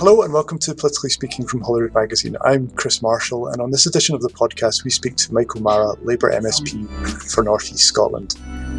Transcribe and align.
Hello 0.00 0.22
and 0.22 0.32
welcome 0.32 0.58
to 0.60 0.74
Politically 0.74 1.10
Speaking 1.10 1.46
from 1.46 1.60
Holyrood 1.60 1.92
Magazine. 1.92 2.34
I'm 2.42 2.70
Chris 2.70 3.02
Marshall, 3.02 3.48
and 3.48 3.60
on 3.60 3.70
this 3.70 3.84
edition 3.84 4.14
of 4.14 4.22
the 4.22 4.30
podcast, 4.30 4.82
we 4.82 4.90
speak 4.90 5.14
to 5.16 5.34
Michael 5.34 5.60
Marra, 5.60 5.94
Labour 6.02 6.32
MSP 6.32 7.30
for 7.30 7.44
North 7.44 7.70
East 7.70 7.84
Scotland. 7.84 8.30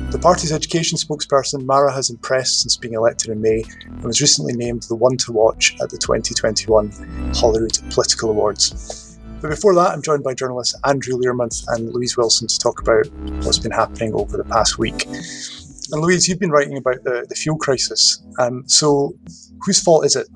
The 0.09 0.17
party's 0.17 0.52
education 0.52 0.97
spokesperson, 0.97 1.63
Marra 1.63 1.93
has 1.93 2.09
impressed 2.09 2.61
since 2.61 2.75
being 2.75 2.95
elected 2.95 3.29
in 3.29 3.39
May 3.39 3.63
and 3.85 4.03
was 4.03 4.20
recently 4.20 4.53
named 4.53 4.81
the 4.89 4.95
one 4.95 5.15
to 5.17 5.31
watch 5.31 5.75
at 5.79 5.91
the 5.91 5.97
2021 5.99 6.89
Holyrood 7.35 7.77
Political 7.91 8.31
Awards. 8.31 9.19
But 9.43 9.49
before 9.49 9.75
that, 9.75 9.91
I'm 9.91 10.01
joined 10.01 10.23
by 10.23 10.33
journalists 10.33 10.75
Andrew 10.85 11.19
Learmonth 11.19 11.63
and 11.67 11.93
Louise 11.93 12.17
Wilson 12.17 12.47
to 12.47 12.57
talk 12.57 12.81
about 12.81 13.05
what's 13.45 13.59
been 13.59 13.69
happening 13.69 14.15
over 14.15 14.38
the 14.38 14.45
past 14.45 14.80
week. 14.80 15.05
And 15.05 16.02
Louise, 16.02 16.27
you've 16.27 16.39
been 16.39 16.49
writing 16.49 16.77
about 16.77 17.03
the, 17.03 17.27
the 17.30 17.35
fuel 17.35 17.59
crisis. 17.59 18.23
Um, 18.39 18.67
so, 18.67 19.13
whose 19.59 19.80
fault 19.80 20.03
is 20.03 20.16
it? 20.16 20.27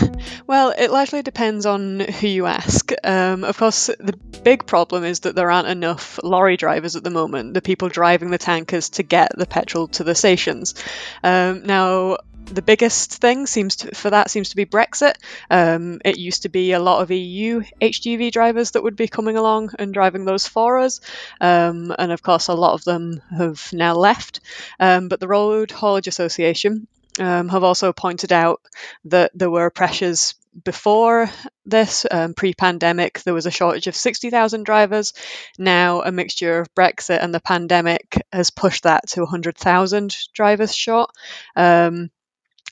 Well, 0.46 0.74
it 0.76 0.90
largely 0.90 1.22
depends 1.22 1.64
on 1.64 2.00
who 2.00 2.28
you 2.28 2.46
ask. 2.46 2.92
Um, 3.02 3.44
of 3.44 3.56
course, 3.56 3.86
the 3.86 4.14
big 4.42 4.66
problem 4.66 5.02
is 5.04 5.20
that 5.20 5.34
there 5.34 5.50
aren't 5.50 5.68
enough 5.68 6.20
lorry 6.22 6.58
drivers 6.58 6.96
at 6.96 7.04
the 7.04 7.10
moment, 7.10 7.54
the 7.54 7.62
people 7.62 7.88
driving 7.88 8.30
the 8.30 8.38
tankers 8.38 8.90
to 8.90 9.02
get 9.02 9.32
the 9.36 9.46
petrol 9.46 9.88
to 9.88 10.04
the 10.04 10.14
stations. 10.14 10.74
Um, 11.22 11.62
now, 11.64 12.18
the 12.46 12.62
biggest 12.62 13.14
thing 13.14 13.46
seems 13.46 13.76
to, 13.76 13.94
for 13.94 14.10
that 14.10 14.30
seems 14.30 14.50
to 14.50 14.56
be 14.56 14.66
Brexit. 14.66 15.14
Um, 15.50 16.00
it 16.04 16.18
used 16.18 16.42
to 16.42 16.50
be 16.50 16.72
a 16.72 16.78
lot 16.78 17.00
of 17.00 17.10
EU 17.10 17.62
HGV 17.80 18.30
drivers 18.30 18.72
that 18.72 18.82
would 18.82 18.96
be 18.96 19.08
coming 19.08 19.36
along 19.36 19.70
and 19.78 19.94
driving 19.94 20.24
those 20.24 20.46
for 20.46 20.78
us, 20.78 21.00
um, 21.40 21.94
and 21.98 22.12
of 22.12 22.22
course 22.22 22.48
a 22.48 22.54
lot 22.54 22.74
of 22.74 22.84
them 22.84 23.22
have 23.36 23.72
now 23.72 23.94
left. 23.94 24.40
Um, 24.78 25.08
but 25.08 25.20
the 25.20 25.28
Road 25.28 25.70
Haulage 25.70 26.08
Association 26.08 26.86
um, 27.18 27.48
have 27.48 27.64
also 27.64 27.92
pointed 27.92 28.32
out 28.32 28.60
that 29.04 29.30
there 29.34 29.50
were 29.50 29.70
pressures 29.70 30.34
before 30.62 31.30
this, 31.66 32.06
um, 32.10 32.34
pre 32.34 32.54
pandemic, 32.54 33.22
there 33.22 33.34
was 33.34 33.46
a 33.46 33.50
shortage 33.50 33.86
of 33.86 33.96
60,000 33.96 34.64
drivers. 34.64 35.12
Now, 35.58 36.02
a 36.02 36.12
mixture 36.12 36.60
of 36.60 36.74
Brexit 36.74 37.22
and 37.22 37.34
the 37.34 37.40
pandemic 37.40 38.22
has 38.32 38.50
pushed 38.50 38.84
that 38.84 39.08
to 39.08 39.22
100,000 39.22 40.16
drivers 40.32 40.74
short. 40.74 41.10
Um, 41.56 42.10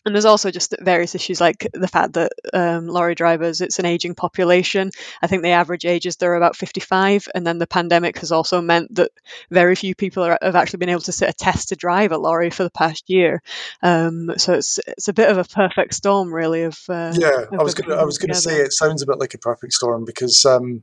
and 0.04 0.14
there's 0.14 0.24
also 0.24 0.50
just 0.50 0.74
various 0.80 1.14
issues 1.14 1.40
like 1.40 1.68
the 1.72 1.88
fact 1.88 2.14
that 2.14 2.32
um, 2.52 2.88
lorry 2.88 3.14
drivers, 3.14 3.60
it's 3.60 3.78
an 3.78 3.86
aging 3.86 4.14
population. 4.14 4.90
I 5.20 5.28
think 5.28 5.42
the 5.42 5.50
average 5.50 5.84
ages 5.84 6.16
they're 6.16 6.34
about 6.34 6.56
55. 6.56 7.28
And 7.34 7.46
then 7.46 7.58
the 7.58 7.66
pandemic 7.66 8.18
has 8.18 8.32
also 8.32 8.60
meant 8.60 8.94
that 8.96 9.12
very 9.50 9.76
few 9.76 9.94
people 9.94 10.24
are, 10.24 10.38
have 10.42 10.56
actually 10.56 10.78
been 10.78 10.88
able 10.88 11.02
to 11.02 11.12
sit 11.12 11.28
a 11.28 11.32
test 11.32 11.68
to 11.68 11.76
drive 11.76 12.10
a 12.10 12.18
lorry 12.18 12.50
for 12.50 12.64
the 12.64 12.70
past 12.70 13.08
year. 13.10 13.42
Um, 13.80 14.32
so 14.38 14.54
it's 14.54 14.80
it's 14.86 15.08
a 15.08 15.12
bit 15.12 15.30
of 15.30 15.38
a 15.38 15.44
perfect 15.44 15.94
storm, 15.94 16.34
really. 16.34 16.64
Of 16.64 16.78
uh, 16.88 17.12
yeah, 17.16 17.42
of 17.42 17.52
I 17.52 17.62
was 17.62 17.74
was 17.76 18.18
gonna 18.18 18.34
say 18.34 18.56
it 18.56 18.72
sounds 18.72 19.02
a 19.02 19.06
bit 19.06 19.18
like 19.18 19.34
a 19.34 19.38
perfect 19.38 19.72
storm 19.72 20.04
because. 20.04 20.44
Um, 20.44 20.82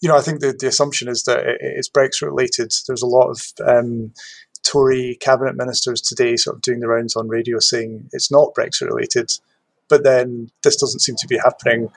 you 0.00 0.08
know, 0.08 0.16
I 0.16 0.20
think 0.20 0.38
the, 0.38 0.52
the 0.52 0.68
assumption 0.68 1.08
is 1.08 1.24
that 1.24 1.40
it's 1.60 1.88
Brexit 1.88 2.22
related. 2.22 2.72
There's 2.86 3.02
a 3.02 3.06
lot 3.06 3.30
of 3.30 3.42
um, 3.66 4.12
Tory 4.68 5.16
cabinet 5.20 5.56
ministers 5.56 6.00
today 6.00 6.36
sort 6.36 6.56
of 6.56 6.62
doing 6.62 6.80
the 6.80 6.88
rounds 6.88 7.16
on 7.16 7.28
radio 7.28 7.58
saying 7.58 8.10
it's 8.12 8.30
not 8.30 8.54
Brexit 8.54 8.88
related, 8.88 9.30
but 9.88 10.04
then 10.04 10.50
this 10.62 10.76
doesn't 10.76 11.00
seem 11.00 11.16
to 11.16 11.26
be 11.26 11.38
happening 11.38 11.90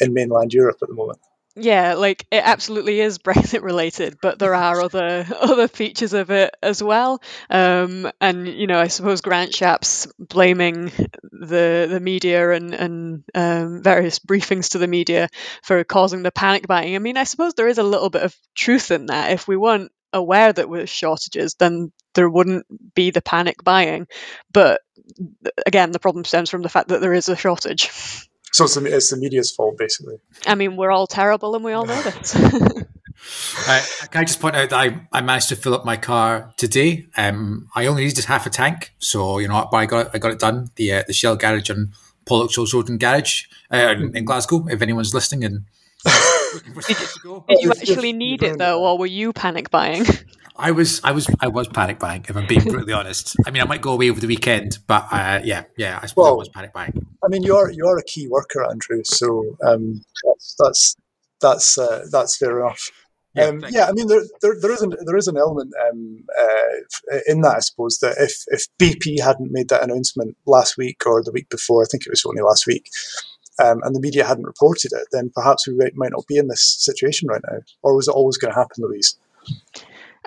in 0.00 0.12
mainland 0.12 0.52
Europe 0.52 0.78
at 0.82 0.88
the 0.88 0.94
moment. 0.94 1.20
Yeah, 1.58 1.94
like 1.94 2.26
it 2.30 2.42
absolutely 2.44 3.00
is 3.00 3.18
Brexit 3.26 3.62
related, 3.62 4.18
but 4.20 4.38
there 4.38 4.54
are 4.54 4.82
other 4.82 5.26
other 5.40 5.68
features 5.68 6.12
of 6.12 6.30
it 6.30 6.54
as 6.60 6.82
well. 6.82 7.22
Um, 7.48 8.10
and 8.20 8.48
you 8.48 8.66
know, 8.66 8.78
I 8.78 8.88
suppose 8.88 9.20
Grant 9.20 9.52
Shapps 9.52 10.10
blaming 10.18 10.90
the 11.22 11.86
the 11.88 12.00
media 12.00 12.50
and 12.50 12.74
and 12.74 13.24
um, 13.34 13.82
various 13.82 14.18
briefings 14.18 14.72
to 14.72 14.78
the 14.78 14.88
media 14.88 15.28
for 15.62 15.82
causing 15.84 16.22
the 16.22 16.32
panic 16.32 16.66
buying. 16.66 16.96
I 16.96 16.98
mean, 16.98 17.16
I 17.16 17.24
suppose 17.24 17.54
there 17.54 17.68
is 17.68 17.78
a 17.78 17.84
little 17.84 18.10
bit 18.10 18.22
of 18.22 18.36
truth 18.54 18.90
in 18.90 19.06
that. 19.06 19.30
If 19.30 19.48
we 19.48 19.56
weren't 19.56 19.92
aware 20.16 20.48
that 20.48 20.56
there 20.56 20.68
were 20.68 20.86
shortages, 20.86 21.54
then 21.54 21.92
there 22.14 22.28
wouldn't 22.28 22.66
be 22.94 23.10
the 23.10 23.22
panic 23.22 23.62
buying. 23.62 24.06
But 24.52 24.80
again, 25.66 25.92
the 25.92 25.98
problem 25.98 26.24
stems 26.24 26.50
from 26.50 26.62
the 26.62 26.68
fact 26.68 26.88
that 26.88 27.00
there 27.00 27.14
is 27.14 27.28
a 27.28 27.36
shortage. 27.36 27.90
So 28.52 28.64
it's 28.64 28.74
the, 28.74 28.84
it's 28.86 29.10
the 29.10 29.18
media's 29.18 29.52
fault, 29.52 29.76
basically. 29.76 30.16
I 30.46 30.54
mean, 30.54 30.76
we're 30.76 30.90
all 30.90 31.06
terrible 31.06 31.54
and 31.54 31.64
we 31.64 31.72
all 31.72 31.84
know 31.84 32.00
this. 32.02 32.34
uh, 32.34 33.82
can 34.10 34.22
I 34.22 34.24
just 34.24 34.40
point 34.40 34.56
out 34.56 34.70
that 34.70 34.78
I, 34.78 35.06
I 35.12 35.20
managed 35.20 35.50
to 35.50 35.56
fill 35.56 35.74
up 35.74 35.84
my 35.84 35.96
car 35.96 36.52
today? 36.56 37.06
Um, 37.16 37.68
I 37.74 37.86
only 37.86 38.04
needed 38.04 38.24
half 38.24 38.46
a 38.46 38.50
tank, 38.50 38.94
so 38.98 39.38
you 39.38 39.48
know, 39.48 39.68
but 39.70 39.76
I 39.76 39.86
got 39.86 40.06
it, 40.06 40.10
I 40.14 40.18
got 40.18 40.32
it 40.32 40.38
done. 40.38 40.70
The 40.76 40.92
uh, 40.92 41.02
the 41.06 41.12
Shell 41.12 41.36
garage 41.36 41.70
on 41.70 41.92
Pollokshields 42.24 42.72
Road 42.72 42.88
in 42.88 42.98
Garage 42.98 43.44
uh, 43.70 43.94
in 44.14 44.24
Glasgow. 44.24 44.66
If 44.68 44.80
anyone's 44.80 45.14
listening 45.14 45.44
and 45.44 45.66
did 47.48 47.58
you 47.60 47.70
actually 47.80 48.12
need 48.12 48.42
it 48.42 48.58
though, 48.58 48.84
or 48.84 48.98
were 48.98 49.06
you 49.06 49.32
panic 49.32 49.70
buying? 49.70 50.04
I 50.58 50.70
was, 50.70 51.02
I 51.04 51.12
was, 51.12 51.28
I 51.40 51.48
was 51.48 51.68
panic 51.68 51.98
buying. 51.98 52.24
If 52.26 52.34
I'm 52.34 52.46
being 52.46 52.62
brutally 52.62 52.94
honest, 52.94 53.36
I 53.46 53.50
mean, 53.50 53.62
I 53.62 53.66
might 53.66 53.82
go 53.82 53.92
away 53.92 54.08
over 54.08 54.20
the 54.20 54.26
weekend, 54.26 54.78
but 54.86 55.06
uh, 55.12 55.40
yeah, 55.44 55.64
yeah, 55.76 56.00
I 56.02 56.06
suppose 56.06 56.22
well, 56.22 56.32
I 56.32 56.36
was 56.36 56.48
panic 56.48 56.72
buying. 56.72 57.06
I 57.22 57.28
mean, 57.28 57.42
you're 57.42 57.70
you're 57.70 57.98
a 57.98 58.02
key 58.02 58.26
worker, 58.26 58.64
Andrew, 58.64 59.02
so 59.04 59.56
um, 59.62 60.02
that's 60.24 60.56
that's 60.58 60.96
that's, 61.40 61.78
uh, 61.78 62.06
that's 62.10 62.36
fair 62.36 62.60
enough. 62.60 62.90
Yeah, 63.34 63.44
um, 63.44 63.64
yeah, 63.68 63.86
I 63.86 63.92
mean, 63.92 64.06
there, 64.06 64.22
there, 64.40 64.58
there 64.58 64.72
is 64.72 64.80
an 64.80 64.94
there 65.04 65.16
is 65.16 65.28
an 65.28 65.36
element 65.36 65.74
um, 65.90 66.24
uh, 66.38 67.18
in 67.26 67.42
that, 67.42 67.56
I 67.56 67.60
suppose, 67.60 67.98
that 67.98 68.16
if 68.18 68.44
if 68.46 68.66
BP 68.78 69.22
hadn't 69.22 69.52
made 69.52 69.68
that 69.68 69.82
announcement 69.82 70.38
last 70.46 70.78
week 70.78 71.02
or 71.04 71.22
the 71.22 71.32
week 71.32 71.50
before, 71.50 71.82
I 71.82 71.86
think 71.90 72.06
it 72.06 72.10
was 72.10 72.24
only 72.24 72.40
last 72.40 72.66
week, 72.66 72.88
um, 73.62 73.80
and 73.82 73.94
the 73.94 74.00
media 74.00 74.24
hadn't 74.24 74.46
reported 74.46 74.92
it, 74.92 75.08
then 75.12 75.30
perhaps 75.34 75.66
we 75.66 75.74
might 75.94 76.12
not 76.12 76.26
be 76.26 76.36
in 76.36 76.48
this 76.48 76.76
situation 76.78 77.28
right 77.28 77.42
now. 77.50 77.58
Or 77.82 77.96
was 77.96 78.08
it 78.08 78.12
always 78.12 78.36
going 78.36 78.52
to 78.52 78.58
happen, 78.58 78.84
Louise? 78.84 79.16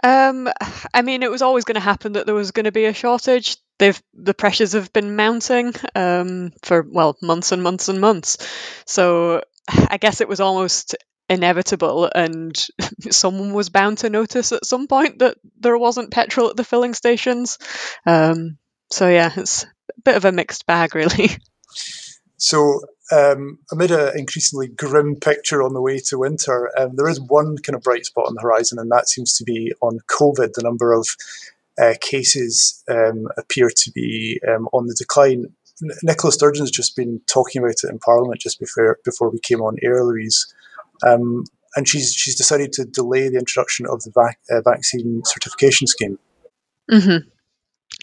Um, 0.03 0.49
I 0.93 1.01
mean, 1.01 1.23
it 1.23 1.31
was 1.31 1.41
always 1.41 1.65
going 1.65 1.75
to 1.75 1.81
happen 1.81 2.13
that 2.13 2.25
there 2.25 2.35
was 2.35 2.51
going 2.51 2.65
to 2.65 2.71
be 2.71 2.85
a 2.85 2.93
shortage. 2.93 3.57
They've 3.79 4.01
the 4.13 4.33
pressures 4.33 4.73
have 4.73 4.91
been 4.93 5.15
mounting 5.15 5.73
um, 5.95 6.51
for 6.63 6.85
well 6.87 7.17
months 7.21 7.51
and 7.51 7.63
months 7.63 7.89
and 7.89 8.01
months. 8.01 8.37
So 8.85 9.43
I 9.67 9.97
guess 9.97 10.21
it 10.21 10.27
was 10.27 10.39
almost 10.39 10.95
inevitable, 11.29 12.09
and 12.13 12.57
someone 13.11 13.53
was 13.53 13.69
bound 13.69 13.99
to 13.99 14.09
notice 14.09 14.51
at 14.51 14.65
some 14.65 14.87
point 14.87 15.19
that 15.19 15.37
there 15.59 15.77
wasn't 15.77 16.11
petrol 16.11 16.49
at 16.49 16.55
the 16.55 16.63
filling 16.63 16.93
stations. 16.93 17.57
Um, 18.05 18.57
so 18.89 19.07
yeah, 19.07 19.31
it's 19.35 19.63
a 19.63 20.01
bit 20.03 20.15
of 20.17 20.25
a 20.25 20.31
mixed 20.31 20.65
bag, 20.65 20.95
really. 20.95 21.29
So 22.37 22.81
um, 23.11 23.59
amid 23.71 23.91
an 23.91 24.17
increasingly 24.17 24.67
grim 24.67 25.15
picture 25.15 25.63
on 25.63 25.73
the 25.73 25.81
way 25.81 25.99
to 25.99 26.19
winter, 26.19 26.71
um, 26.77 26.95
there 26.95 27.09
is 27.09 27.19
one 27.19 27.57
kind 27.57 27.75
of 27.75 27.81
bright 27.81 28.05
spot 28.05 28.27
on 28.27 28.35
the 28.35 28.41
horizon, 28.41 28.79
and 28.79 28.91
that 28.91 29.09
seems 29.09 29.35
to 29.37 29.43
be 29.43 29.73
on 29.81 29.99
COVID. 30.07 30.53
The 30.53 30.63
number 30.63 30.93
of 30.93 31.07
uh, 31.81 31.93
cases 32.01 32.83
um, 32.89 33.27
appear 33.37 33.69
to 33.69 33.91
be 33.91 34.39
um, 34.47 34.67
on 34.73 34.87
the 34.87 34.95
decline. 34.97 35.45
N- 35.81 35.97
Nicola 36.03 36.31
Sturgeon's 36.31 36.71
just 36.71 36.95
been 36.95 37.21
talking 37.27 37.61
about 37.61 37.83
it 37.83 37.89
in 37.89 37.99
Parliament 37.99 38.41
just 38.41 38.59
before 38.59 38.99
before 39.03 39.29
we 39.29 39.39
came 39.39 39.61
on 39.61 39.77
air, 39.81 40.03
Louise, 40.03 40.53
um, 41.07 41.45
and 41.75 41.87
she's 41.87 42.13
she's 42.13 42.35
decided 42.35 42.73
to 42.73 42.85
delay 42.85 43.29
the 43.29 43.39
introduction 43.39 43.85
of 43.87 44.03
the 44.03 44.11
vac- 44.11 44.39
uh, 44.51 44.61
vaccine 44.61 45.21
certification 45.25 45.87
scheme. 45.87 46.19
Mm-hmm. 46.91 47.27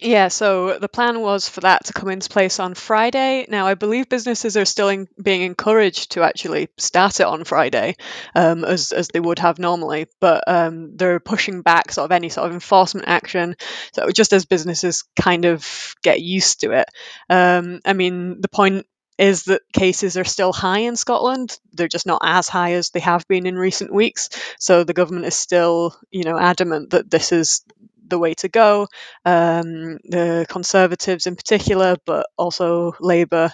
Yeah, 0.03 0.29
so 0.29 0.79
the 0.79 0.91
plan 0.91 1.21
was 1.21 1.49
for 1.49 1.62
that 1.62 1.87
to 1.87 1.95
come 1.95 2.11
into 2.11 2.29
place 2.29 2.61
on 2.61 2.75
Friday. 2.75 3.47
Now, 3.49 3.67
I 3.67 3.75
believe 3.75 4.11
businesses 4.11 4.59
are 4.59 4.67
still 4.67 4.91
in, 4.91 5.09
being 5.23 5.41
encouraged 5.41 6.12
to 6.12 6.23
actually 6.23 6.69
start 6.77 7.19
it 7.21 7.27
on 7.27 7.45
Friday, 7.45 7.97
um, 8.35 8.62
as 8.62 8.93
as 8.93 9.09
they 9.09 9.21
would 9.21 9.39
have 9.39 9.59
normally, 9.59 10.06
but 10.21 10.45
um, 10.47 10.97
they're 10.97 11.19
pushing 11.19 11.62
back 11.62 11.93
sort 11.93 12.05
of 12.05 12.12
any 12.12 12.29
sort 12.29 12.47
of 12.47 12.53
enforcement 12.53 13.09
action. 13.09 13.56
So 13.94 14.11
just 14.11 14.35
as 14.35 14.44
businesses 14.44 15.05
kind 15.19 15.47
of 15.47 15.94
get 16.03 16.20
used 16.20 16.61
to 16.61 16.73
it. 16.73 16.88
Um, 17.31 17.81
I 17.87 17.94
mean, 17.94 18.43
the 18.43 18.49
point 18.49 18.87
is 19.17 19.44
that 19.44 19.62
cases 19.73 20.19
are 20.19 20.25
still 20.25 20.53
high 20.53 20.81
in 20.81 20.97
Scotland. 20.97 21.59
They're 21.73 21.88
just 21.88 22.06
not 22.06 22.20
as 22.23 22.49
high 22.49 22.75
as 22.75 22.91
they 22.91 23.00
have 23.00 23.26
been 23.29 23.47
in 23.47 23.56
recent 23.56 23.91
weeks. 23.94 24.29
So 24.59 24.85
the 24.85 24.93
government 24.93 25.25
is 25.25 25.35
still, 25.35 25.97
you 26.11 26.25
know, 26.25 26.38
adamant 26.38 26.91
that 26.91 27.11
this 27.11 27.32
is 27.32 27.62
the 28.08 28.19
way 28.19 28.35
to 28.35 28.49
go. 28.49 28.88
Um, 29.25 29.99
the 30.05 30.47
Conservatives, 30.49 31.26
in 31.26 31.37
particular, 31.37 31.97
but 32.06 32.26
also 32.37 32.94
Labour, 33.00 33.50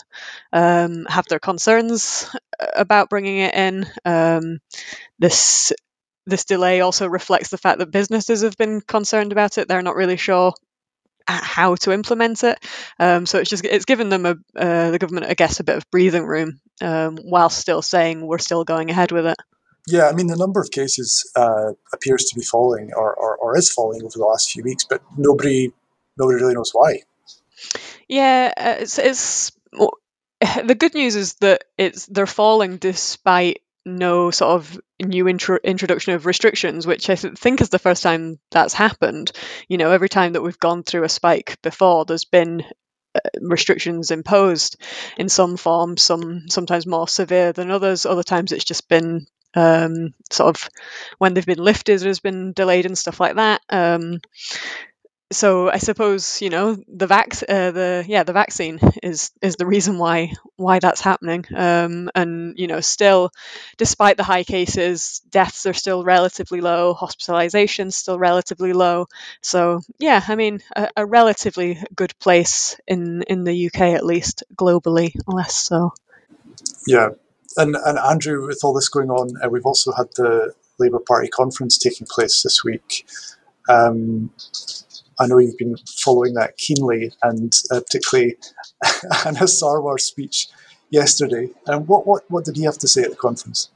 um, 0.53 1.07
have 1.07 1.27
their 1.27 1.41
concerns 1.41 2.35
about 2.75 3.11
bringing 3.11 3.39
it 3.39 3.55
in. 3.55 3.87
Um, 4.05 4.59
this 5.19 5.73
this 6.27 6.45
delay 6.45 6.81
also 6.83 7.09
reflects 7.09 7.51
the 7.51 7.59
fact 7.59 7.81
that 7.81 7.91
businesses 7.91 8.43
have 8.43 8.57
been 8.57 8.81
concerned 8.81 9.33
about 9.33 9.59
it. 9.59 9.69
They're 9.69 9.83
not 9.83 9.97
really 9.97 10.17
sure 10.17 10.55
how 11.29 11.77
to 11.77 11.93
implement 11.93 12.45
it. 12.45 12.59
Um, 12.99 13.27
so 13.27 13.39
it's 13.39 13.51
just 13.51 13.65
it's 13.65 13.85
given 13.85 14.09
them 14.09 14.27
a 14.27 14.37
uh, 14.57 14.91
the 14.91 14.99
government, 14.99 15.27
I 15.27 15.35
guess, 15.35 15.61
a 15.61 15.65
bit 15.65 15.77
of 15.77 15.91
breathing 15.91 16.25
room 16.27 16.61
um, 16.81 17.17
while 17.19 17.51
still 17.51 17.83
saying 17.83 18.27
we're 18.27 18.39
still 18.39 18.65
going 18.65 18.91
ahead 18.91 19.13
with 19.13 19.27
it. 19.27 19.37
Yeah, 19.87 20.09
I 20.09 20.13
mean, 20.13 20.29
the 20.29 20.37
number 20.37 20.61
of 20.61 20.71
cases 20.71 21.29
uh, 21.35 21.73
appears 21.93 22.25
to 22.27 22.39
be 22.39 22.45
falling 22.45 22.93
or, 22.95 23.15
or, 23.15 23.37
or, 23.37 23.59
is 23.59 23.73
falling 23.73 24.03
over 24.03 24.17
the 24.17 24.25
last 24.25 24.53
few 24.53 24.63
weeks, 24.63 24.85
but 24.85 25.03
nobody 25.17 25.73
nobody 26.17 26.41
really 26.41 26.55
knows 26.55 26.71
why. 26.73 27.01
Yeah, 28.09 28.53
uh, 28.57 28.77
it's, 28.81 28.99
it's 28.99 29.53
the 30.65 30.77
good 30.77 30.95
news 30.95 31.17
is 31.17 31.35
that 31.35 31.65
it's 31.77 32.07
they're 32.07 32.27
falling 32.27 32.77
despite 32.77 33.63
no 33.85 34.31
sort 34.31 34.53
of 34.53 34.81
new 35.01 35.27
intro- 35.29 35.59
introduction 35.65 36.15
of 36.15 36.27
restrictions, 36.27 36.87
which 36.87 37.11
I 37.11 37.17
th- 37.17 37.37
think 37.37 37.61
is 37.61 37.71
the 37.71 37.79
first 37.79 38.03
time 38.03 38.39
that's 38.51 38.75
happened. 38.75 39.33
You 39.69 39.79
know, 39.79 39.91
every 39.91 40.09
time 40.09 40.35
that 40.35 40.43
we've 40.43 40.59
gone 40.59 40.83
through 40.83 41.05
a 41.05 41.09
spike 41.09 41.61
before, 41.63 42.05
there's 42.05 42.25
been 42.25 42.65
uh, 43.15 43.21
restrictions 43.41 44.11
imposed 44.11 44.77
in 45.17 45.29
some 45.29 45.57
form, 45.57 45.97
some 45.97 46.49
sometimes 46.49 46.87
more 46.87 47.09
severe 47.09 47.53
than 47.53 47.71
others. 47.71 48.07
Other 48.07 48.23
times 48.23 48.53
it's 48.53 48.65
just 48.65 48.89
been 48.89 49.27
um, 49.55 50.15
sort 50.31 50.57
of 50.57 50.69
when 51.19 51.35
they've 51.35 51.47
been 51.47 51.63
lifted, 51.63 52.03
has 52.03 52.21
been 52.21 52.53
delayed 52.53 52.87
and 52.87 52.97
stuff 52.97 53.21
like 53.21 53.37
that. 53.37 53.61
Um, 53.69 54.21
so 55.33 55.71
I 55.71 55.79
suppose 55.79 56.43
you 56.43 56.51
know 56.51 56.77
the 56.87 57.07
vac 57.07 57.35
uh, 57.49 57.71
the 57.71 58.05
yeah 58.07 58.23
the 58.23 58.33
vaccine 58.33 58.79
is 59.03 59.31
is 59.41 59.57
the 59.57 59.67
reason 59.67 59.99
why 59.99 60.33
why 60.57 60.79
that's 60.79 61.01
happening. 61.01 61.45
Um, 61.55 62.11
and 62.15 62.55
you 62.59 62.67
know 62.67 62.81
still 62.81 63.31
despite 63.79 64.17
the 64.17 64.23
high 64.23 64.45
cases 64.45 65.23
deaths 65.31 65.67
are 65.67 65.73
still 65.73 66.05
relatively 66.05 66.61
low 66.61 66.95
hospitalizations 66.95 67.95
still 67.95 68.19
relatively 68.19 68.73
low. 68.73 69.09
So 69.41 69.81
yeah 69.99 70.23
I 70.27 70.37
mean 70.37 70.61
a, 70.77 70.89
a, 70.97 71.07
relatively 71.07 71.83
good 71.95 72.19
place 72.19 72.79
in 72.87 73.23
in 73.23 73.45
the 73.45 73.67
UK 73.67 73.81
at 73.81 74.05
least 74.05 74.45
globally 74.55 75.15
less 75.27 75.55
so. 75.55 75.95
Yeah 76.87 77.11
and 77.57 77.77
and 77.85 77.99
Andrew 77.99 78.47
with 78.47 78.61
all 78.63 78.73
this 78.73 78.89
going 78.89 79.11
on 79.11 79.31
uh, 79.43 79.49
we've 79.49 79.67
also 79.67 79.93
had 79.93 80.09
the 80.17 80.55
Labour 80.79 81.01
Party 81.01 81.29
conference 81.29 81.79
taking 81.79 82.07
place 82.07 82.43
this 82.43 82.65
week 82.65 83.07
um, 83.69 84.31
I 85.23 85.27
know 85.27 85.39
you've 85.39 85.59
been 85.59 85.77
following 86.05 86.35
that 86.35 86.57
keenly, 86.57 87.13
and 87.23 87.53
uh, 87.71 87.81
particularly 87.81 88.37
Anas 89.27 89.61
Sarwar's 89.61 90.05
speech 90.05 90.49
yesterday. 90.91 91.51
And 91.67 91.87
what, 91.87 92.07
what, 92.07 92.29
what 92.29 92.45
did 92.45 92.57
he 92.57 92.65
have 92.65 92.79
to 92.79 92.89
say 92.89 93.03
at 93.03 93.11
the 93.11 93.17
conference? 93.17 93.71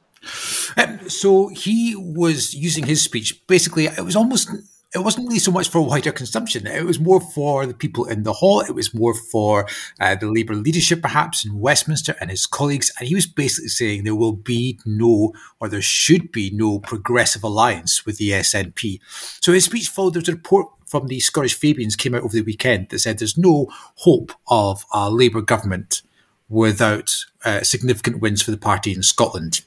Um, 0.75 1.09
so 1.09 1.47
he 1.47 1.95
was 1.95 2.53
using 2.53 2.85
his 2.85 3.01
speech. 3.01 3.45
Basically, 3.47 3.85
it 3.85 4.03
was 4.03 4.15
almost 4.15 4.49
it 4.97 5.03
wasn't 5.03 5.27
really 5.27 5.39
so 5.39 5.51
much 5.51 5.69
for 5.69 5.81
wider 5.81 6.11
consumption. 6.11 6.65
It 6.65 6.85
was 6.85 6.99
more 6.99 7.21
for 7.21 7.65
the 7.65 7.73
people 7.73 8.05
in 8.05 8.23
the 8.23 8.33
hall. 8.33 8.61
It 8.61 8.73
was 8.73 8.93
more 8.93 9.13
for 9.13 9.67
uh, 9.99 10.15
the 10.15 10.29
Labour 10.29 10.55
leadership, 10.55 11.01
perhaps 11.01 11.45
in 11.45 11.59
Westminster 11.59 12.15
and 12.19 12.29
his 12.29 12.45
colleagues. 12.45 12.91
And 12.97 13.07
he 13.07 13.15
was 13.15 13.27
basically 13.27 13.69
saying 13.69 14.03
there 14.03 14.15
will 14.15 14.33
be 14.33 14.79
no, 14.85 15.33
or 15.59 15.69
there 15.69 15.81
should 15.81 16.31
be 16.31 16.49
no 16.51 16.79
progressive 16.79 17.43
alliance 17.43 18.05
with 18.05 18.17
the 18.17 18.31
SNP. 18.31 18.99
So 19.41 19.53
his 19.53 19.65
speech 19.65 19.87
followed. 19.87 20.17
A 20.17 20.31
report 20.31 20.67
from 20.87 21.07
the 21.07 21.19
Scottish 21.19 21.53
Fabians 21.53 21.95
came 21.95 22.15
out 22.15 22.23
over 22.23 22.33
the 22.33 22.41
weekend 22.41 22.89
that 22.89 22.99
said 22.99 23.19
there's 23.19 23.37
no 23.37 23.67
hope 23.97 24.31
of 24.47 24.83
a 24.93 25.11
Labour 25.11 25.41
government 25.41 26.01
without 26.49 27.13
uh, 27.45 27.61
significant 27.61 28.19
wins 28.19 28.41
for 28.41 28.51
the 28.51 28.57
party 28.57 28.93
in 28.93 29.03
Scotland. 29.03 29.61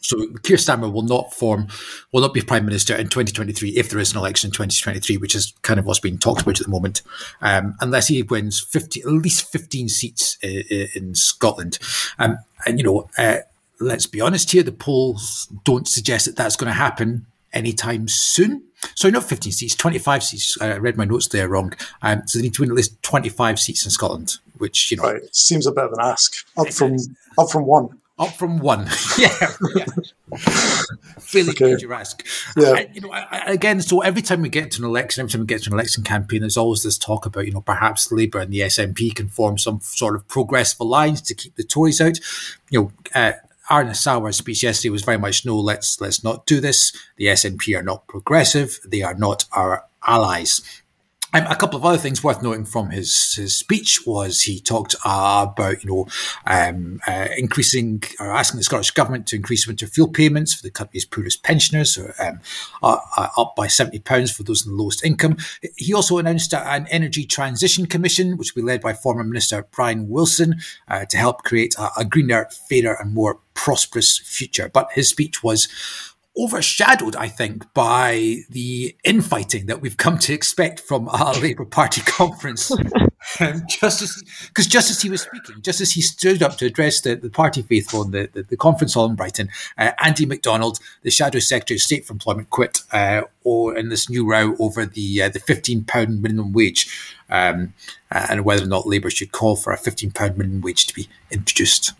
So 0.00 0.26
Keir 0.42 0.56
Starmer 0.56 0.92
will 0.92 1.02
not 1.02 1.34
form, 1.34 1.68
will 2.12 2.20
not 2.20 2.34
be 2.34 2.42
prime 2.42 2.64
minister 2.64 2.94
in 2.94 3.08
2023 3.08 3.70
if 3.70 3.90
there 3.90 3.98
is 3.98 4.12
an 4.12 4.18
election 4.18 4.48
in 4.48 4.52
2023, 4.52 5.16
which 5.16 5.34
is 5.34 5.52
kind 5.62 5.78
of 5.78 5.86
what's 5.86 6.00
being 6.00 6.18
talked 6.18 6.42
about 6.42 6.60
at 6.60 6.66
the 6.66 6.72
moment, 6.72 7.02
um, 7.40 7.74
unless 7.80 8.08
he 8.08 8.22
wins 8.22 8.60
50, 8.60 9.02
at 9.02 9.06
least 9.06 9.50
15 9.50 9.88
seats 9.88 10.38
in, 10.42 10.88
in 10.94 11.14
Scotland. 11.14 11.78
Um, 12.18 12.38
and 12.66 12.78
you 12.78 12.84
know, 12.84 13.08
uh, 13.18 13.38
let's 13.80 14.06
be 14.06 14.20
honest 14.20 14.50
here, 14.52 14.62
the 14.62 14.72
polls 14.72 15.48
don't 15.64 15.88
suggest 15.88 16.26
that 16.26 16.36
that's 16.36 16.56
going 16.56 16.68
to 16.68 16.74
happen 16.74 17.26
anytime 17.52 18.08
soon. 18.08 18.62
So 18.94 19.10
not 19.10 19.24
15 19.24 19.52
seats, 19.52 19.74
25 19.74 20.22
seats. 20.22 20.60
I 20.60 20.76
read 20.76 20.96
my 20.96 21.04
notes 21.04 21.28
there 21.28 21.48
wrong. 21.48 21.72
Um, 22.02 22.22
so 22.26 22.38
they 22.38 22.44
need 22.44 22.54
to 22.54 22.62
win 22.62 22.70
at 22.70 22.76
least 22.76 23.02
25 23.02 23.58
seats 23.58 23.84
in 23.84 23.90
Scotland, 23.90 24.36
which, 24.58 24.90
you 24.90 24.96
know. 24.96 25.04
Right. 25.04 25.34
Seems 25.34 25.66
a 25.66 25.72
bit 25.72 25.84
of 25.84 25.92
an 25.92 26.00
ask. 26.00 26.34
Up 26.56 26.68
from 26.68 26.96
up 27.38 27.50
from 27.50 27.66
one. 27.66 27.98
Up 28.20 28.34
from 28.34 28.58
one. 28.58 28.86
yeah. 29.18 29.34
yeah. 29.74 29.86
Fairly 31.18 31.50
okay. 31.50 31.74
your 31.80 31.94
ask. 31.94 32.24
Yeah. 32.54 32.72
I, 32.72 32.90
you 32.92 33.00
know, 33.00 33.10
I, 33.10 33.26
I, 33.30 33.52
again, 33.52 33.80
so 33.80 34.02
every 34.02 34.20
time 34.20 34.42
we 34.42 34.50
get 34.50 34.70
to 34.72 34.82
an 34.82 34.84
election, 34.84 35.22
every 35.22 35.30
time 35.30 35.40
we 35.40 35.46
get 35.46 35.62
to 35.62 35.70
an 35.70 35.74
election 35.74 36.04
campaign, 36.04 36.40
there's 36.40 36.58
always 36.58 36.82
this 36.82 36.98
talk 36.98 37.24
about, 37.24 37.46
you 37.46 37.52
know, 37.52 37.62
perhaps 37.62 38.12
Labour 38.12 38.40
and 38.40 38.52
the 38.52 38.60
SNP 38.60 39.14
can 39.14 39.28
form 39.28 39.56
some 39.56 39.80
sort 39.80 40.16
of 40.16 40.28
progressive 40.28 40.78
alliance 40.80 41.22
to 41.22 41.34
keep 41.34 41.56
the 41.56 41.64
Tories 41.64 41.98
out. 41.98 42.18
You 42.68 42.80
know, 42.82 42.92
uh, 43.14 43.32
Anas 43.70 44.04
Sarwar's 44.04 44.36
speech 44.36 44.62
yesterday 44.62 44.90
was 44.90 45.02
very 45.02 45.18
much 45.18 45.46
no, 45.46 45.58
let's 45.58 46.00
let's 46.00 46.22
not 46.22 46.44
do 46.44 46.60
this. 46.60 46.92
The 47.16 47.26
SNP 47.26 47.78
are 47.78 47.82
not 47.82 48.06
progressive. 48.06 48.80
They 48.84 49.00
are 49.00 49.14
not 49.14 49.46
our 49.52 49.84
allies. 50.06 50.60
Um, 51.32 51.46
a 51.46 51.56
couple 51.56 51.78
of 51.78 51.84
other 51.84 51.98
things 51.98 52.24
worth 52.24 52.42
noting 52.42 52.64
from 52.64 52.90
his, 52.90 53.34
his 53.34 53.54
speech 53.54 54.00
was 54.06 54.42
he 54.42 54.60
talked 54.60 54.96
uh, 55.04 55.46
about, 55.48 55.84
you 55.84 55.90
know, 55.90 56.06
um, 56.46 57.00
uh, 57.06 57.28
increasing 57.36 58.02
or 58.18 58.32
asking 58.32 58.58
the 58.58 58.64
Scottish 58.64 58.90
Government 58.90 59.26
to 59.28 59.36
increase 59.36 59.66
winter 59.66 59.86
fuel 59.86 60.08
payments 60.08 60.54
for 60.54 60.62
the 60.62 60.70
country's 60.70 61.04
poorest 61.04 61.42
pensioners, 61.42 61.94
so, 61.94 62.10
um, 62.18 62.40
uh, 62.82 62.98
up 63.36 63.54
by 63.56 63.66
£70 63.66 64.34
for 64.34 64.42
those 64.42 64.66
in 64.66 64.72
the 64.72 64.82
lowest 64.82 65.04
income. 65.04 65.36
He 65.76 65.94
also 65.94 66.18
announced 66.18 66.52
an 66.52 66.86
Energy 66.88 67.24
Transition 67.24 67.86
Commission, 67.86 68.36
which 68.36 68.54
will 68.54 68.62
be 68.62 68.66
led 68.66 68.80
by 68.80 68.92
former 68.92 69.22
Minister 69.22 69.66
Brian 69.70 70.08
Wilson, 70.08 70.60
uh, 70.88 71.04
to 71.06 71.16
help 71.16 71.44
create 71.44 71.74
a, 71.76 71.90
a 71.98 72.04
greener, 72.04 72.48
fairer, 72.68 72.96
and 73.00 73.14
more 73.14 73.38
prosperous 73.54 74.18
future. 74.18 74.70
But 74.72 74.90
his 74.92 75.10
speech 75.10 75.42
was 75.42 75.68
overshadowed, 76.38 77.16
I 77.16 77.28
think, 77.28 77.72
by 77.74 78.36
the 78.48 78.96
infighting 79.04 79.66
that 79.66 79.80
we've 79.80 79.96
come 79.96 80.18
to 80.18 80.32
expect 80.32 80.80
from 80.80 81.08
our 81.08 81.34
Labour 81.40 81.64
Party 81.64 82.00
conference. 82.02 82.70
um, 83.40 83.62
just 83.68 84.02
as, 84.02 84.22
because 84.48 84.66
just 84.66 84.90
as 84.90 85.02
he 85.02 85.10
was 85.10 85.22
speaking, 85.22 85.60
just 85.60 85.80
as 85.80 85.92
he 85.92 86.00
stood 86.00 86.42
up 86.42 86.56
to 86.58 86.66
address 86.66 87.00
the, 87.00 87.16
the 87.16 87.30
party 87.30 87.62
faithful 87.62 88.02
in 88.02 88.10
the, 88.12 88.28
the, 88.32 88.42
the 88.44 88.56
conference 88.56 88.94
hall 88.94 89.06
in 89.06 89.16
Brighton, 89.16 89.48
uh, 89.76 89.92
Andy 89.98 90.24
McDonald, 90.24 90.78
the 91.02 91.10
Shadow 91.10 91.38
Secretary 91.38 91.76
of 91.76 91.82
State 91.82 92.06
for 92.06 92.12
Employment, 92.12 92.50
quit 92.50 92.80
uh, 92.92 93.22
or 93.44 93.76
in 93.76 93.88
this 93.88 94.08
new 94.08 94.28
row 94.28 94.54
over 94.58 94.86
the 94.86 95.22
uh, 95.22 95.28
the 95.28 95.40
fifteen 95.40 95.84
pound 95.84 96.22
minimum 96.22 96.52
wage 96.52 97.16
um, 97.28 97.74
and 98.10 98.44
whether 98.44 98.64
or 98.64 98.68
not 98.68 98.86
Labour 98.86 99.10
should 99.10 99.32
call 99.32 99.56
for 99.56 99.72
a 99.72 99.78
fifteen 99.78 100.10
pound 100.10 100.38
minimum 100.38 100.60
wage 100.60 100.86
to 100.86 100.94
be 100.94 101.08
introduced. 101.30 101.92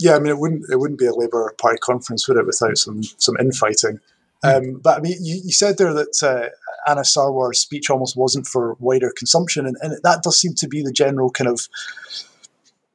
Yeah, 0.00 0.16
I 0.16 0.18
mean, 0.18 0.28
it 0.28 0.38
wouldn't 0.38 0.64
it 0.70 0.76
wouldn't 0.76 0.98
be 0.98 1.06
a 1.06 1.14
Labour 1.14 1.54
Party 1.60 1.78
conference, 1.78 2.26
would 2.28 2.36
it, 2.36 2.46
without 2.46 2.76
some 2.76 3.02
some 3.02 3.36
infighting? 3.38 4.00
Mm. 4.44 4.56
Um, 4.56 4.80
but 4.82 4.98
I 4.98 5.00
mean, 5.00 5.16
you, 5.20 5.40
you 5.44 5.52
said 5.52 5.78
there 5.78 5.94
that 5.94 6.22
uh, 6.22 6.90
Anas 6.90 7.14
Sarwar's 7.14 7.60
speech 7.60 7.90
almost 7.90 8.16
wasn't 8.16 8.46
for 8.46 8.76
wider 8.80 9.12
consumption, 9.16 9.66
and, 9.66 9.76
and 9.80 9.98
that 10.02 10.22
does 10.22 10.40
seem 10.40 10.54
to 10.54 10.68
be 10.68 10.82
the 10.82 10.92
general 10.92 11.30
kind 11.30 11.48
of 11.48 11.68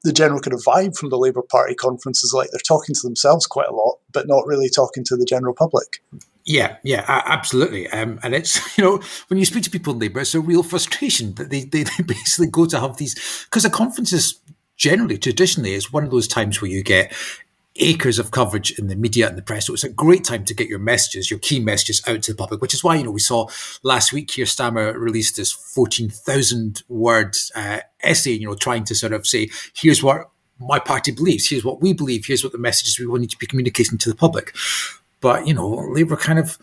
the 0.03 0.13
general 0.13 0.39
kind 0.39 0.53
of 0.53 0.63
vibe 0.63 0.97
from 0.97 1.09
the 1.09 1.17
Labour 1.17 1.41
Party 1.41 1.75
conferences. 1.75 2.33
Like 2.33 2.49
they're 2.51 2.59
talking 2.59 2.95
to 2.95 3.01
themselves 3.03 3.47
quite 3.47 3.69
a 3.69 3.75
lot, 3.75 3.99
but 4.11 4.27
not 4.27 4.45
really 4.45 4.69
talking 4.69 5.03
to 5.05 5.15
the 5.15 5.25
general 5.25 5.53
public. 5.53 6.01
Yeah, 6.47 6.77
yeah, 6.81 7.03
absolutely. 7.07 7.89
Um, 7.89 8.19
and 8.23 8.33
it's, 8.33 8.77
you 8.77 8.83
know, 8.83 9.01
when 9.27 9.37
you 9.37 9.45
speak 9.45 9.63
to 9.63 9.69
people 9.69 9.93
in 9.93 9.99
Labour, 9.99 10.21
it's 10.21 10.33
a 10.33 10.39
real 10.39 10.63
frustration 10.63 11.35
that 11.35 11.49
they, 11.49 11.65
they, 11.65 11.83
they 11.97 12.03
basically 12.03 12.47
go 12.47 12.65
to 12.65 12.79
have 12.79 12.97
these, 12.97 13.45
because 13.45 13.63
the 13.63 13.69
conferences 13.69 14.39
generally, 14.77 15.17
traditionally, 15.17 15.73
is 15.73 15.91
one 15.91 16.03
of 16.03 16.11
those 16.11 16.27
times 16.27 16.61
where 16.61 16.71
you 16.71 16.83
get 16.83 17.13
acres 17.79 18.19
of 18.19 18.31
coverage 18.31 18.77
in 18.79 18.87
the 18.87 18.95
media 18.95 19.27
and 19.27 19.37
the 19.37 19.41
press. 19.41 19.67
So 19.67 19.73
it's 19.73 19.83
a 19.83 19.89
great 19.89 20.23
time 20.23 20.45
to 20.45 20.53
get 20.53 20.67
your 20.67 20.79
messages, 20.79 21.29
your 21.29 21.39
key 21.39 21.59
messages 21.59 22.01
out 22.07 22.23
to 22.23 22.31
the 22.31 22.37
public, 22.37 22.61
which 22.61 22.73
is 22.73 22.83
why, 22.83 22.95
you 22.95 23.03
know, 23.03 23.11
we 23.11 23.19
saw 23.19 23.47
last 23.83 24.13
week 24.13 24.29
Keir 24.29 24.45
Starmer 24.45 24.95
released 24.95 25.35
this 25.35 25.51
14,000 25.51 26.83
words 26.89 27.51
uh, 27.55 27.79
essay, 28.01 28.31
you 28.31 28.47
know, 28.47 28.55
trying 28.55 28.83
to 28.85 28.95
sort 28.95 29.13
of 29.13 29.27
say, 29.27 29.49
here's 29.75 30.01
what 30.01 30.29
my 30.59 30.79
party 30.79 31.11
believes, 31.11 31.47
here's 31.47 31.65
what 31.65 31.81
we 31.81 31.93
believe, 31.93 32.25
here's 32.25 32.43
what 32.43 32.51
the 32.51 32.57
messages 32.57 32.99
we 32.99 33.05
want 33.05 33.29
to 33.29 33.37
be 33.37 33.45
communicating 33.45 33.97
to 33.99 34.09
the 34.09 34.15
public. 34.15 34.55
But, 35.21 35.47
you 35.47 35.53
know, 35.53 35.69
Labour 35.91 36.17
kind 36.17 36.39
of 36.39 36.57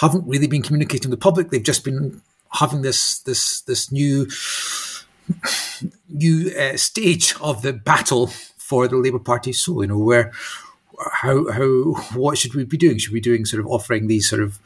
haven't 0.00 0.26
really 0.26 0.46
been 0.46 0.62
communicating 0.62 1.02
to 1.02 1.08
the 1.08 1.16
public. 1.16 1.50
They've 1.50 1.62
just 1.62 1.84
been 1.84 2.22
having 2.52 2.82
this, 2.82 3.18
this, 3.20 3.62
this 3.62 3.90
new, 3.90 4.26
new 6.20 6.50
uh, 6.56 6.76
stage 6.76 7.34
of 7.40 7.62
the 7.62 7.72
battle 7.72 8.26
for 8.56 8.88
the 8.88 8.96
Labour 8.96 9.18
Party. 9.18 9.52
So 9.52 9.82
you 9.82 9.88
know 9.88 9.98
where, 9.98 10.30
how, 11.22 11.50
how, 11.50 11.94
what 12.14 12.38
should 12.38 12.54
we 12.54 12.64
be 12.64 12.76
doing? 12.76 12.98
Should 12.98 13.12
we 13.12 13.20
be 13.20 13.30
doing 13.30 13.44
sort 13.44 13.60
of 13.60 13.66
offering 13.66 14.06
these 14.06 14.28
sort 14.28 14.42
of 14.42 14.60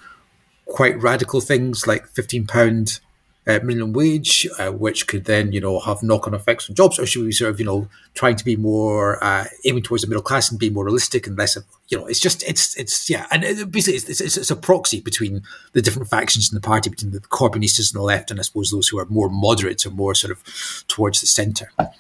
quite 0.67 1.01
radical 1.03 1.41
things 1.41 1.87
like 1.87 2.07
fifteen 2.09 2.47
pound 2.47 3.01
uh, 3.47 3.61
minimum 3.63 3.93
wage, 3.93 4.49
uh, 4.59 4.71
which 4.71 5.07
could 5.07 5.25
then, 5.25 5.53
you 5.53 5.61
know, 5.61 5.79
have 5.81 6.03
knock-on 6.03 6.35
effects 6.35 6.69
on 6.69 6.75
jobs, 6.75 6.99
or 6.99 7.07
should 7.07 7.25
we 7.25 7.33
sort 7.33 7.51
of, 7.51 7.61
you 7.61 7.67
know, 7.67 7.89
trying 8.15 8.37
to 8.37 8.45
be 8.45 8.57
more 8.57 9.23
uh, 9.23 9.45
aiming 9.65 9.83
towards 9.83 10.03
the 10.03 10.09
middle 10.09 10.23
class 10.23 10.51
and 10.51 10.59
be 10.59 10.71
more 10.71 10.85
realistic 10.85 11.27
and 11.27 11.37
less, 11.37 11.57
of, 11.57 11.65
you 11.89 11.99
know, 11.99 12.07
it's 12.07 12.21
just, 12.21 12.43
it's, 12.49 12.77
it's, 12.77 13.11
yeah, 13.11 13.27
and 13.31 13.45
it, 13.45 13.71
basically, 13.71 13.97
it's, 13.97 14.21
it's, 14.21 14.37
it's, 14.37 14.51
a 14.51 14.57
proxy 14.57 15.01
between 15.01 15.43
the 15.73 15.83
different 15.83 16.09
factions 16.09 16.51
in 16.51 16.55
the 16.55 16.61
party, 16.61 16.89
between 16.89 17.13
the 17.13 17.21
Corbynistas 17.21 17.93
and 17.93 18.01
the 18.01 18.05
left 18.05 18.31
and 18.31 18.41
I 18.41 18.43
suppose 18.43 18.71
those 18.71 18.89
who 18.89 18.99
are 18.99 19.07
more 19.07 19.29
moderate 19.29 19.85
or 19.85 19.91
more 19.91 20.15
sort 20.15 20.31
of 20.31 20.43
towards 20.89 21.21
the 21.21 21.27
centre. 21.27 21.71
It 21.79 21.91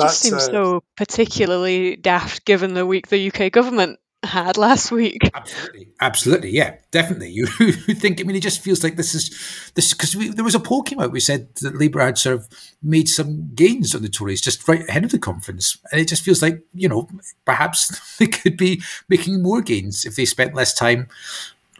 just 0.00 0.20
seems 0.20 0.48
uh, 0.48 0.52
so 0.52 0.82
particularly 0.96 1.96
daft 1.96 2.44
given 2.44 2.74
the 2.74 2.86
week 2.86 3.08
the 3.08 3.30
UK 3.32 3.52
government 3.52 4.00
had 4.24 4.56
last 4.56 4.90
week. 4.90 5.30
Absolutely, 5.34 5.88
absolutely, 6.00 6.50
yeah, 6.50 6.76
definitely. 6.90 7.30
You 7.30 7.46
think? 7.46 8.20
I 8.20 8.24
mean, 8.24 8.36
it 8.36 8.42
just 8.42 8.60
feels 8.60 8.82
like 8.82 8.96
this 8.96 9.14
is 9.14 9.30
this 9.74 9.92
because 9.92 10.12
there 10.12 10.44
was 10.44 10.54
a 10.54 10.60
poll 10.60 10.82
came 10.82 11.00
out. 11.00 11.12
We 11.12 11.20
said 11.20 11.54
that 11.56 11.78
Labour 11.78 12.00
had 12.00 12.18
sort 12.18 12.36
of 12.36 12.48
made 12.82 13.08
some 13.08 13.50
gains 13.54 13.94
on 13.94 14.02
the 14.02 14.08
Tories 14.08 14.40
just 14.40 14.66
right 14.68 14.86
ahead 14.88 15.04
of 15.04 15.12
the 15.12 15.18
conference, 15.18 15.78
and 15.90 16.00
it 16.00 16.08
just 16.08 16.24
feels 16.24 16.42
like 16.42 16.62
you 16.74 16.88
know 16.88 17.08
perhaps 17.44 18.16
they 18.18 18.26
could 18.26 18.56
be 18.56 18.82
making 19.08 19.42
more 19.42 19.62
gains 19.62 20.04
if 20.04 20.16
they 20.16 20.24
spent 20.24 20.54
less 20.54 20.74
time 20.74 21.08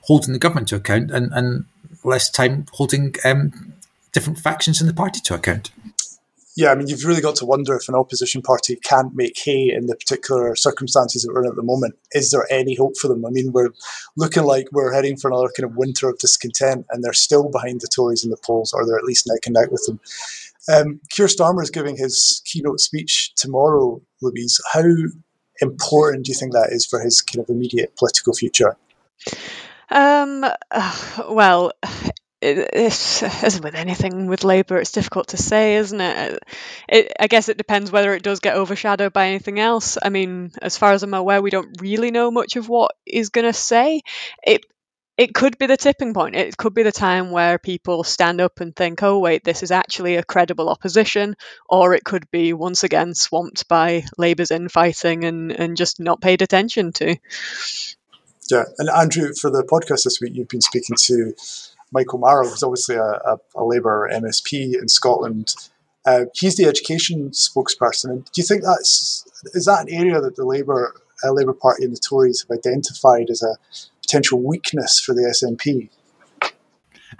holding 0.02 0.32
the 0.32 0.38
government 0.38 0.68
to 0.68 0.76
account 0.76 1.10
and 1.10 1.32
and 1.32 1.64
less 2.04 2.30
time 2.30 2.66
holding 2.72 3.14
um, 3.24 3.74
different 4.12 4.38
factions 4.38 4.80
in 4.80 4.86
the 4.86 4.94
party 4.94 5.20
to 5.20 5.34
account 5.34 5.70
yeah, 6.58 6.72
I 6.72 6.74
mean, 6.74 6.88
you've 6.88 7.04
really 7.04 7.20
got 7.20 7.36
to 7.36 7.46
wonder 7.46 7.76
if 7.76 7.88
an 7.88 7.94
opposition 7.94 8.42
party 8.42 8.74
can't 8.82 9.14
make 9.14 9.38
hay 9.38 9.70
in 9.72 9.86
the 9.86 9.94
particular 9.94 10.56
circumstances 10.56 11.22
that 11.22 11.32
we're 11.32 11.44
in 11.44 11.50
at 11.50 11.54
the 11.54 11.62
moment. 11.62 11.94
Is 12.10 12.32
there 12.32 12.48
any 12.50 12.74
hope 12.74 12.96
for 12.96 13.06
them? 13.06 13.24
I 13.24 13.30
mean, 13.30 13.52
we're 13.52 13.70
looking 14.16 14.42
like 14.42 14.66
we're 14.72 14.92
heading 14.92 15.16
for 15.16 15.30
another 15.30 15.52
kind 15.56 15.70
of 15.70 15.76
winter 15.76 16.08
of 16.08 16.18
discontent, 16.18 16.84
and 16.90 17.04
they're 17.04 17.12
still 17.12 17.48
behind 17.48 17.80
the 17.80 17.86
Tories 17.86 18.24
in 18.24 18.30
the 18.30 18.36
polls, 18.44 18.72
or 18.72 18.84
they're 18.84 18.98
at 18.98 19.04
least 19.04 19.28
neck 19.28 19.42
and 19.46 19.54
neck 19.54 19.70
with 19.70 19.86
them. 19.86 20.00
Um, 20.68 21.00
Keir 21.10 21.26
Starmer 21.26 21.62
is 21.62 21.70
giving 21.70 21.96
his 21.96 22.42
keynote 22.44 22.80
speech 22.80 23.32
tomorrow, 23.36 24.02
Louise. 24.20 24.60
How 24.72 24.82
important 25.60 26.26
do 26.26 26.32
you 26.32 26.36
think 26.36 26.54
that 26.54 26.72
is 26.72 26.84
for 26.84 26.98
his 26.98 27.22
kind 27.22 27.40
of 27.40 27.48
immediate 27.48 27.94
political 27.96 28.34
future? 28.34 28.76
Um, 29.90 30.44
well, 31.30 31.70
it, 32.40 32.70
it's, 32.72 33.22
as 33.44 33.60
with 33.60 33.74
anything 33.74 34.26
with 34.26 34.44
Labour, 34.44 34.78
it's 34.78 34.92
difficult 34.92 35.28
to 35.28 35.36
say, 35.36 35.76
isn't 35.76 36.00
it? 36.00 36.38
it? 36.88 37.12
I 37.18 37.26
guess 37.26 37.48
it 37.48 37.58
depends 37.58 37.90
whether 37.90 38.14
it 38.14 38.22
does 38.22 38.40
get 38.40 38.56
overshadowed 38.56 39.12
by 39.12 39.28
anything 39.28 39.58
else. 39.58 39.98
I 40.00 40.08
mean, 40.08 40.52
as 40.62 40.76
far 40.76 40.92
as 40.92 41.02
I'm 41.02 41.14
aware, 41.14 41.42
we 41.42 41.50
don't 41.50 41.80
really 41.80 42.10
know 42.10 42.30
much 42.30 42.56
of 42.56 42.68
what 42.68 42.92
is 43.06 43.30
going 43.30 43.46
to 43.46 43.52
say. 43.52 44.02
It 44.44 44.64
it 45.16 45.34
could 45.34 45.58
be 45.58 45.66
the 45.66 45.76
tipping 45.76 46.14
point. 46.14 46.36
It 46.36 46.56
could 46.56 46.74
be 46.74 46.84
the 46.84 46.92
time 46.92 47.32
where 47.32 47.58
people 47.58 48.04
stand 48.04 48.40
up 48.40 48.60
and 48.60 48.74
think, 48.74 49.02
"Oh, 49.02 49.18
wait, 49.18 49.42
this 49.42 49.64
is 49.64 49.72
actually 49.72 50.14
a 50.14 50.22
credible 50.22 50.68
opposition," 50.68 51.34
or 51.68 51.92
it 51.92 52.04
could 52.04 52.30
be 52.30 52.52
once 52.52 52.84
again 52.84 53.14
swamped 53.14 53.66
by 53.66 54.04
Labour's 54.16 54.52
infighting 54.52 55.24
and 55.24 55.50
and 55.50 55.76
just 55.76 55.98
not 55.98 56.20
paid 56.20 56.40
attention 56.40 56.92
to. 56.92 57.16
Yeah, 58.48 58.64
and 58.78 58.88
Andrew, 58.88 59.34
for 59.34 59.50
the 59.50 59.64
podcast 59.64 60.04
this 60.04 60.20
week, 60.22 60.34
you've 60.34 60.48
been 60.48 60.60
speaking 60.60 60.96
to 61.06 61.34
Michael 61.92 62.18
Marra, 62.18 62.48
who's 62.48 62.62
obviously 62.62 62.96
a, 62.96 63.02
a, 63.02 63.38
a 63.56 63.64
Labour 63.64 64.10
MSP 64.12 64.74
in 64.80 64.88
Scotland. 64.88 65.54
Uh, 66.04 66.26
he's 66.34 66.56
the 66.56 66.64
education 66.64 67.30
spokesperson. 67.30 68.10
And 68.10 68.24
do 68.24 68.40
you 68.40 68.44
think 68.44 68.62
that's 68.62 69.24
is 69.54 69.66
that 69.66 69.88
an 69.88 69.94
area 69.94 70.20
that 70.20 70.36
the 70.36 70.44
Labour 70.44 70.94
uh, 71.24 71.32
Labour 71.32 71.52
Party 71.52 71.84
and 71.84 71.94
the 71.94 72.00
Tories 72.00 72.44
have 72.48 72.56
identified 72.56 73.30
as 73.30 73.42
a 73.42 73.56
potential 74.02 74.40
weakness 74.40 75.00
for 75.00 75.14
the 75.14 75.22
SNP? 75.22 75.90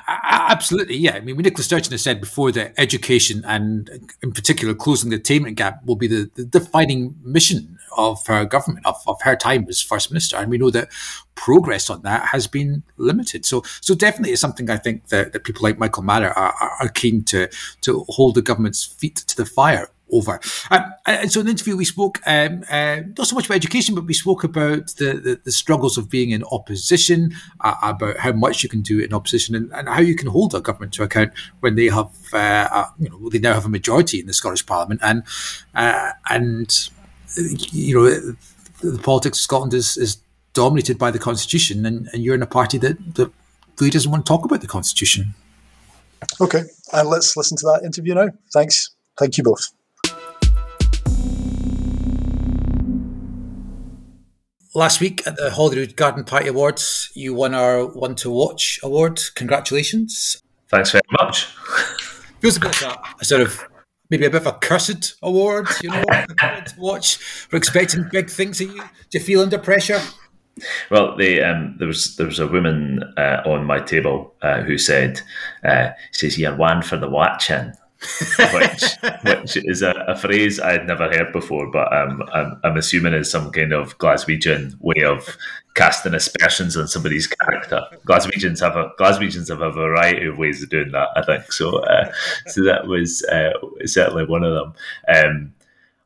Absolutely, 0.07 0.97
yeah. 0.97 1.17
I 1.17 1.21
mean, 1.21 1.37
Nicola 1.37 1.63
Sturgeon 1.63 1.91
has 1.93 2.03
said 2.03 2.21
before 2.21 2.53
that 2.53 2.73
education 2.79 3.45
and, 3.45 3.91
in 4.23 4.33
particular, 4.33 4.75
closing 4.75 5.11
the 5.11 5.17
attainment 5.17 5.57
gap 5.57 5.85
will 5.85 5.97
be 5.97 6.07
the, 6.07 6.31
the 6.35 6.45
defining 6.45 7.15
mission 7.23 7.79
of 7.97 8.25
her 8.27 8.45
government, 8.45 8.87
of, 8.87 8.97
of 9.07 9.21
her 9.23 9.37
time 9.37 9.67
as 9.69 9.83
First 9.83 10.11
Minister. 10.11 10.37
And 10.37 10.51
we 10.51 10.57
know 10.57 10.71
that 10.71 10.89
progress 11.35 11.91
on 11.91 12.03
that 12.03 12.27
has 12.29 12.47
been 12.47 12.83
limited. 12.97 13.45
So, 13.45 13.63
so 13.81 13.95
definitely 13.95 14.33
it's 14.33 14.41
something 14.41 14.71
I 14.71 14.77
think 14.77 15.09
that, 15.09 15.33
that 15.33 15.45
people 15.45 15.63
like 15.63 15.79
Michael 15.79 16.05
Marra 16.05 16.33
are, 16.37 16.55
are, 16.61 16.77
are 16.81 16.89
keen 16.89 17.25
to, 17.25 17.49
to 17.83 18.05
hold 18.09 18.35
the 18.35 18.43
government's 18.43 18.85
feet 18.85 19.17
to 19.17 19.37
the 19.37 19.47
fire 19.47 19.91
over. 20.13 20.41
Um, 20.71 20.93
and 21.07 21.31
so 21.31 21.41
in 21.41 21.47
the 21.47 21.53
interview, 21.53 21.77
we 21.77 21.85
spoke 21.85 22.21
um, 22.27 22.65
uh, 22.71 23.01
not 23.17 23.27
so 23.27 23.35
much 23.35 23.47
about 23.47 23.57
education, 23.57 23.95
but 23.95 24.07
we 24.07 24.15
spoke 24.15 24.45
about 24.45 24.89
the, 24.97 25.15
the, 25.15 25.41
the 25.45 25.53
struggles 25.53 25.99
of 25.99 26.09
being 26.09 26.31
in 26.31 26.45
opposition, 26.45 27.35
uh, 27.61 27.75
about 27.83 28.19
how 28.19 28.33
much 28.33 28.63
you 28.63 28.69
can 28.69 28.81
do 28.81 29.01
in 29.01 29.13
opposition, 29.13 29.55
and, 29.55 29.73
and, 29.73 29.89
how 29.89 30.01
you 30.01 30.15
can 30.15 30.29
hold 30.29 30.55
a 30.55 30.61
government 30.61 30.93
to 30.93 31.03
account 31.03 31.33
when 31.61 31.75
they 31.75 31.87
have, 31.87 32.11
uh, 32.33 32.85
you 32.99 33.09
know, 33.09 33.29
they 33.31 33.39
now 33.39 33.55
have 33.55 33.65
a 33.65 33.71
majority 33.71 34.21
in 34.21 34.27
the 34.27 34.35
Scottish 34.35 34.65
Parliament, 34.67 35.01
and 35.03 35.23
uh, 35.75 36.13
and 36.29 36.91
you 37.37 37.95
know, 37.95 38.35
the 38.81 38.99
politics 39.03 39.39
of 39.39 39.43
Scotland 39.43 39.75
is, 39.75 39.97
is 39.97 40.19
dominated 40.55 40.99
by 40.99 41.11
the 41.11 41.19
Constitution, 41.19 41.87
and, 41.87 42.09
and 42.13 42.23
you're 42.23 42.35
in 42.35 42.43
a 42.43 42.47
party 42.47 42.79
that, 42.79 43.15
that 43.15 43.31
really 43.81 43.91
doesn't 43.91 44.11
want 44.11 44.27
to 44.27 44.29
talk 44.29 44.45
about 44.45 44.61
the 44.61 44.67
Constitution. 44.67 45.35
Okay, 46.41 46.65
and 46.93 47.09
let's 47.09 47.37
listen 47.37 47.57
to 47.59 47.67
that 47.67 47.83
interview 47.85 48.15
now. 48.15 48.29
Thanks. 48.53 48.91
Thank 49.19 49.37
you 49.39 49.45
both. 49.45 49.71
Last 54.75 55.01
week 55.01 55.27
at 55.27 55.37
the 55.37 55.51
Holyrood 55.51 55.97
Garden 55.97 56.25
Party 56.25 56.49
Awards, 56.49 57.11
you 57.15 57.33
won 57.33 57.55
our 57.55 57.87
One 57.87 58.15
to 58.17 58.31
Watch 58.31 58.79
award. 58.83 59.19
Congratulations. 59.35 60.43
Thanks 60.69 60.91
very 60.91 61.03
much. 61.11 61.47
Feels 62.41 62.59
a 62.59 62.61
bit 62.61 62.83
like 62.83 62.99
a, 63.19 63.25
sort 63.25 63.41
of 63.41 63.65
maybe 64.11 64.27
a 64.27 64.31
bit 64.31 64.43
of 64.43 64.47
a 64.47 64.53
cursed 64.53 65.15
award, 65.23 65.69
you 65.83 65.89
know, 65.89 66.05
to 66.39 66.75
watch 66.77 67.17
for 67.17 67.57
expecting 67.57 68.09
big 68.13 68.29
things 68.29 68.61
of 68.61 68.69
you. 68.69 68.83
Do 68.83 69.19
you 69.19 69.21
feel 69.21 69.41
under 69.41 69.57
pressure? 69.59 70.01
Well, 70.91 71.17
they, 71.17 71.43
um, 71.43 71.77
there 71.79 71.89
was 71.89 72.17
there 72.17 72.27
was 72.27 72.39
a 72.39 72.47
woman 72.47 73.03
uh, 73.17 73.43
on 73.47 73.65
my 73.65 73.81
table 73.81 74.35
uh, 74.43 74.61
who 74.63 74.77
said, 74.77 75.23
uh, 75.65 75.91
"says 76.13 76.39
you're 76.39 76.55
one 76.55 76.83
for 76.83 76.99
the 76.99 77.09
watching." 77.09 77.73
Which, 78.53 78.85
which 79.25 79.57
is 79.65 79.83
a, 79.83 79.91
a, 80.07 80.17
phrase 80.17 80.61
I 80.61 80.73
had 80.73 80.87
never 80.87 81.09
heard 81.09 81.33
before, 81.33 81.69
but 81.71 81.93
um, 81.93 82.23
I'm, 82.33 82.61
I'm 82.63 82.77
assuming 82.77 83.13
is 83.13 83.31
some 83.31 83.51
kind 83.51 83.73
of 83.73 83.99
Glaswegian 83.99 84.77
way 84.81 85.03
of 85.03 85.37
casting 85.75 86.15
aspersions 86.15 86.77
on 86.77 86.87
somebody's 86.87 87.27
character. 87.27 87.81
Glaswegians 88.07 88.61
have 88.61 88.77
a 88.77 88.91
Glaswegians 89.01 89.49
have 89.49 89.63
a 89.63 89.73
variety 89.73 90.27
of 90.27 90.39
ways 90.39 90.63
of 90.63 90.69
doing 90.69 90.93
that. 90.93 91.09
I 91.17 91.23
think 91.23 91.53
so. 91.53 91.79
Uh, 91.79 92.13
so 92.47 92.63
that 92.65 92.87
was 92.87 93.25
uh, 93.25 93.51
certainly 93.85 94.27
one 94.27 94.45
of 94.45 94.55
them. 94.55 94.75
Um, 95.09 95.55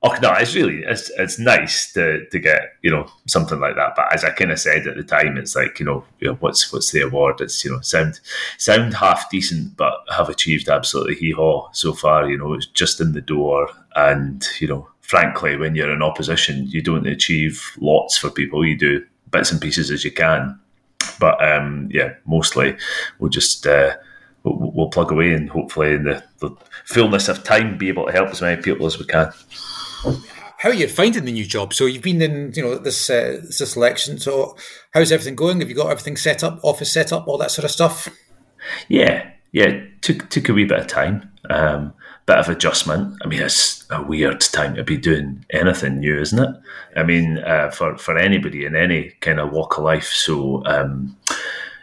Oh 0.04 0.16
no, 0.20 0.32
it's 0.32 0.56
really 0.56 0.82
it's 0.82 1.10
it's 1.10 1.38
nice 1.38 1.92
to 1.92 2.26
to 2.26 2.38
get 2.40 2.74
you 2.82 2.90
know 2.90 3.06
something 3.26 3.60
like 3.60 3.76
that. 3.76 3.94
But 3.94 4.12
as 4.12 4.24
I 4.24 4.30
kind 4.30 4.50
of 4.50 4.58
said 4.58 4.88
at 4.88 4.96
the 4.96 5.04
time, 5.04 5.36
it's 5.36 5.54
like 5.54 5.78
you 5.78 5.86
know, 5.86 6.04
you 6.18 6.26
know 6.26 6.34
what's 6.40 6.72
what's 6.72 6.90
the 6.90 7.02
award? 7.02 7.40
It's 7.40 7.64
you 7.64 7.70
know 7.70 7.80
sound 7.82 8.18
sound 8.58 8.94
half 8.94 9.30
decent, 9.30 9.76
but 9.76 9.94
have 10.10 10.28
achieved 10.28 10.68
absolutely 10.68 11.14
hee 11.14 11.30
haw 11.30 11.70
so 11.72 11.92
far. 11.92 12.28
You 12.28 12.36
know, 12.36 12.52
it's 12.52 12.66
just 12.66 13.00
in 13.00 13.12
the 13.12 13.20
door, 13.20 13.68
and 13.94 14.44
you 14.58 14.66
know, 14.66 14.88
frankly, 15.02 15.56
when 15.56 15.76
you're 15.76 15.92
in 15.92 16.02
opposition, 16.02 16.66
you 16.66 16.82
don't 16.82 17.06
achieve 17.06 17.70
lots 17.80 18.18
for 18.18 18.28
people. 18.28 18.66
You 18.66 18.76
do 18.76 19.06
bits 19.30 19.52
and 19.52 19.60
pieces 19.60 19.88
as 19.92 20.04
you 20.04 20.10
can, 20.10 20.58
but 21.20 21.40
um, 21.44 21.88
yeah, 21.92 22.14
mostly 22.26 22.76
we'll 23.20 23.30
just. 23.30 23.66
Uh, 23.66 23.94
we'll, 24.44 24.88
plug 24.88 25.12
away 25.12 25.32
and 25.32 25.48
hopefully 25.48 25.92
in 25.92 26.02
the, 26.02 26.20
the 26.40 26.50
fullness 26.84 27.28
of 27.28 27.44
time 27.44 27.78
be 27.78 27.88
able 27.88 28.06
to 28.06 28.10
help 28.10 28.28
as 28.30 28.42
many 28.42 28.60
people 28.60 28.84
as 28.84 28.98
we 28.98 29.04
can. 29.04 29.32
How 30.02 30.68
are 30.68 30.74
you 30.74 30.86
finding 30.86 31.24
the 31.24 31.32
new 31.32 31.44
job? 31.44 31.74
So 31.74 31.86
you've 31.86 32.02
been 32.02 32.22
in, 32.22 32.52
you 32.54 32.62
know, 32.62 32.78
this 32.78 33.10
uh, 33.10 33.40
this 33.42 33.76
election. 33.76 34.18
So 34.18 34.56
how's 34.92 35.10
everything 35.10 35.34
going? 35.34 35.60
Have 35.60 35.68
you 35.68 35.74
got 35.74 35.90
everything 35.90 36.16
set 36.16 36.44
up, 36.44 36.60
office 36.62 36.92
set 36.92 37.12
up, 37.12 37.26
all 37.26 37.38
that 37.38 37.50
sort 37.50 37.64
of 37.64 37.70
stuff? 37.70 38.08
Yeah, 38.88 39.28
yeah. 39.50 39.80
Took 40.02 40.30
took 40.30 40.48
a 40.48 40.52
wee 40.52 40.64
bit 40.64 40.78
of 40.78 40.86
time, 40.86 41.28
um, 41.50 41.92
bit 42.26 42.38
of 42.38 42.48
adjustment. 42.48 43.16
I 43.24 43.26
mean, 43.26 43.42
it's 43.42 43.84
a 43.90 44.02
weird 44.02 44.40
time 44.40 44.76
to 44.76 44.84
be 44.84 44.96
doing 44.96 45.44
anything 45.50 45.98
new, 45.98 46.20
isn't 46.20 46.38
it? 46.38 46.56
I 46.96 47.02
mean, 47.02 47.38
uh, 47.38 47.70
for 47.70 47.98
for 47.98 48.16
anybody 48.16 48.64
in 48.64 48.76
any 48.76 49.10
kind 49.20 49.40
of 49.40 49.50
walk 49.50 49.78
of 49.78 49.84
life. 49.84 50.08
So 50.08 50.64
um, 50.66 51.16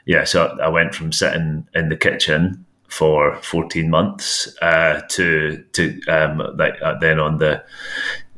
yeah, 0.06 0.24
so 0.24 0.58
I 0.62 0.70
went 0.70 0.96
from 0.96 1.12
sitting 1.12 1.68
in 1.76 1.90
the 1.90 1.98
kitchen 1.98 2.66
for 2.90 3.38
14 3.38 3.90
months 3.90 4.56
uh, 4.62 5.02
to 5.10 5.64
to 5.74 6.02
um, 6.08 6.40
like 6.58 6.82
uh, 6.82 6.98
then 7.00 7.20
on 7.20 7.38
the 7.38 7.64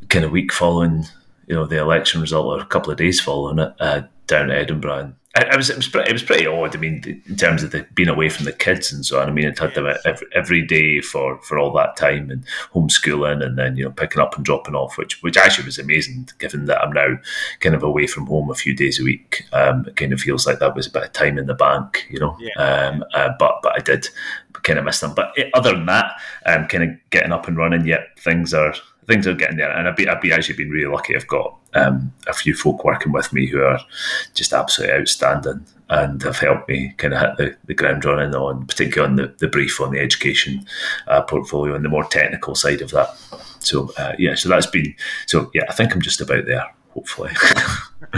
kind 0.10 0.26
of 0.26 0.32
week 0.32 0.52
following 0.52 1.06
you 1.48 1.56
know 1.56 1.66
the 1.66 1.78
election 1.78 2.22
result 2.22 2.46
or 2.46 2.62
a 2.62 2.66
couple 2.66 2.92
of 2.92 2.98
days 2.98 3.20
following 3.20 3.60
it 3.60 3.74
uh, 3.80 4.02
down 4.28 4.48
to 4.48 4.56
Edinburgh 4.56 4.98
and 4.98 5.16
it 5.34 5.56
was 5.56 5.70
it 5.70 5.78
was 5.78 5.88
pretty, 5.88 6.10
it 6.10 6.14
was 6.14 6.24
pretty 6.24 6.46
odd. 6.46 6.76
I 6.76 6.80
mean, 6.80 7.24
in 7.26 7.38
terms 7.38 7.64
of 7.64 7.72
the 7.72 7.86
being 7.94 8.10
away 8.10 8.28
from 8.28 8.44
the 8.44 8.52
kids 8.52 8.92
and 8.92 9.06
so 9.06 9.20
on. 9.20 9.30
I 9.30 9.32
mean, 9.32 9.46
it 9.46 9.58
had 9.58 9.74
them 9.74 9.88
every, 10.04 10.28
every 10.36 10.62
day 10.62 11.00
for, 11.00 11.38
for 11.42 11.58
all 11.58 11.72
that 11.74 11.96
time 11.96 12.30
and 12.30 12.46
homeschooling, 12.74 13.44
and 13.44 13.58
then 13.58 13.78
you 13.78 13.86
know 13.86 13.92
picking 13.92 14.22
up 14.22 14.36
and 14.36 14.44
dropping 14.44 14.76
off, 14.76 14.98
which 14.98 15.24
which 15.24 15.38
actually 15.38 15.66
was 15.66 15.80
amazing. 15.80 16.28
Given 16.40 16.66
that 16.66 16.82
I'm 16.82 16.92
now 16.92 17.18
kind 17.62 17.76
of 17.76 17.84
away 17.84 18.08
from 18.08 18.26
home 18.26 18.52
a 18.52 18.56
few 18.56 18.76
days 18.76 19.00
a 19.00 19.04
week, 19.04 19.46
um, 19.54 19.86
it 19.88 19.96
kind 19.96 20.12
of 20.12 20.20
feels 20.20 20.46
like 20.46 20.60
that 20.60 20.76
was 20.76 20.88
a 20.88 20.92
bit 20.92 21.04
of 21.04 21.14
time 21.14 21.38
in 21.38 21.48
the 21.48 21.54
bank, 21.54 22.08
you 22.10 22.20
know. 22.20 22.38
Yeah. 22.40 22.62
Um, 22.62 23.06
uh, 23.14 23.30
but 23.40 23.62
but 23.64 23.74
I 23.74 23.80
did 23.80 24.10
kind 24.64 24.80
of 24.80 24.86
miss 24.86 25.00
them. 25.00 25.14
But 25.16 25.34
other 25.54 25.72
than 25.72 25.86
that, 25.86 26.12
um, 26.46 26.68
kind 26.68 26.84
of 26.84 26.90
getting 27.10 27.32
up 27.32 27.48
and 27.48 27.56
running. 27.56 27.86
Yet 27.86 28.20
things 28.20 28.54
are 28.54 28.74
things 29.08 29.28
are 29.28 29.34
getting 29.34 29.58
there, 29.58 29.72
and 29.72 29.88
I've, 29.88 29.96
been, 29.96 30.10
I've 30.10 30.22
been 30.22 30.32
actually 30.32 30.56
been 30.56 30.70
really 30.70 30.92
lucky. 30.92 31.16
I've 31.16 31.28
got 31.28 31.58
um, 31.74 32.14
a 32.28 32.34
few 32.34 32.54
folk 32.54 32.84
working 32.84 33.12
with 33.12 33.34
me 33.34 33.48
who 33.48 33.62
are 33.62 33.80
just 34.34 34.54
absolutely 34.54 34.96
outstanding 34.96 35.66
and 35.90 36.24
have 36.24 36.40
helped 36.40 36.70
me 36.70 36.94
kind 36.98 37.14
of 37.14 37.20
hit 37.20 37.38
the, 37.38 37.58
the 37.68 37.74
ground 37.74 38.06
running 38.06 38.34
on, 38.34 38.66
particularly 38.66 39.10
on 39.10 39.16
the, 39.18 39.36
the 39.40 39.48
brief 39.48 39.82
on 39.82 39.92
the 39.92 40.00
education 40.00 40.66
uh, 41.08 41.22
portfolio 41.22 41.76
and 41.76 41.84
the 41.84 41.90
more 41.90 42.06
technical 42.06 42.56
side 42.56 42.82
of 42.82 42.92
that. 42.92 43.10
So 43.60 43.92
uh, 43.98 44.14
yeah, 44.18 44.36
so 44.36 44.50
that's 44.50 44.68
been 44.68 44.96
so 45.28 45.52
yeah. 45.54 45.64
I 45.70 45.74
think 45.74 45.94
I'm 45.94 46.02
just 46.02 46.22
about 46.22 46.46
there. 46.46 46.66
Hopefully. 46.94 47.32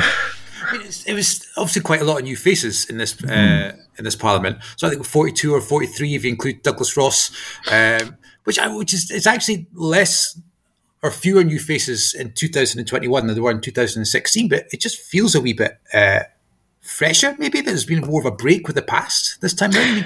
it 0.74 1.14
was 1.14 1.48
obviously 1.58 1.82
quite 1.82 2.02
a 2.02 2.06
lot 2.06 2.20
of 2.20 2.24
new 2.24 2.36
faces 2.36 2.90
in 2.90 2.98
this 2.98 3.22
uh, 3.24 3.76
in 3.98 4.04
this 4.04 4.16
parliament. 4.16 4.60
So 4.78 4.88
I 4.88 4.90
think 4.90 5.06
forty 5.06 5.32
two 5.32 5.54
or 5.54 5.62
forty 5.62 5.88
three 5.88 6.16
if 6.16 6.24
you 6.24 6.30
include 6.30 6.64
Douglas 6.64 6.96
Ross, 6.96 7.32
um, 7.72 8.18
which 8.44 8.60
I 8.60 8.74
which 8.76 8.94
is 8.94 9.12
it's 9.12 9.28
actually 9.28 9.68
less 9.74 10.40
or 11.04 11.12
fewer 11.12 11.44
new 11.44 11.60
faces 11.60 12.14
in 12.14 12.32
2021 12.32 13.28
than 13.28 13.36
there 13.36 13.44
were 13.44 13.52
in 13.52 13.62
2016. 13.62 14.48
But 14.48 14.66
it 14.72 14.80
just 14.80 15.00
feels 15.00 15.36
a 15.36 15.42
wee 15.42 15.54
bit 15.54 15.80
uh, 15.94 16.22
fresher. 16.82 17.36
Maybe 17.38 17.62
there's 17.62 17.86
been 17.86 18.02
more 18.02 18.22
of 18.22 18.26
a 18.26 18.32
break 18.32 18.66
with 18.66 18.76
the 18.76 18.82
past 18.82 19.40
this 19.42 19.54
time 19.54 19.74
around 19.74 20.06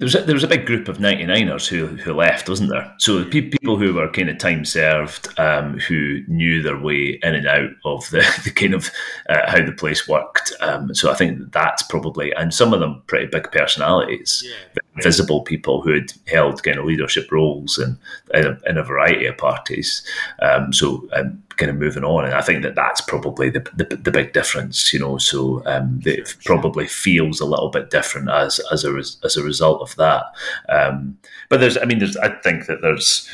there 0.00 0.06
was 0.06 0.14
a, 0.14 0.22
there 0.22 0.34
was 0.34 0.42
a 0.42 0.48
big 0.48 0.64
group 0.64 0.88
of 0.88 0.96
99ers 0.96 1.68
who, 1.68 1.86
who 1.86 2.14
left, 2.14 2.48
wasn't 2.48 2.70
there? 2.70 2.90
So 2.96 3.22
people 3.26 3.76
who 3.76 3.92
were 3.92 4.10
kind 4.10 4.30
of 4.30 4.38
time 4.38 4.64
served, 4.64 5.28
um, 5.38 5.78
who 5.78 6.22
knew 6.26 6.62
their 6.62 6.78
way 6.78 7.20
in 7.22 7.34
and 7.34 7.46
out 7.46 7.68
of 7.84 8.08
the, 8.08 8.26
the 8.44 8.50
kind 8.50 8.72
of 8.72 8.90
uh, 9.28 9.50
how 9.50 9.62
the 9.62 9.72
place 9.72 10.08
worked. 10.08 10.54
Um, 10.62 10.94
so 10.94 11.10
I 11.10 11.14
think 11.14 11.52
that's 11.52 11.82
probably, 11.82 12.32
and 12.32 12.54
some 12.54 12.72
of 12.72 12.80
them 12.80 13.02
pretty 13.08 13.26
big 13.26 13.52
personalities, 13.52 14.42
yeah. 14.46 14.80
Visible 14.96 15.42
people 15.42 15.80
who 15.80 15.92
had 15.92 16.12
held 16.26 16.62
kind 16.62 16.78
of 16.78 16.84
leadership 16.84 17.30
roles 17.30 17.78
in, 17.78 17.96
in, 18.34 18.46
a, 18.46 18.58
in 18.66 18.76
a 18.76 18.82
variety 18.82 19.26
of 19.26 19.36
parties. 19.36 20.02
Um, 20.42 20.72
so 20.72 21.08
um, 21.12 21.42
kind 21.56 21.70
of 21.70 21.76
moving 21.76 22.04
on. 22.04 22.24
And 22.24 22.34
I 22.34 22.40
think 22.40 22.62
that 22.62 22.74
that's 22.74 23.00
probably 23.00 23.50
the, 23.50 23.60
the, 23.74 23.96
the 23.96 24.10
big 24.10 24.32
difference, 24.32 24.92
you 24.92 24.98
know. 24.98 25.18
So 25.18 25.62
um, 25.66 26.00
it 26.04 26.36
probably 26.44 26.86
feels 26.86 27.40
a 27.40 27.46
little 27.46 27.68
bit 27.68 27.90
different 27.90 28.30
as 28.30 28.60
as 28.72 28.84
a 28.84 28.96
as 29.24 29.36
a 29.36 29.44
result 29.44 29.80
of 29.80 29.94
that. 29.96 30.24
Um, 30.68 31.18
but 31.48 31.60
there's, 31.60 31.76
I 31.78 31.84
mean, 31.84 31.98
there's, 31.98 32.16
I 32.16 32.28
think 32.40 32.66
that 32.66 32.82
there's 32.82 33.28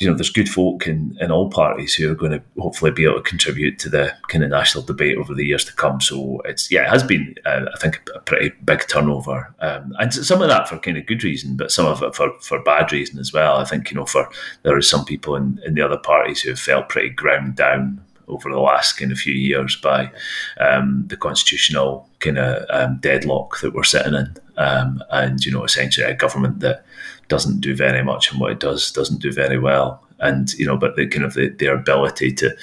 you 0.00 0.08
know, 0.08 0.14
there's 0.14 0.30
good 0.30 0.48
folk 0.48 0.86
in, 0.86 1.16
in 1.20 1.32
all 1.32 1.50
parties 1.50 1.94
who 1.94 2.10
are 2.10 2.14
going 2.14 2.32
to 2.32 2.42
hopefully 2.58 2.92
be 2.92 3.04
able 3.04 3.16
to 3.16 3.22
contribute 3.22 3.78
to 3.80 3.88
the 3.88 4.14
kind 4.28 4.44
of 4.44 4.50
national 4.50 4.84
debate 4.84 5.16
over 5.18 5.34
the 5.34 5.44
years 5.44 5.64
to 5.64 5.74
come. 5.74 6.00
So 6.00 6.40
it's 6.44 6.70
yeah, 6.70 6.82
it 6.82 6.90
has 6.90 7.02
been 7.02 7.34
uh, 7.44 7.66
I 7.74 7.78
think 7.78 8.00
a 8.14 8.20
pretty 8.20 8.54
big 8.64 8.86
turnover, 8.88 9.52
um, 9.60 9.94
and 9.98 10.12
some 10.14 10.40
of 10.40 10.48
that 10.48 10.68
for 10.68 10.78
kind 10.78 10.96
of 10.96 11.06
good 11.06 11.24
reason, 11.24 11.56
but 11.56 11.72
some 11.72 11.86
of 11.86 12.02
it 12.02 12.14
for, 12.14 12.32
for 12.40 12.62
bad 12.62 12.92
reason 12.92 13.18
as 13.18 13.32
well. 13.32 13.56
I 13.56 13.64
think 13.64 13.90
you 13.90 13.96
know 13.96 14.06
for 14.06 14.30
there 14.62 14.76
are 14.76 14.82
some 14.82 15.04
people 15.04 15.34
in, 15.34 15.60
in 15.64 15.74
the 15.74 15.82
other 15.82 15.98
parties 15.98 16.42
who 16.42 16.50
have 16.50 16.60
felt 16.60 16.88
pretty 16.88 17.10
ground 17.10 17.56
down 17.56 18.00
over 18.28 18.50
the 18.50 18.60
last 18.60 18.94
kind 18.94 19.12
of 19.12 19.18
few 19.18 19.34
years 19.34 19.76
by 19.76 20.10
um, 20.58 21.04
the 21.06 21.16
constitutional 21.16 22.08
kind 22.18 22.38
of 22.38 22.66
um, 22.70 22.98
deadlock 22.98 23.60
that 23.60 23.74
we're 23.74 23.84
sitting 23.84 24.14
in, 24.14 24.36
um, 24.56 25.02
and 25.10 25.44
you 25.44 25.52
know 25.52 25.64
essentially 25.64 26.06
a 26.06 26.14
government 26.14 26.60
that 26.60 26.84
doesn't 27.28 27.60
do 27.60 27.74
very 27.74 28.02
much, 28.02 28.30
and 28.30 28.40
what 28.40 28.52
it 28.52 28.60
does 28.60 28.90
doesn't 28.92 29.20
do 29.20 29.32
very 29.32 29.58
well. 29.58 30.02
And 30.18 30.52
you 30.54 30.66
know, 30.66 30.76
but 30.76 30.96
the 30.96 31.06
kind 31.06 31.24
of 31.24 31.34
the, 31.34 31.48
their 31.48 31.74
ability 31.74 32.32
to 32.34 32.56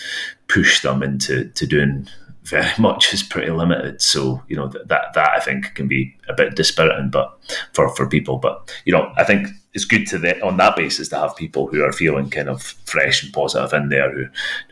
push 0.47 0.81
them 0.81 1.03
into 1.03 1.45
to 1.45 1.67
doing 1.67 2.07
very 2.43 2.71
much 2.77 3.13
is 3.13 3.23
pretty 3.23 3.51
limited. 3.51 4.01
So 4.01 4.41
you 4.47 4.55
know 4.55 4.67
that 4.67 5.13
that 5.13 5.17
I 5.17 5.39
think 5.39 5.75
can 5.75 5.87
be 5.87 6.15
a 6.27 6.33
bit 6.33 6.55
dispiriting, 6.55 7.09
but 7.09 7.37
for 7.73 7.93
for 7.95 8.07
people. 8.07 8.37
But 8.37 8.73
you 8.85 8.93
know, 8.93 9.11
I 9.17 9.23
think 9.23 9.49
it's 9.73 9.85
good 9.85 10.05
to 10.07 10.17
the, 10.17 10.39
on 10.45 10.57
that 10.57 10.75
basis 10.75 11.09
to 11.09 11.17
have 11.17 11.35
people 11.35 11.67
who 11.67 11.83
are 11.83 11.91
feeling 11.91 12.29
kind 12.29 12.47
of 12.47 12.61
fresh 12.61 13.23
and 13.23 13.33
positive 13.33 13.73
in 13.73 13.89
there 13.89 14.11
who, 14.11 14.27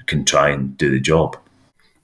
can 0.06 0.24
try 0.26 0.50
and 0.50 0.78
do 0.78 0.92
the 0.92 1.00
job. 1.00 1.38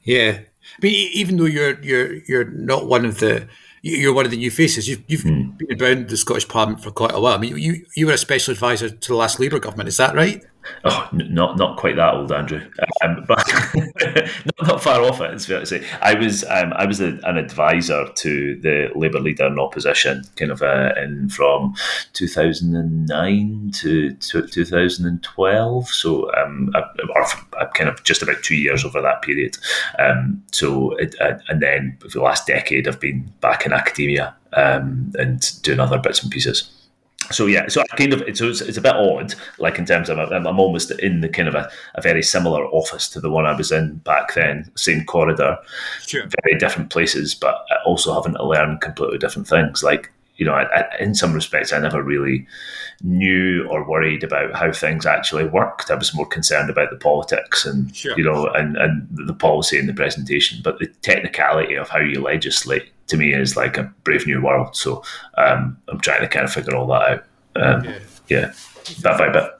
Yeah, 0.03 0.39
mean, 0.81 1.09
even 1.13 1.37
though 1.37 1.45
you're 1.45 1.79
you're 1.81 2.15
you're 2.23 2.45
not 2.45 2.87
one 2.87 3.05
of 3.05 3.19
the 3.19 3.47
you're 3.87 4.13
one 4.13 4.25
of 4.25 4.31
the 4.31 4.37
new 4.37 4.51
faces. 4.51 4.87
You've, 4.87 5.03
you've 5.07 5.21
mm. 5.21 5.57
been 5.57 5.81
around 5.81 6.09
the 6.09 6.17
Scottish 6.17 6.47
Parliament 6.47 6.83
for 6.83 6.91
quite 6.91 7.13
a 7.13 7.19
while. 7.19 7.35
I 7.35 7.37
mean, 7.37 7.57
you 7.57 7.85
you 7.95 8.07
were 8.07 8.13
a 8.13 8.17
special 8.17 8.51
advisor 8.51 8.89
to 8.89 9.07
the 9.07 9.15
last 9.15 9.39
Labour 9.39 9.59
government. 9.59 9.89
Is 9.89 9.97
that 9.97 10.15
right? 10.15 10.43
Oh, 10.83 11.09
not 11.11 11.57
not 11.57 11.77
quite 11.77 11.95
that 11.95 12.13
old, 12.13 12.31
Andrew, 12.31 12.61
um, 13.03 13.23
but 13.27 13.43
not, 13.75 14.67
not, 14.67 14.83
far 14.83 15.01
off 15.01 15.21
it. 15.21 15.33
It's 15.33 15.45
fair 15.45 15.59
to 15.59 15.65
say. 15.65 15.85
I 16.01 16.13
was 16.13 16.43
um, 16.45 16.73
I 16.73 16.85
was 16.85 17.01
a, 17.01 17.19
an 17.23 17.37
advisor 17.37 18.07
to 18.07 18.59
the 18.61 18.89
Labour 18.95 19.19
leader 19.19 19.47
in 19.47 19.59
opposition, 19.59 20.23
kind 20.35 20.51
of 20.51 20.61
uh, 20.61 20.93
in 20.97 21.29
from 21.29 21.75
two 22.13 22.27
thousand 22.27 22.75
and 22.75 23.07
nine 23.07 23.71
to, 23.75 24.13
to 24.13 24.47
two 24.47 24.65
thousand 24.65 25.05
and 25.05 25.23
twelve. 25.23 25.87
So, 25.87 26.33
um, 26.35 26.71
I, 26.75 26.83
or 27.15 27.67
kind 27.73 27.89
of 27.89 28.03
just 28.03 28.21
about 28.21 28.43
two 28.43 28.55
years 28.55 28.85
over 28.85 29.01
that 29.01 29.21
period. 29.21 29.57
Um, 29.99 30.43
so, 30.51 30.91
it, 30.97 31.15
uh, 31.19 31.37
and 31.49 31.61
then 31.61 31.97
for 32.01 32.07
the 32.09 32.21
last 32.21 32.47
decade, 32.47 32.87
I've 32.87 32.99
been 32.99 33.33
back 33.41 33.65
in 33.65 33.73
academia 33.73 34.35
um, 34.53 35.11
and 35.15 35.61
doing 35.63 35.79
other 35.79 35.97
bits 35.97 36.23
and 36.23 36.31
pieces 36.31 36.71
so 37.31 37.45
yeah, 37.45 37.67
so 37.67 37.81
I 37.81 37.95
kind 37.95 38.13
of 38.13 38.21
it's, 38.21 38.41
it's 38.41 38.77
a 38.77 38.81
bit 38.81 38.95
odd, 38.95 39.35
like 39.59 39.77
in 39.77 39.85
terms 39.85 40.09
of 40.09 40.19
I'm, 40.19 40.47
I'm 40.47 40.59
almost 40.59 40.91
in 40.91 41.21
the 41.21 41.29
kind 41.29 41.47
of 41.47 41.55
a, 41.55 41.69
a, 41.95 42.01
very 42.01 42.23
similar 42.23 42.65
office 42.67 43.09
to 43.09 43.19
the 43.19 43.29
one 43.29 43.45
I 43.45 43.55
was 43.55 43.71
in 43.71 43.95
back 43.97 44.33
then, 44.33 44.71
same 44.75 45.05
corridor, 45.05 45.57
sure. 46.05 46.27
very 46.43 46.57
different 46.57 46.89
places, 46.89 47.35
but 47.35 47.65
also 47.85 48.13
having 48.13 48.33
to 48.35 48.45
learn 48.45 48.77
completely 48.79 49.17
different 49.17 49.47
things. 49.47 49.83
Like 49.83 50.11
you 50.37 50.45
know, 50.45 50.53
I, 50.53 50.63
I, 50.63 50.97
in 50.99 51.15
some 51.15 51.33
respects, 51.33 51.73
I 51.73 51.79
never 51.79 52.01
really 52.01 52.47
knew 53.01 53.67
or 53.69 53.87
worried 53.87 54.23
about 54.23 54.55
how 54.55 54.71
things 54.71 55.05
actually 55.05 55.45
worked. 55.45 55.91
I 55.91 55.95
was 55.95 56.15
more 56.15 56.25
concerned 56.25 56.69
about 56.69 56.89
the 56.91 56.97
politics 56.97 57.65
and 57.65 57.95
sure. 57.95 58.17
you 58.17 58.23
know, 58.23 58.47
and 58.47 58.77
and 58.77 59.07
the 59.11 59.33
policy 59.33 59.77
and 59.79 59.89
the 59.89 59.93
presentation, 59.93 60.61
but 60.63 60.79
the 60.79 60.87
technicality 61.01 61.75
of 61.75 61.89
how 61.89 61.99
you 61.99 62.21
legislate 62.21 62.91
to 63.07 63.17
me 63.17 63.33
is 63.33 63.55
like 63.55 63.77
a 63.77 63.91
brave 64.03 64.25
new 64.27 64.41
world. 64.41 64.75
So 64.75 65.03
um, 65.37 65.77
I'm 65.87 65.99
trying 65.99 66.21
to 66.21 66.27
kind 66.27 66.45
of 66.45 66.51
figure 66.51 66.75
all 66.75 66.87
that 66.87 67.01
out. 67.01 67.23
Um, 67.55 67.83
yeah. 67.85 67.99
yeah, 68.27 68.53
bit 68.85 69.03
by 69.03 69.29
bit. 69.29 69.51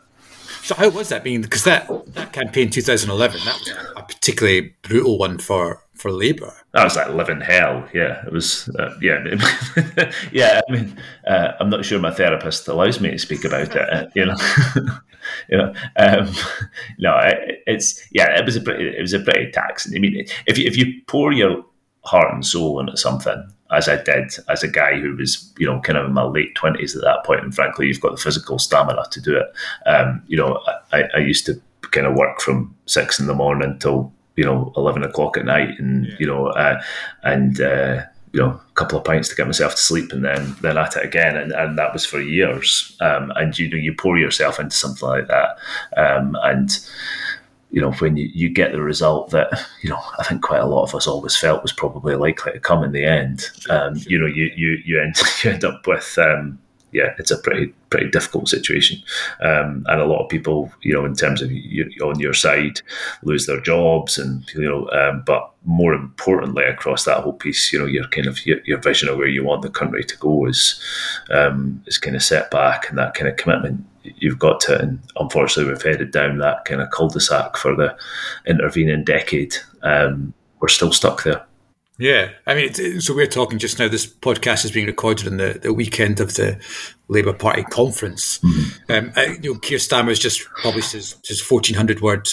So 0.61 0.75
how 0.75 0.89
was 0.89 1.09
that 1.09 1.23
being? 1.23 1.41
Because 1.41 1.63
that, 1.63 1.87
that 2.13 2.33
campaign 2.33 2.69
2011, 2.69 3.39
that 3.45 3.59
was 3.59 3.69
a 3.95 4.03
particularly 4.03 4.75
brutal 4.81 5.17
one 5.17 5.39
for 5.39 5.81
for 5.97 6.11
Labour. 6.11 6.53
That 6.73 6.83
was 6.83 6.95
like 6.95 7.09
living 7.09 7.41
hell. 7.41 7.87
Yeah, 7.93 8.25
it 8.25 8.31
was. 8.31 8.69
Uh, 8.77 8.93
yeah, 9.01 9.23
yeah. 10.31 10.61
I 10.67 10.71
mean, 10.71 10.97
uh, 11.25 11.53
I'm 11.59 11.69
not 11.69 11.85
sure 11.85 11.99
my 11.99 12.11
therapist 12.11 12.67
allows 12.67 12.99
me 12.99 13.11
to 13.11 13.17
speak 13.19 13.45
about 13.45 13.75
it. 13.75 13.89
Uh, 13.89 14.07
you 14.13 14.25
know, 14.25 14.35
you 15.49 15.57
know. 15.57 15.73
Um, 15.95 16.33
no, 16.99 17.17
it's 17.65 18.05
yeah. 18.11 18.37
It 18.37 18.45
was 18.45 18.55
a 18.55 18.61
pretty. 18.61 18.89
It 18.89 19.01
was 19.01 19.13
a 19.13 19.19
pretty 19.19 19.51
taxing. 19.51 19.95
I 19.95 19.99
mean, 19.99 20.25
if 20.45 20.57
you, 20.57 20.65
if 20.65 20.77
you 20.77 21.01
pour 21.07 21.31
your 21.31 21.65
heart 22.07 22.33
and 22.33 22.45
soul 22.45 22.79
into 22.79 22.97
something, 22.97 23.51
as 23.71 23.89
I 23.89 24.01
did 24.01 24.31
as 24.49 24.63
a 24.63 24.67
guy 24.67 24.99
who 24.99 25.15
was, 25.15 25.53
you 25.57 25.65
know, 25.65 25.79
kind 25.81 25.97
of 25.97 26.05
in 26.05 26.13
my 26.13 26.23
late 26.23 26.55
twenties 26.55 26.95
at 26.95 27.03
that 27.03 27.23
point, 27.25 27.43
and 27.43 27.53
frankly, 27.53 27.87
you've 27.87 28.01
got 28.01 28.11
the 28.15 28.21
physical 28.21 28.59
stamina 28.59 29.03
to 29.11 29.21
do 29.21 29.37
it. 29.37 29.47
Um, 29.85 30.23
you 30.27 30.37
know, 30.37 30.59
I, 30.91 31.03
I 31.15 31.19
used 31.19 31.45
to 31.47 31.61
kind 31.91 32.07
of 32.07 32.15
work 32.15 32.41
from 32.41 32.75
six 32.85 33.19
in 33.19 33.27
the 33.27 33.33
morning 33.33 33.77
till 33.79 34.11
you 34.35 34.45
know 34.45 34.71
eleven 34.77 35.03
o'clock 35.03 35.37
at 35.37 35.45
night, 35.45 35.79
and 35.79 36.07
yeah. 36.07 36.15
you 36.19 36.27
know, 36.27 36.47
uh, 36.47 36.81
and 37.23 37.59
uh, 37.59 38.03
you 38.33 38.41
know, 38.41 38.49
a 38.49 38.73
couple 38.75 38.97
of 38.97 39.05
pints 39.05 39.29
to 39.29 39.35
get 39.35 39.47
myself 39.47 39.75
to 39.75 39.81
sleep, 39.81 40.11
and 40.11 40.23
then 40.23 40.55
then 40.61 40.77
at 40.77 40.95
it 40.95 41.05
again, 41.05 41.35
and, 41.35 41.51
and 41.51 41.77
that 41.77 41.93
was 41.93 42.05
for 42.05 42.21
years. 42.21 42.95
Um, 43.01 43.31
and 43.35 43.57
you 43.57 43.69
know, 43.69 43.77
you 43.77 43.93
pour 43.93 44.17
yourself 44.17 44.59
into 44.59 44.75
something 44.75 45.07
like 45.07 45.27
that, 45.27 45.57
um, 45.97 46.37
and 46.43 46.77
you 47.71 47.81
know, 47.81 47.91
when 47.93 48.15
you, 48.17 48.29
you 48.33 48.49
get 48.49 48.71
the 48.71 48.81
result 48.81 49.31
that, 49.31 49.49
you 49.81 49.89
know, 49.89 49.99
I 50.19 50.23
think 50.23 50.41
quite 50.41 50.61
a 50.61 50.65
lot 50.65 50.83
of 50.83 50.95
us 50.95 51.07
always 51.07 51.35
felt 51.35 51.63
was 51.63 51.73
probably 51.73 52.15
likely 52.15 52.53
to 52.53 52.59
come 52.59 52.83
in 52.83 52.91
the 52.91 53.05
end, 53.05 53.49
um, 53.69 53.95
you 54.07 54.19
know, 54.19 54.27
you, 54.27 54.51
you, 54.55 54.77
you, 54.85 55.01
end, 55.01 55.15
you 55.43 55.51
end 55.51 55.63
up 55.63 55.85
with, 55.85 56.17
um, 56.17 56.59
yeah, 56.91 57.13
it's 57.19 57.31
a 57.31 57.37
pretty 57.37 57.73
pretty 57.89 58.09
difficult 58.09 58.47
situation, 58.47 59.01
um, 59.41 59.85
and 59.87 60.01
a 60.01 60.05
lot 60.05 60.23
of 60.23 60.29
people, 60.29 60.71
you 60.81 60.93
know, 60.93 61.05
in 61.05 61.15
terms 61.15 61.41
of 61.41 61.51
you, 61.51 61.85
on 62.01 62.19
your 62.19 62.33
side, 62.33 62.81
lose 63.23 63.45
their 63.45 63.59
jobs, 63.61 64.17
and 64.17 64.49
you 64.53 64.61
know, 64.67 64.89
um, 64.91 65.21
but 65.25 65.51
more 65.65 65.93
importantly, 65.93 66.63
across 66.63 67.03
that 67.03 67.21
whole 67.21 67.33
piece, 67.33 67.73
you 67.73 67.79
know, 67.79 67.85
your 67.85 68.07
kind 68.07 68.25
of 68.25 68.43
your, 68.45 68.59
your 68.65 68.79
vision 68.79 69.09
of 69.09 69.17
where 69.17 69.27
you 69.27 69.43
want 69.43 69.63
the 69.63 69.69
country 69.69 70.03
to 70.03 70.17
go 70.17 70.45
is 70.45 70.81
um, 71.29 71.83
is 71.87 71.97
kind 71.97 72.15
of 72.15 72.23
set 72.23 72.49
back, 72.51 72.89
and 72.89 72.97
that 72.97 73.13
kind 73.13 73.27
of 73.27 73.35
commitment 73.35 73.85
you've 74.17 74.39
got 74.39 74.59
to. 74.61 74.79
And 74.79 74.99
unfortunately, 75.17 75.71
we've 75.71 75.81
headed 75.81 76.11
down 76.11 76.37
that 76.39 76.65
kind 76.65 76.81
of 76.81 76.89
cul-de-sac 76.91 77.57
for 77.57 77.75
the 77.75 77.95
intervening 78.45 79.03
decade. 79.03 79.55
Um, 79.83 80.33
we're 80.59 80.67
still 80.67 80.91
stuck 80.91 81.23
there. 81.23 81.45
Yeah, 81.99 82.29
I 82.45 82.53
mean, 82.53 83.01
so 83.01 83.15
we're 83.15 83.25
talking 83.25 83.57
just 83.57 83.79
now. 83.79 83.87
This 83.87 84.05
podcast 84.05 84.65
is 84.65 84.71
being 84.71 84.85
recorded 84.85 85.27
on 85.27 85.37
the, 85.37 85.59
the 85.59 85.73
weekend 85.73 86.19
of 86.19 86.35
the 86.35 86.59
Labour 87.07 87.33
Party 87.33 87.63
conference. 87.63 88.37
Mm-hmm. 88.39 88.91
Um, 88.91 89.11
I, 89.15 89.37
you 89.41 89.53
know, 89.53 89.59
Keir 89.59 89.79
Starmer 89.79 90.09
has 90.09 90.19
just 90.19 90.47
published 90.61 90.91
his, 90.91 91.15
his 91.25 91.41
fourteen 91.41 91.75
hundred 91.75 92.01
word 92.01 92.29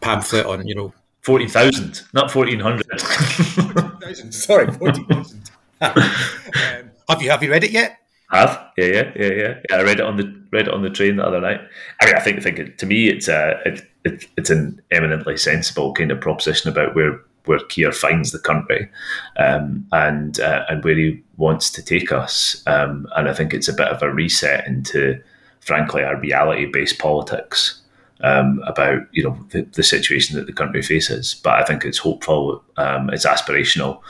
pamphlet 0.00 0.46
on 0.46 0.66
you 0.66 0.74
know 0.74 0.92
forty 1.22 1.46
thousand, 1.46 2.02
not 2.12 2.32
fourteen 2.32 2.58
hundred. 2.58 2.86
Sorry, 4.32 4.72
fourteen 4.72 5.06
thousand. 5.06 5.48
um, 5.80 6.90
have 7.08 7.22
you 7.22 7.30
have 7.30 7.42
you 7.44 7.52
read 7.52 7.62
it 7.62 7.70
yet? 7.70 7.98
Have 8.30 8.72
yeah 8.76 8.84
yeah 8.84 9.12
yeah 9.16 9.32
yeah 9.32 9.54
yeah. 9.70 9.76
I 9.76 9.82
read 9.82 10.00
it 10.00 10.06
on 10.06 10.16
the 10.16 10.42
read 10.52 10.68
it 10.68 10.74
on 10.74 10.82
the 10.82 10.90
train 10.90 11.16
the 11.16 11.26
other 11.26 11.40
night. 11.40 11.60
I 12.00 12.06
mean, 12.06 12.14
I 12.14 12.20
think 12.20 12.42
think 12.42 12.58
it, 12.58 12.78
to 12.78 12.86
me 12.86 13.08
it's 13.08 13.26
a 13.28 13.60
it, 13.64 13.90
it, 14.04 14.26
it's 14.36 14.50
an 14.50 14.82
eminently 14.90 15.36
sensible 15.36 15.94
kind 15.94 16.10
of 16.10 16.20
proposition 16.20 16.70
about 16.70 16.94
where 16.94 17.20
where 17.46 17.58
Keir 17.60 17.90
finds 17.92 18.30
the 18.30 18.38
country 18.38 18.90
um, 19.38 19.86
and 19.92 20.38
uh, 20.40 20.64
and 20.68 20.84
where 20.84 20.96
he 20.96 21.22
wants 21.38 21.70
to 21.70 21.82
take 21.82 22.12
us. 22.12 22.62
Um, 22.66 23.08
and 23.16 23.28
I 23.28 23.32
think 23.32 23.54
it's 23.54 23.68
a 23.68 23.72
bit 23.72 23.88
of 23.88 24.02
a 24.02 24.12
reset 24.12 24.66
into, 24.66 25.22
frankly, 25.60 26.02
our 26.02 26.20
reality 26.20 26.66
based 26.66 26.98
politics. 26.98 27.80
um, 28.20 28.60
about 28.66 29.02
you 29.12 29.22
know 29.22 29.38
the, 29.50 29.62
the, 29.62 29.82
situation 29.82 30.36
that 30.36 30.46
the 30.46 30.52
country 30.52 30.82
faces. 30.82 31.40
But 31.42 31.60
I 31.60 31.64
think 31.64 31.84
it's 31.84 31.98
hopeful, 31.98 32.62
um, 32.76 33.10
it's 33.10 33.24
aspirational, 33.24 34.00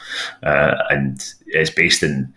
uh, 0.42 0.76
and 0.90 1.22
it's 1.46 1.70
based 1.70 2.02
in 2.02 2.32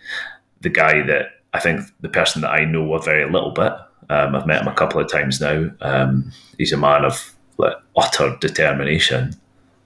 the 0.60 0.70
guy 0.70 1.02
that 1.04 1.41
I 1.54 1.60
think 1.60 1.82
the 2.02 2.10
person 2.10 2.42
that 2.42 2.52
I 2.52 2.66
know 2.66 2.94
a 2.94 3.02
very 3.02 3.30
little 3.30 3.52
bit. 3.52 3.74
Um, 4.10 4.36
I've 4.36 4.48
met 4.48 4.62
him 4.62 4.68
a 4.68 4.74
couple 4.74 5.00
of 5.00 5.10
times 5.10 5.40
now. 5.40 5.70
Um, 5.82 6.32
he's 6.58 6.74
a 6.74 6.78
man 6.78 7.06
of 7.06 7.34
like, 7.58 7.76
utter 7.96 8.36
determination 8.40 9.34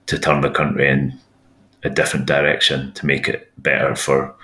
to 0.06 0.18
turn 0.18 0.40
the 0.40 0.50
country 0.50 0.88
in 0.88 1.18
a 1.82 1.90
different 1.90 2.26
direction 2.26 2.92
to 2.92 3.06
make 3.06 3.28
it 3.28 3.52
better 3.58 3.94
for 3.94 4.34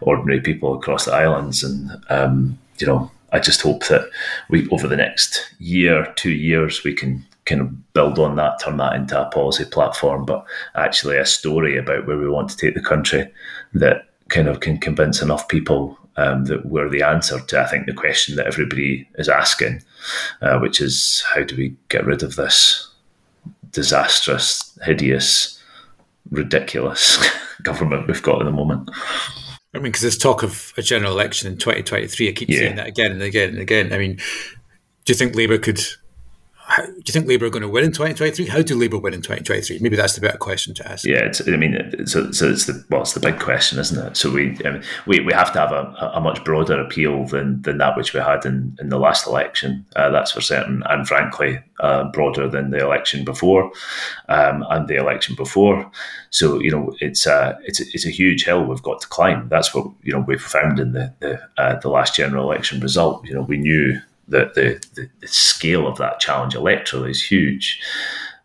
ordinary 0.00 0.40
people 0.40 0.74
across 0.74 1.04
the 1.04 1.12
islands. 1.12 1.62
And 1.62 1.90
um, 2.10 2.58
you 2.78 2.86
know, 2.86 3.10
I 3.32 3.38
just 3.38 3.62
hope 3.62 3.86
that 3.86 4.08
we 4.50 4.68
over 4.68 4.88
the 4.88 4.96
next 4.96 5.54
year, 5.58 6.12
two 6.16 6.32
years, 6.32 6.84
we 6.84 6.94
can 6.94 7.24
kind 7.44 7.60
of 7.60 7.92
build 7.92 8.18
on 8.18 8.36
that, 8.36 8.60
turn 8.60 8.76
that 8.76 8.94
into 8.94 9.20
a 9.20 9.30
policy 9.30 9.64
platform, 9.64 10.24
but 10.24 10.44
actually 10.74 11.16
a 11.16 11.26
story 11.26 11.76
about 11.76 12.06
where 12.06 12.18
we 12.18 12.28
want 12.28 12.50
to 12.50 12.56
take 12.56 12.74
the 12.74 12.80
country 12.80 13.30
that 13.74 14.08
kind 14.28 14.48
of 14.48 14.60
can 14.60 14.78
convince 14.78 15.22
enough 15.22 15.48
people 15.48 15.98
um, 16.16 16.44
that 16.44 16.66
we're 16.66 16.88
the 16.88 17.02
answer 17.02 17.40
to, 17.40 17.60
I 17.60 17.66
think, 17.66 17.86
the 17.86 17.94
question 17.94 18.36
that 18.36 18.46
everybody 18.46 19.08
is 19.16 19.28
asking, 19.28 19.82
uh, 20.40 20.58
which 20.58 20.80
is 20.80 21.24
how 21.34 21.42
do 21.42 21.56
we 21.56 21.74
get 21.88 22.04
rid 22.04 22.22
of 22.22 22.36
this 22.36 22.88
disastrous, 23.70 24.78
hideous, 24.82 25.58
ridiculous 26.30 27.18
government 27.62 28.06
we've 28.06 28.22
got 28.22 28.40
at 28.40 28.44
the 28.44 28.52
moment? 28.52 28.90
I 29.74 29.78
mean, 29.78 29.84
because 29.84 30.02
there's 30.02 30.18
talk 30.18 30.42
of 30.42 30.72
a 30.76 30.82
general 30.82 31.12
election 31.12 31.50
in 31.50 31.56
2023. 31.56 32.28
I 32.28 32.32
keep 32.32 32.48
yeah. 32.48 32.58
saying 32.58 32.76
that 32.76 32.86
again 32.86 33.12
and 33.12 33.22
again 33.22 33.50
and 33.50 33.58
again. 33.58 33.92
I 33.92 33.98
mean, 33.98 34.16
do 34.16 35.12
you 35.12 35.14
think 35.14 35.34
Labour 35.34 35.58
could 35.58 35.80
how, 36.72 36.86
do 36.86 37.02
you 37.04 37.12
think 37.12 37.26
Labour 37.26 37.46
are 37.46 37.50
going 37.50 37.62
to 37.62 37.68
win 37.68 37.84
in 37.84 37.90
2023? 37.90 38.46
How 38.46 38.62
do 38.62 38.74
Labour 38.74 38.96
win 38.96 39.12
in 39.12 39.20
2023? 39.20 39.80
Maybe 39.80 39.94
that's 39.94 40.14
the 40.14 40.22
better 40.22 40.38
question 40.38 40.72
to 40.74 40.90
ask. 40.90 41.04
Yeah, 41.04 41.30
I 41.46 41.56
mean, 41.56 42.06
so, 42.06 42.32
so 42.32 42.50
it's 42.50 42.64
the 42.64 42.82
well, 42.88 43.02
it's 43.02 43.12
the 43.12 43.20
big 43.20 43.38
question, 43.38 43.78
isn't 43.78 44.06
it? 44.06 44.16
So 44.16 44.30
we 44.30 44.56
I 44.64 44.70
mean, 44.70 44.82
we, 45.06 45.20
we 45.20 45.34
have 45.34 45.52
to 45.52 45.58
have 45.58 45.72
a, 45.72 46.12
a 46.14 46.20
much 46.20 46.42
broader 46.44 46.80
appeal 46.80 47.26
than, 47.26 47.60
than 47.60 47.76
that 47.78 47.94
which 47.94 48.14
we 48.14 48.20
had 48.20 48.46
in, 48.46 48.74
in 48.80 48.88
the 48.88 48.98
last 48.98 49.26
election. 49.26 49.84
Uh, 49.96 50.08
that's 50.08 50.32
for 50.32 50.40
certain, 50.40 50.82
and 50.88 51.06
frankly, 51.06 51.60
uh, 51.80 52.04
broader 52.04 52.48
than 52.48 52.70
the 52.70 52.78
election 52.78 53.22
before 53.22 53.70
um, 54.30 54.64
and 54.70 54.88
the 54.88 54.96
election 54.96 55.34
before. 55.34 55.90
So 56.30 56.58
you 56.58 56.70
know, 56.70 56.96
it's 57.00 57.26
a 57.26 57.58
it's 57.64 57.80
a, 57.80 57.84
it's 57.92 58.06
a 58.06 58.10
huge 58.10 58.46
hill 58.46 58.64
we've 58.64 58.82
got 58.82 59.02
to 59.02 59.08
climb. 59.08 59.48
That's 59.50 59.74
what 59.74 59.88
you 60.02 60.14
know 60.14 60.20
we've 60.20 60.40
found 60.40 60.80
in 60.80 60.92
the 60.92 61.12
the, 61.20 61.40
uh, 61.58 61.78
the 61.80 61.90
last 61.90 62.14
general 62.14 62.50
election 62.50 62.80
result. 62.80 63.26
You 63.26 63.34
know, 63.34 63.42
we 63.42 63.58
knew 63.58 64.00
the, 64.32 64.50
the, 64.94 65.08
the 65.20 65.28
scale 65.28 65.86
of 65.86 65.98
that 65.98 66.18
challenge 66.18 66.54
electorally 66.54 67.10
is 67.10 67.22
huge. 67.22 67.80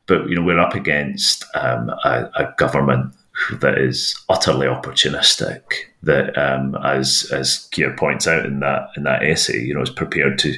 But 0.05 0.29
you 0.29 0.35
know 0.35 0.43
we're 0.43 0.59
up 0.59 0.73
against 0.73 1.43
um, 1.55 1.89
a, 2.03 2.29
a, 2.35 2.53
government 2.57 3.13
that 3.59 3.77
is 3.77 4.15
utterly 4.29 4.67
opportunistic. 4.67 5.61
That, 6.03 6.37
um, 6.37 6.75
as 6.83 7.29
as 7.33 7.67
Keir 7.71 7.93
points 7.95 8.27
out 8.27 8.45
in 8.45 8.61
that 8.61 8.89
in 8.95 9.03
that 9.03 9.23
essay, 9.23 9.59
you 9.59 9.73
know, 9.73 9.81
is 9.81 9.89
prepared 9.89 10.39
to, 10.39 10.55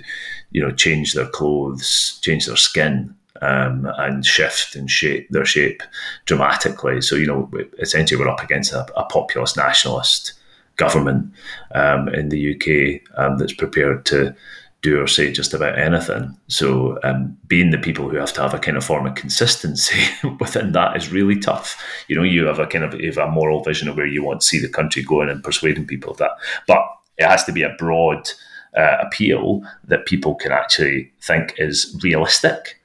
you 0.51 0.61
know, 0.61 0.71
change 0.71 1.13
their 1.13 1.25
clothes, 1.25 2.19
change 2.21 2.45
their 2.45 2.57
skin, 2.57 3.15
um, 3.41 3.89
and 3.97 4.25
shift 4.25 4.75
and 4.75 4.89
shape 4.89 5.27
their 5.29 5.45
shape 5.45 5.81
dramatically. 6.25 7.01
So 7.01 7.15
you 7.15 7.25
know, 7.25 7.49
essentially, 7.79 8.19
we're 8.19 8.29
up 8.29 8.43
against 8.43 8.73
a, 8.73 8.85
a 8.99 9.05
populist 9.05 9.57
nationalist 9.57 10.33
government 10.75 11.31
um, 11.73 12.07
in 12.09 12.29
the 12.29 12.55
UK 12.55 13.01
um, 13.17 13.37
that's 13.37 13.53
prepared 13.53 14.05
to 14.05 14.35
do 14.81 15.01
or 15.01 15.07
say 15.07 15.31
just 15.31 15.53
about 15.53 15.77
anything. 15.77 16.37
So, 16.47 16.99
um, 17.03 17.37
being 17.47 17.71
the 17.71 17.77
people 17.77 18.09
who 18.09 18.15
have 18.17 18.33
to 18.33 18.41
have 18.41 18.53
a 18.53 18.59
kind 18.59 18.77
of 18.77 18.85
form 18.85 19.05
of 19.05 19.15
consistency 19.15 19.99
within 20.39 20.71
that 20.71 20.95
is 20.95 21.11
really 21.11 21.37
tough. 21.37 21.81
You 22.07 22.15
know, 22.15 22.23
you 22.23 22.45
have 22.45 22.59
a 22.59 22.67
kind 22.67 22.85
of 22.85 22.99
you 22.99 23.07
have 23.07 23.17
a 23.17 23.31
moral 23.31 23.63
vision 23.63 23.89
of 23.89 23.97
where 23.97 24.05
you 24.05 24.23
want 24.23 24.41
to 24.41 24.47
see 24.47 24.59
the 24.59 24.69
country 24.69 25.03
going 25.03 25.29
and 25.29 25.43
persuading 25.43 25.87
people 25.87 26.11
of 26.11 26.17
that, 26.17 26.31
but 26.67 26.81
it 27.17 27.27
has 27.27 27.43
to 27.45 27.51
be 27.51 27.63
a 27.63 27.75
broad 27.77 28.29
uh, 28.77 28.97
appeal 29.01 29.61
that 29.85 30.05
people 30.05 30.35
can 30.35 30.51
actually 30.51 31.11
think 31.21 31.53
is 31.57 31.97
realistic. 32.01 32.79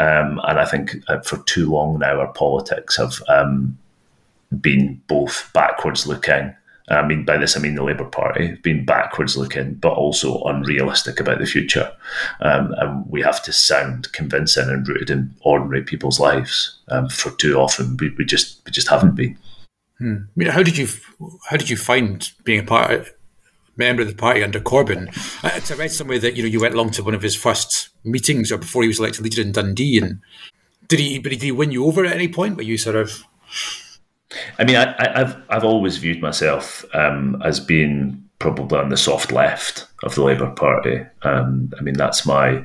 Um, 0.00 0.40
and 0.44 0.58
I 0.58 0.64
think 0.64 0.96
uh, 1.08 1.20
for 1.20 1.38
too 1.44 1.70
long 1.70 1.98
now, 1.98 2.18
our 2.20 2.32
politics 2.32 2.96
have 2.96 3.22
um, 3.28 3.78
been 4.60 5.00
both 5.06 5.50
backwards 5.52 6.06
looking 6.06 6.54
I 6.88 7.06
mean, 7.06 7.24
by 7.24 7.38
this 7.38 7.56
I 7.56 7.60
mean 7.60 7.76
the 7.76 7.82
Labour 7.82 8.04
Party, 8.04 8.58
being 8.62 8.84
backwards 8.84 9.36
looking, 9.36 9.74
but 9.74 9.94
also 9.94 10.42
unrealistic 10.42 11.18
about 11.18 11.38
the 11.38 11.46
future. 11.46 11.90
Um, 12.40 12.74
and 12.76 13.06
we 13.08 13.22
have 13.22 13.42
to 13.44 13.52
sound 13.52 14.12
convincing 14.12 14.68
and 14.68 14.86
rooted 14.86 15.08
in 15.08 15.34
ordinary 15.40 15.82
people's 15.82 16.20
lives. 16.20 16.78
Um, 16.88 17.08
for 17.08 17.30
too 17.30 17.56
often, 17.56 17.96
we, 17.96 18.10
we 18.18 18.24
just 18.24 18.60
we 18.66 18.72
just 18.72 18.88
haven't 18.88 19.14
been. 19.14 19.38
Hmm. 19.98 20.16
I 20.16 20.30
mean, 20.36 20.48
how 20.48 20.62
did 20.62 20.76
you 20.76 20.88
how 21.48 21.56
did 21.56 21.70
you 21.70 21.76
find 21.76 22.30
being 22.44 22.60
a 22.60 22.64
part 22.64 23.16
member 23.76 24.02
of 24.02 24.08
the 24.08 24.14
party 24.14 24.44
under 24.44 24.60
Corbyn? 24.60 25.08
I, 25.42 25.62
I 25.72 25.78
read 25.78 25.90
somewhere 25.90 26.18
that 26.18 26.36
you 26.36 26.42
know 26.42 26.48
you 26.48 26.60
went 26.60 26.74
along 26.74 26.90
to 26.92 27.02
one 27.02 27.14
of 27.14 27.22
his 27.22 27.34
first 27.34 27.88
meetings 28.04 28.52
or 28.52 28.58
before 28.58 28.82
he 28.82 28.88
was 28.88 28.98
elected 28.98 29.24
leader 29.24 29.40
in 29.40 29.52
Dundee, 29.52 29.98
and 29.98 30.20
did 30.88 30.98
he? 30.98 31.18
Did 31.18 31.40
he 31.40 31.50
win 31.50 31.72
you 31.72 31.86
over 31.86 32.04
at 32.04 32.12
any 32.12 32.28
point? 32.28 32.58
Were 32.58 32.62
you 32.62 32.76
sort 32.76 32.96
of 32.96 33.24
I 34.58 34.64
mean, 34.64 34.76
I, 34.76 35.18
have 35.18 35.42
I've 35.48 35.64
always 35.64 35.98
viewed 35.98 36.20
myself 36.20 36.84
um, 36.94 37.40
as 37.44 37.60
being 37.60 38.22
probably 38.38 38.78
on 38.78 38.88
the 38.88 38.96
soft 38.96 39.32
left 39.32 39.86
of 40.02 40.14
the 40.14 40.22
Labour 40.22 40.50
Party. 40.50 41.04
Um, 41.22 41.72
I 41.78 41.82
mean, 41.82 41.94
that's 41.94 42.26
my, 42.26 42.64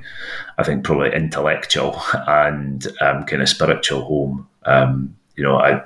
I 0.58 0.63
think, 0.63 0.84
probably 0.84 1.13
intellectual 1.13 2.01
and 2.27 2.86
um, 3.01 3.23
kind 3.25 3.41
of 3.41 3.49
spiritual 3.49 4.03
home. 4.03 4.47
Um, 4.65 5.15
you 5.36 5.43
know, 5.43 5.58
I 5.58 5.84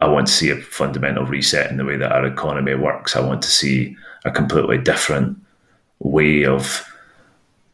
I 0.00 0.08
want 0.08 0.26
to 0.28 0.32
see 0.32 0.50
a 0.50 0.56
fundamental 0.56 1.26
reset 1.26 1.70
in 1.70 1.76
the 1.76 1.84
way 1.84 1.96
that 1.96 2.12
our 2.12 2.24
economy 2.24 2.74
works. 2.74 3.16
I 3.16 3.20
want 3.20 3.42
to 3.42 3.50
see 3.50 3.96
a 4.24 4.30
completely 4.30 4.78
different 4.78 5.38
way 5.98 6.44
of 6.44 6.86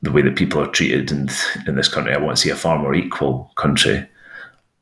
the 0.03 0.13
way 0.13 0.23
that 0.23 0.37
people 0.37 0.61
are 0.61 0.67
treated 0.67 1.11
in, 1.11 1.29
in 1.67 1.77
this 1.77 1.89
country. 1.89 2.13
I 2.13 2.19
want 2.19 2.37
to 2.37 2.43
see 2.43 2.51
a 2.51 2.57
far 2.57 2.79
more 2.79 2.95
equal 2.95 3.51
country. 3.57 4.07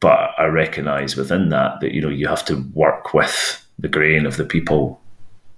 But 0.04 0.34
I 0.36 0.44
recognise 0.44 1.16
within 1.16 1.48
that 1.48 1.80
that 1.80 1.94
you 1.94 2.02
know 2.02 2.10
you 2.10 2.28
have 2.28 2.44
to 2.44 2.62
work 2.74 3.14
with 3.14 3.66
the 3.78 3.88
grain 3.88 4.26
of 4.26 4.36
the 4.36 4.44
people 4.44 5.00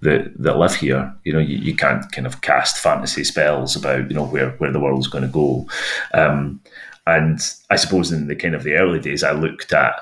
that 0.03 0.41
that 0.41 0.57
live 0.57 0.77
here. 0.77 1.13
You 1.25 1.33
know, 1.33 1.41
you, 1.41 1.57
you 1.57 1.75
can't 1.75 2.13
kind 2.13 2.29
of 2.29 2.43
cast 2.43 2.79
fantasy 2.79 3.25
spells 3.25 3.75
about 3.75 4.09
you 4.09 4.15
know 4.15 4.25
where 4.25 4.51
where 4.59 4.71
the 4.71 4.79
world's 4.79 5.09
going 5.09 5.23
to 5.23 5.29
go. 5.29 5.67
Um, 6.15 6.61
and 7.09 7.41
I 7.71 7.75
suppose 7.75 8.13
in 8.13 8.29
the 8.29 8.37
kind 8.37 8.55
of 8.55 8.63
the 8.63 8.75
early 8.75 9.01
days, 9.01 9.25
I 9.25 9.33
looked 9.33 9.73
at. 9.73 9.97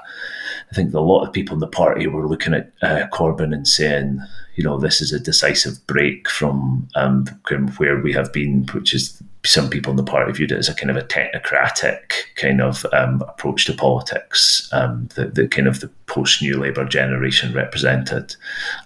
I 0.70 0.74
think 0.74 0.92
a 0.92 1.00
lot 1.00 1.24
of 1.24 1.32
people 1.32 1.54
in 1.54 1.60
the 1.60 1.66
party 1.66 2.06
were 2.06 2.28
looking 2.28 2.52
at 2.52 2.70
uh, 2.82 3.06
Corbyn 3.14 3.54
and 3.54 3.66
saying, 3.66 4.20
you 4.56 4.64
know, 4.64 4.78
this 4.78 5.00
is 5.00 5.10
a 5.10 5.18
decisive 5.18 5.86
break 5.86 6.28
from 6.28 6.86
um, 6.96 7.24
where 7.78 7.98
we 7.98 8.12
have 8.12 8.30
been, 8.30 8.66
which 8.74 8.92
is 8.92 9.22
some 9.44 9.68
people 9.68 9.90
in 9.90 9.96
the 9.96 10.02
party 10.02 10.32
viewed 10.32 10.52
it 10.52 10.58
as 10.58 10.68
a 10.68 10.74
kind 10.74 10.90
of 10.90 10.96
a 10.96 11.06
technocratic 11.06 12.12
kind 12.36 12.60
of 12.62 12.86
um, 12.92 13.22
approach 13.28 13.66
to 13.66 13.74
politics 13.74 14.68
um, 14.72 15.08
that, 15.16 15.34
that 15.34 15.50
kind 15.50 15.68
of 15.68 15.80
the 15.80 15.88
post 16.06 16.40
New 16.40 16.58
Labour 16.58 16.84
generation 16.84 17.52
represented. 17.52 18.34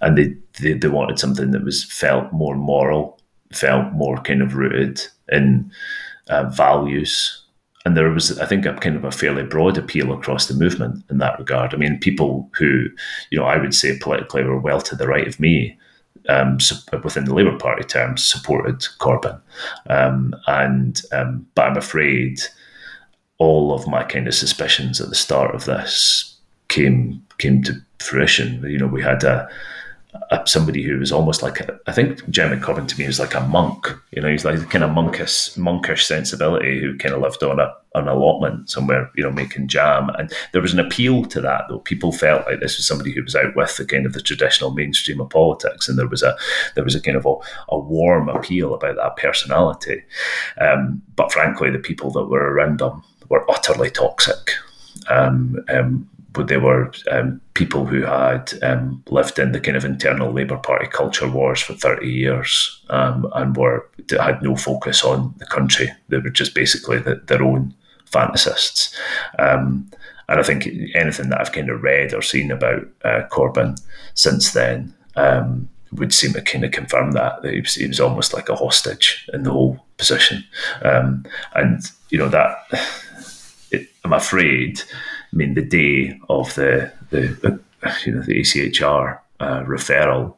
And 0.01 0.17
they, 0.17 0.35
they, 0.61 0.73
they, 0.73 0.87
wanted 0.89 1.17
something 1.17 1.51
that 1.51 1.63
was 1.63 1.85
felt 1.85 2.31
more 2.33 2.55
moral, 2.55 3.19
felt 3.53 3.93
more 3.93 4.17
kind 4.17 4.41
of 4.41 4.55
rooted 4.55 5.01
in 5.31 5.71
uh, 6.29 6.49
values. 6.49 7.41
And 7.85 7.95
there 7.95 8.11
was, 8.11 8.37
I 8.37 8.45
think, 8.45 8.65
a 8.65 8.73
kind 8.73 8.97
of 8.97 9.05
a 9.05 9.11
fairly 9.11 9.43
broad 9.43 9.77
appeal 9.77 10.11
across 10.11 10.47
the 10.47 10.53
movement 10.53 11.05
in 11.09 11.19
that 11.19 11.39
regard. 11.39 11.73
I 11.73 11.77
mean, 11.77 11.99
people 11.99 12.49
who, 12.57 12.87
you 13.29 13.39
know, 13.39 13.45
I 13.45 13.57
would 13.57 13.73
say 13.73 13.97
politically 13.97 14.43
were 14.43 14.59
well 14.59 14.81
to 14.81 14.95
the 14.95 15.07
right 15.07 15.27
of 15.27 15.39
me 15.39 15.78
um, 16.27 16.57
within 17.03 17.25
the 17.25 17.33
Labour 17.33 17.57
Party 17.57 17.83
terms, 17.83 18.25
supported 18.25 18.79
Corbyn. 18.99 19.39
Um, 19.89 20.35
and 20.47 21.01
um, 21.11 21.47
but 21.55 21.65
I'm 21.65 21.77
afraid 21.77 22.41
all 23.37 23.73
of 23.73 23.87
my 23.87 24.03
kind 24.03 24.27
of 24.27 24.35
suspicions 24.35 24.99
at 24.99 25.09
the 25.09 25.15
start 25.15 25.55
of 25.55 25.65
this 25.65 26.37
came 26.67 27.25
came 27.37 27.63
to 27.63 27.73
fruition. 27.99 28.63
You 28.69 28.77
know, 28.77 28.87
we 28.87 29.01
had 29.01 29.23
a 29.23 29.23
a, 29.23 29.49
somebody 30.45 30.81
who 30.81 30.97
was 30.97 31.11
almost 31.11 31.43
like 31.43 31.59
a, 31.59 31.79
I 31.85 31.91
think 31.91 32.27
Jeremy 32.29 32.61
Corbyn 32.61 32.87
to 32.87 32.99
me 32.99 33.05
was 33.05 33.19
like 33.19 33.35
a 33.35 33.41
monk. 33.41 33.87
You 34.11 34.21
know, 34.21 34.29
he's 34.29 34.45
like 34.45 34.59
a 34.59 34.65
kind 34.65 34.83
of 34.83 34.91
monkish 34.91 35.55
monkish 35.55 36.05
sensibility 36.05 36.79
who 36.79 36.97
kind 36.97 37.13
of 37.13 37.21
lived 37.21 37.43
on 37.43 37.59
a 37.59 37.73
an 37.95 38.07
allotment 38.07 38.69
somewhere, 38.69 39.09
you 39.15 39.23
know, 39.23 39.31
making 39.31 39.67
jam. 39.67 40.09
And 40.09 40.31
there 40.51 40.61
was 40.61 40.73
an 40.73 40.79
appeal 40.79 41.25
to 41.25 41.41
that 41.41 41.63
though. 41.67 41.79
People 41.79 42.11
felt 42.11 42.45
like 42.45 42.59
this 42.59 42.77
was 42.77 42.87
somebody 42.87 43.11
who 43.11 43.23
was 43.23 43.35
out 43.35 43.55
with 43.55 43.77
the 43.77 43.85
kind 43.85 44.05
of 44.05 44.13
the 44.13 44.21
traditional 44.21 44.71
mainstream 44.71 45.19
of 45.21 45.29
politics, 45.29 45.87
and 45.87 45.97
there 45.97 46.07
was 46.07 46.23
a 46.23 46.35
there 46.75 46.83
was 46.83 46.95
a 46.95 47.01
kind 47.01 47.17
of 47.17 47.25
a, 47.25 47.35
a 47.69 47.79
warm 47.79 48.29
appeal 48.29 48.73
about 48.73 48.95
that 48.95 49.17
personality. 49.17 50.03
Um, 50.59 51.01
but 51.15 51.31
frankly, 51.31 51.69
the 51.69 51.79
people 51.79 52.11
that 52.11 52.25
were 52.25 52.53
around 52.53 52.81
him 52.81 53.03
were 53.29 53.49
utterly 53.49 53.89
toxic. 53.89 54.51
Um, 55.07 55.63
um, 55.69 56.09
but 56.33 56.47
they 56.47 56.57
were 56.57 56.91
um, 57.11 57.41
people 57.53 57.85
who 57.85 58.01
had 58.01 58.53
um, 58.61 59.03
lived 59.09 59.39
in 59.39 59.51
the 59.51 59.59
kind 59.59 59.75
of 59.75 59.85
internal 59.85 60.31
Labour 60.31 60.57
Party 60.57 60.87
culture 60.87 61.27
wars 61.27 61.61
for 61.61 61.73
30 61.73 62.07
years 62.07 62.81
um, 62.89 63.27
and 63.33 63.57
were 63.57 63.89
had 64.11 64.41
no 64.41 64.55
focus 64.55 65.03
on 65.03 65.33
the 65.37 65.45
country. 65.45 65.89
They 66.09 66.17
were 66.17 66.29
just 66.29 66.55
basically 66.55 66.99
the, 66.99 67.15
their 67.27 67.43
own 67.43 67.73
fantasists. 68.05 68.93
Um, 69.37 69.89
and 70.27 70.39
I 70.39 70.43
think 70.43 70.67
anything 70.93 71.29
that 71.29 71.41
I've 71.41 71.51
kind 71.51 71.69
of 71.69 71.81
read 71.81 72.13
or 72.13 72.21
seen 72.21 72.51
about 72.51 72.87
uh, 73.03 73.23
Corbyn 73.31 73.81
since 74.13 74.51
then 74.51 74.93
um, 75.15 75.69
would 75.91 76.13
seem 76.13 76.33
to 76.33 76.41
kind 76.41 76.63
of 76.63 76.71
confirm 76.71 77.13
that, 77.13 77.41
that 77.41 77.53
he 77.53 77.61
was, 77.61 77.75
he 77.75 77.87
was 77.87 77.99
almost 77.99 78.33
like 78.33 78.47
a 78.47 78.55
hostage 78.55 79.27
in 79.33 79.43
the 79.43 79.51
whole 79.51 79.83
position. 79.97 80.43
Um, 80.83 81.25
and, 81.55 81.81
you 82.09 82.19
know, 82.19 82.29
that, 82.29 82.57
it, 83.71 83.89
I'm 84.03 84.13
afraid, 84.13 84.81
I 85.31 85.35
mean, 85.35 85.53
the 85.53 85.61
day 85.61 86.19
of 86.29 86.53
the, 86.55 86.91
the 87.09 87.59
you 88.05 88.13
know, 88.13 88.21
the 88.21 88.41
ACHR 88.41 89.19
uh, 89.39 89.63
referral 89.63 90.35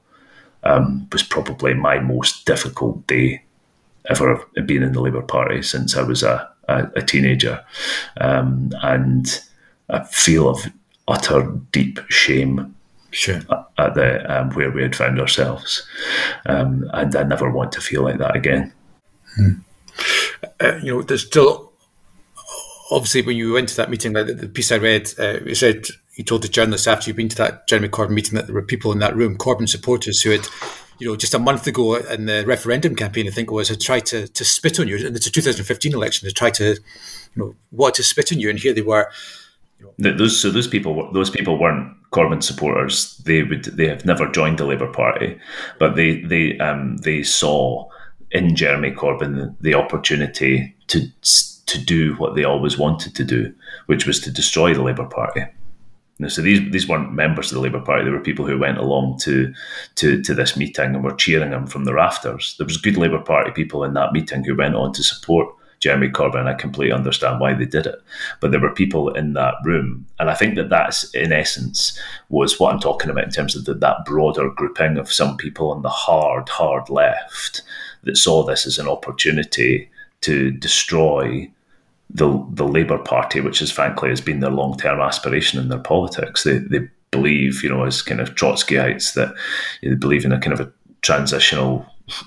um, 0.64 1.08
was 1.12 1.24
probably 1.24 1.74
my 1.74 2.00
most 2.00 2.46
difficult 2.46 3.06
day 3.08 3.44
ever 4.10 4.44
being 4.66 4.84
in 4.84 4.94
the 4.94 5.02
Labour 5.02 5.22
Party 5.22 5.62
since 5.62 5.96
I 5.96 6.04
was 6.04 6.24
a, 6.24 6.50
a, 6.68 6.88
a 6.98 7.02
teenager. 7.02 7.64
Um, 8.20 8.72
and 8.82 9.42
a 9.92 10.06
feel 10.06 10.50
of 10.50 10.66
utter 11.08 11.52
deep 11.72 12.00
shame 12.10 12.76
sure. 13.12 13.42
at 13.78 13.94
the 13.94 14.24
um, 14.34 14.50
where 14.52 14.72
we 14.72 14.82
had 14.82 14.96
found 14.96 15.20
ourselves, 15.20 15.86
um, 16.46 16.90
and 16.94 17.16
I 17.16 17.24
never 17.24 17.52
want 17.52 17.72
to 17.74 17.82
feel 17.82 18.04
like 18.04 18.18
that 18.18 18.36
again. 18.36 18.74
Hmm. 19.36 19.52
Uh, 20.60 20.78
you 20.78 20.94
know, 20.94 21.02
there's 21.02 21.26
still 21.26 21.71
obviously 22.92 23.22
when 23.22 23.38
you 23.38 23.54
went 23.54 23.70
to 23.70 23.78
that 23.78 23.90
meeting, 23.90 24.14
the, 24.14 24.24
the 24.26 24.50
piece 24.50 24.72
I 24.72 24.78
read, 24.78 25.10
uh, 25.18 25.40
you 25.46 25.56
said 25.56 25.86
you 26.16 26.24
told 26.24 26.44
the 26.44 26.50
journalists 26.50 26.88
after 26.88 27.10
you'd 27.10 27.16
been 27.16 27.30
to 27.30 27.36
that 27.38 27.68
Jeremy 27.68 27.88
Corbyn 27.88 28.12
meeting 28.12 28.36
that 28.36 28.46
there 28.48 28.54
were 28.54 28.62
people 28.62 28.92
in 28.92 29.00
that 29.00 29.16
room, 29.16 29.38
Corbyn 29.38 29.68
supporters, 29.68 30.22
who 30.22 30.32
had 30.32 30.46
you 31.00 31.08
know, 31.08 31.16
just 31.16 31.34
a 31.34 31.40
month 31.40 31.66
ago 31.66 31.96
in 31.96 32.28
the 32.28 32.46
referendum 32.46 32.96
campaign, 32.96 33.28
I 33.28 33.32
think 33.32 33.50
it 33.50 33.54
was, 33.54 33.70
had 33.70 33.82
tried 33.82 34.06
to, 34.08 34.28
to 34.28 34.46
spit 34.46 34.80
on 34.80 34.88
you. 34.88 35.04
And 35.04 35.16
it's 35.16 35.26
a 35.26 35.32
2015 35.32 35.96
election. 35.96 36.28
They 36.28 36.32
tried 36.32 36.54
to, 36.56 36.76
you 36.76 36.78
know, 37.36 37.56
what 37.72 37.96
to 37.96 38.04
spit 38.04 38.32
on 38.32 38.40
you. 38.40 38.52
And 38.52 38.60
here 38.60 38.72
they 38.72 38.84
were, 38.84 39.12
those 39.98 40.40
so 40.40 40.52
those 40.52 40.68
people 40.68 41.12
those 41.12 41.32
people 41.32 41.58
weren't 41.58 41.92
Corbyn 42.12 42.44
supporters. 42.44 43.18
They 43.26 43.42
would 43.42 43.66
they 43.66 43.88
have 43.88 44.06
never 44.06 44.28
joined 44.28 44.60
the 44.60 44.66
Labour 44.66 44.92
Party, 44.92 45.40
but 45.80 45.96
they 45.96 46.22
they 46.22 46.60
um, 46.60 46.98
they 46.98 47.24
saw 47.24 47.90
in 48.30 48.56
Jeremy 48.56 48.92
Corbyn 48.92 49.56
the 49.60 49.74
opportunity 49.74 50.76
to 50.88 51.08
to 51.72 51.84
do 51.84 52.16
what 52.16 52.36
they 52.36 52.44
always 52.44 52.78
wanted 52.78 53.16
to 53.16 53.24
do, 53.24 53.54
which 53.88 54.06
was 54.06 54.20
to 54.22 54.32
destroy 54.32 54.74
the 54.74 54.84
Labour 54.84 55.06
Party. 55.06 55.46
So 56.28 56.42
these 56.42 56.72
these 56.72 56.88
weren't 56.88 57.14
members 57.14 57.52
of 57.52 57.56
the 57.56 57.62
Labour 57.62 57.80
Party. 57.80 58.04
They 58.04 58.12
were 58.12 58.20
people 58.20 58.46
who 58.46 58.60
went 58.60 58.78
along 58.78 59.20
to 59.20 59.52
to 59.96 60.22
to 60.22 60.34
this 60.36 60.56
meeting 60.56 60.94
and 60.94 61.04
were 61.04 61.16
cheering 61.16 61.52
him 61.52 61.66
from 61.66 61.86
the 61.86 61.94
rafters. 61.94 62.56
There 62.58 62.68
was 62.68 62.78
good 62.78 62.98
Labour 62.98 63.20
Party 63.20 63.52
people 63.52 63.84
in 63.84 63.94
that 63.96 64.14
meeting 64.14 64.44
who 64.44 64.56
went 64.56 64.76
on 64.76 64.94
to 64.94 65.04
support 65.04 65.48
Jeremy 65.82 66.10
Corbyn. 66.10 66.48
I 66.48 66.54
completely 66.54 66.94
understand 66.94 67.40
why 67.40 67.54
they 67.54 67.66
did 67.66 67.88
it. 67.88 68.00
But 68.40 68.52
there 68.52 68.60
were 68.60 68.74
people 68.74 69.10
in 69.16 69.34
that 69.34 69.56
room. 69.64 70.06
And 70.20 70.30
I 70.30 70.36
think 70.36 70.56
that 70.56 70.70
that's, 70.70 71.12
in 71.16 71.34
essence, 71.34 72.00
was 72.30 72.60
what 72.60 72.72
I'm 72.72 72.80
talking 72.80 73.10
about 73.10 73.26
in 73.26 73.32
terms 73.32 73.56
of 73.56 73.66
the, 73.66 73.74
that 73.74 74.06
broader 74.06 74.50
grouping 74.52 74.98
of 74.98 75.12
some 75.12 75.38
people 75.38 75.72
on 75.72 75.82
the 75.82 75.90
hard, 75.90 76.48
hard 76.50 76.90
left 76.90 77.64
that 78.04 78.16
saw 78.16 78.44
this 78.44 78.68
as 78.68 78.78
an 78.78 78.88
opportunity 78.88 79.90
to 80.22 80.52
destroy 80.52 81.52
the, 82.14 82.46
the 82.52 82.68
Labour 82.68 82.98
Party, 82.98 83.42
which 83.42 83.62
is 83.62 83.72
frankly 83.72 84.10
has 84.10 84.22
been 84.22 84.40
their 84.40 84.52
long 84.52 84.78
term 84.78 85.00
aspiration 85.00 85.60
in 85.60 85.70
their 85.70 85.80
politics. 85.80 86.44
They, 86.44 86.58
they 86.58 86.88
believe, 87.12 87.64
you 87.64 87.70
know, 87.70 87.84
as 87.84 88.02
kind 88.02 88.20
of 88.20 88.36
Trotskyites, 88.36 89.14
that 89.14 89.34
they 89.82 89.96
believe 89.96 90.26
in 90.26 90.32
a 90.32 90.40
kind 90.40 90.54
of 90.54 90.60
a 90.60 90.72
transitional 91.02 91.86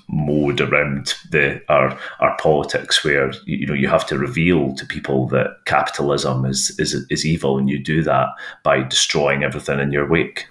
mode 0.08 0.60
around 0.60 1.14
the 1.30 1.62
our 1.68 1.98
our 2.20 2.36
politics 2.38 3.04
where 3.04 3.32
you 3.44 3.66
know 3.66 3.74
you 3.74 3.86
have 3.86 4.06
to 4.06 4.18
reveal 4.18 4.74
to 4.74 4.86
people 4.86 5.28
that 5.28 5.58
capitalism 5.66 6.46
is 6.46 6.74
is 6.78 6.94
is 7.10 7.26
evil 7.26 7.58
and 7.58 7.68
you 7.68 7.78
do 7.78 8.02
that 8.02 8.28
by 8.62 8.82
destroying 8.82 9.44
everything 9.44 9.78
in 9.80 9.92
your 9.92 10.08
wake 10.08 10.46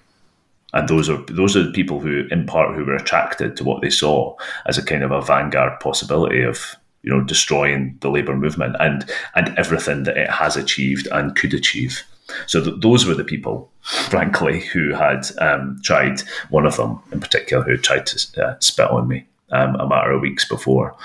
and 0.74 0.88
those 0.88 1.10
are 1.10 1.18
those 1.30 1.56
are 1.56 1.64
the 1.64 1.72
people 1.72 2.00
who 2.00 2.28
in 2.30 2.46
part 2.46 2.76
who 2.76 2.86
were 2.86 2.96
attracted 2.96 3.56
to 3.58 3.64
what 3.64 3.82
they 3.82 3.90
saw 3.90 4.36
as 4.68 4.78
a 4.78 4.86
kind 4.86 5.04
of 5.04 5.12
a 5.12 5.22
vanguard 5.22 5.80
possibility 5.80 6.44
of 6.44 6.76
you 7.04 7.12
know 7.12 7.22
destroying 7.22 7.98
the 8.02 8.10
labor 8.10 8.36
movement 8.36 8.76
and 8.80 9.10
and 9.36 9.58
everything 9.58 10.04
that 10.04 10.18
it 10.18 10.30
has 10.30 10.58
achieved 10.58 11.08
and 11.12 11.36
could 11.36 11.54
achieve 11.54 12.04
so 12.48 12.64
th- 12.64 12.82
those 12.82 13.06
were 13.06 13.14
the 13.14 13.24
people, 13.24 13.72
frankly, 13.82 14.62
who 14.62 14.94
had 14.94 15.26
um, 15.40 15.80
tried, 15.84 16.22
one 16.50 16.66
of 16.66 16.78
them 16.78 17.02
in 17.12 17.20
particular, 17.20 17.64
who 17.64 17.78
tried 17.78 18.06
to 18.08 18.44
uh, 18.44 18.56
spit 18.60 18.90
on 18.90 19.08
me. 19.08 19.28
Um, 19.52 19.76
a 19.76 19.88
matter 19.88 20.12
of 20.12 20.22
weeks 20.22 20.50
before, 20.50 20.96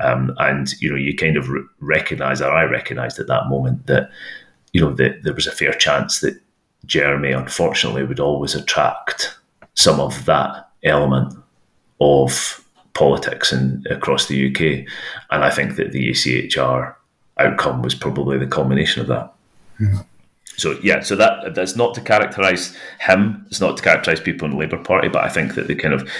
um, 0.00 0.34
and 0.38 0.72
you 0.80 0.88
know, 0.88 0.96
you 0.96 1.14
kind 1.14 1.36
of 1.36 1.50
re- 1.50 1.60
recognise, 1.80 2.40
or 2.40 2.50
I 2.50 2.62
recognised 2.64 3.18
at 3.18 3.26
that 3.26 3.48
moment 3.48 3.86
that 3.86 4.08
you 4.72 4.80
know 4.80 4.94
that 4.94 5.24
there 5.24 5.34
was 5.34 5.46
a 5.46 5.52
fair 5.52 5.74
chance 5.74 6.20
that 6.20 6.40
Jeremy, 6.86 7.32
unfortunately, 7.32 8.04
would 8.04 8.20
always 8.20 8.54
attract 8.54 9.36
some 9.74 10.00
of 10.00 10.24
that 10.24 10.70
element 10.84 11.34
of 12.00 12.64
politics 12.98 13.52
in, 13.52 13.84
across 13.90 14.26
the 14.26 14.50
UK, 14.50 14.84
and 15.30 15.44
I 15.44 15.50
think 15.50 15.76
that 15.76 15.92
the 15.92 16.10
ACHR 16.10 16.94
outcome 17.38 17.80
was 17.80 17.94
probably 17.94 18.38
the 18.38 18.46
culmination 18.46 19.00
of 19.00 19.06
that. 19.06 19.32
Mm. 19.80 20.04
So 20.56 20.76
yeah, 20.82 21.00
so 21.00 21.14
that 21.14 21.54
that's 21.54 21.76
not 21.76 21.94
to 21.94 22.00
characterise 22.00 22.76
him. 22.98 23.46
It's 23.46 23.60
not 23.60 23.76
to 23.76 23.82
characterise 23.82 24.24
people 24.24 24.46
in 24.46 24.50
the 24.50 24.56
Labour 24.58 24.78
Party, 24.78 25.06
but 25.06 25.22
I 25.22 25.28
think 25.28 25.54
that 25.54 25.68
they 25.68 25.76
kind 25.76 25.94
of 25.94 26.10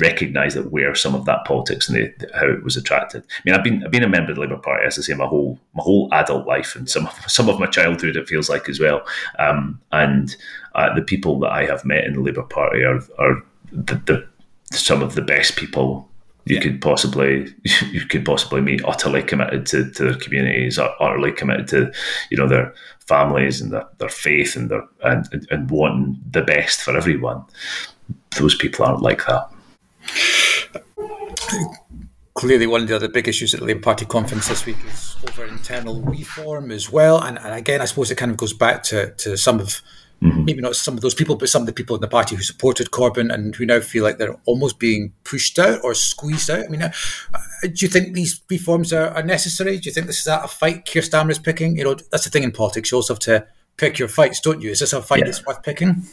recognise 0.00 0.54
that 0.54 0.70
where 0.70 0.94
some 0.94 1.16
of 1.16 1.24
that 1.24 1.44
politics 1.44 1.88
and 1.88 1.96
how 2.32 2.48
it 2.48 2.62
was 2.62 2.76
attracted. 2.76 3.24
I 3.24 3.40
mean, 3.44 3.56
I've 3.56 3.64
been 3.64 3.82
I've 3.84 3.90
been 3.90 4.04
a 4.04 4.08
member 4.08 4.30
of 4.30 4.36
the 4.36 4.42
Labour 4.42 4.58
Party, 4.58 4.86
as 4.86 4.96
I 4.96 5.02
say, 5.02 5.14
my 5.14 5.26
whole 5.26 5.58
my 5.74 5.82
whole 5.82 6.08
adult 6.12 6.46
life 6.46 6.76
and 6.76 6.88
some 6.88 7.08
some 7.26 7.48
of 7.48 7.58
my 7.58 7.66
childhood. 7.66 8.14
It 8.14 8.28
feels 8.28 8.48
like 8.48 8.68
as 8.68 8.78
well. 8.78 9.02
Um, 9.40 9.80
and 9.90 10.36
uh, 10.76 10.94
the 10.94 11.02
people 11.02 11.40
that 11.40 11.50
I 11.50 11.66
have 11.66 11.84
met 11.84 12.04
in 12.04 12.12
the 12.12 12.20
Labour 12.20 12.44
Party 12.44 12.84
are 12.84 13.00
are 13.18 13.42
the, 13.72 13.96
the 14.06 14.28
some 14.70 15.02
of 15.02 15.16
the 15.16 15.22
best 15.22 15.56
people 15.56 16.08
you 16.46 16.56
yeah. 16.56 16.62
could 16.62 16.80
possibly 16.80 17.54
you 17.90 18.06
could 18.06 18.24
possibly 18.24 18.60
meet 18.60 18.84
utterly 18.84 19.22
committed 19.22 19.66
to, 19.66 19.90
to 19.90 20.04
their 20.04 20.14
communities 20.14 20.78
utterly 20.78 21.32
committed 21.32 21.68
to 21.68 21.92
you 22.30 22.36
know 22.36 22.48
their 22.48 22.74
families 23.10 23.60
and 23.60 23.72
their, 23.72 23.86
their 23.98 24.08
faith 24.08 24.54
and 24.56 24.70
their 24.70 24.86
and, 25.02 25.46
and 25.50 25.68
wanting 25.70 26.20
the 26.30 26.42
best 26.42 26.80
for 26.80 26.96
everyone. 26.96 27.44
Those 28.38 28.54
people 28.54 28.84
aren't 28.84 29.02
like 29.02 29.26
that. 29.26 29.50
Clearly 32.34 32.68
one 32.68 32.82
of 32.82 32.88
the 32.88 32.94
other 32.94 33.08
big 33.08 33.26
issues 33.26 33.52
at 33.52 33.60
the 33.60 33.66
Labour 33.66 33.80
Party 33.80 34.06
conference 34.06 34.48
this 34.48 34.64
week 34.64 34.76
is 34.86 35.16
over 35.26 35.44
internal 35.44 36.00
reform 36.00 36.70
as 36.70 36.90
well. 36.90 37.20
And, 37.22 37.36
and 37.38 37.52
again 37.52 37.80
I 37.80 37.86
suppose 37.86 38.10
it 38.12 38.16
kind 38.16 38.30
of 38.30 38.36
goes 38.36 38.52
back 38.52 38.84
to, 38.84 39.10
to 39.16 39.36
some 39.36 39.58
of 39.58 39.82
Mm-hmm. 40.22 40.44
Maybe 40.44 40.60
not 40.60 40.76
some 40.76 40.94
of 40.94 41.00
those 41.00 41.14
people, 41.14 41.36
but 41.36 41.48
some 41.48 41.62
of 41.62 41.66
the 41.66 41.72
people 41.72 41.96
in 41.96 42.02
the 42.02 42.08
party 42.08 42.36
who 42.36 42.42
supported 42.42 42.90
Corbyn 42.90 43.32
and 43.32 43.54
who 43.54 43.64
now 43.64 43.80
feel 43.80 44.04
like 44.04 44.18
they're 44.18 44.36
almost 44.44 44.78
being 44.78 45.14
pushed 45.24 45.58
out 45.58 45.80
or 45.82 45.94
squeezed 45.94 46.50
out. 46.50 46.64
I 46.64 46.68
mean, 46.68 46.82
uh, 46.82 46.92
do 47.62 47.72
you 47.76 47.88
think 47.88 48.12
these 48.12 48.42
reforms 48.50 48.92
are, 48.92 49.08
are, 49.10 49.22
necessary? 49.22 49.78
Do 49.78 49.88
you 49.88 49.94
think 49.94 50.06
this 50.06 50.20
is 50.20 50.26
a 50.26 50.46
fight 50.46 50.84
Keir 50.84 51.00
Starmer 51.00 51.30
is 51.30 51.38
picking? 51.38 51.76
You 51.76 51.84
know, 51.84 51.94
that's 51.94 52.24
the 52.24 52.30
thing 52.30 52.42
in 52.42 52.52
politics. 52.52 52.92
You 52.92 52.96
also 52.96 53.14
have 53.14 53.20
to 53.20 53.46
pick 53.78 53.98
your 53.98 54.08
fights, 54.08 54.40
don't 54.40 54.60
you? 54.60 54.70
Is 54.70 54.80
this 54.80 54.92
a 54.92 55.00
fight 55.00 55.20
yeah. 55.20 55.24
that's 55.24 55.46
worth 55.46 55.62
picking? 55.62 56.04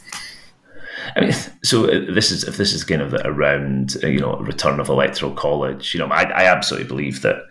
I 1.16 1.22
mean, 1.22 1.34
so 1.64 1.86
uh, 1.86 2.12
this 2.14 2.32
is 2.32 2.46
if 2.46 2.58
this 2.58 2.74
is 2.74 2.84
kind 2.84 3.02
of 3.02 3.14
around 3.26 3.98
uh, 4.04 4.08
you 4.08 4.20
know 4.20 4.38
return 4.38 4.80
of 4.80 4.90
electoral 4.90 5.34
college. 5.34 5.94
You 5.94 6.00
know, 6.00 6.08
I, 6.08 6.24
I 6.24 6.46
absolutely 6.46 6.88
believe 6.88 7.22
that 7.24 7.44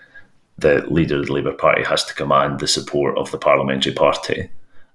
the 0.58 0.86
leader 0.90 1.20
of 1.20 1.26
the 1.26 1.32
Labour 1.32 1.52
Party 1.52 1.84
has 1.84 2.04
to 2.06 2.14
command 2.14 2.60
the 2.60 2.68
support 2.68 3.16
of 3.18 3.30
the 3.30 3.38
parliamentary 3.38 3.92
party. 3.92 4.48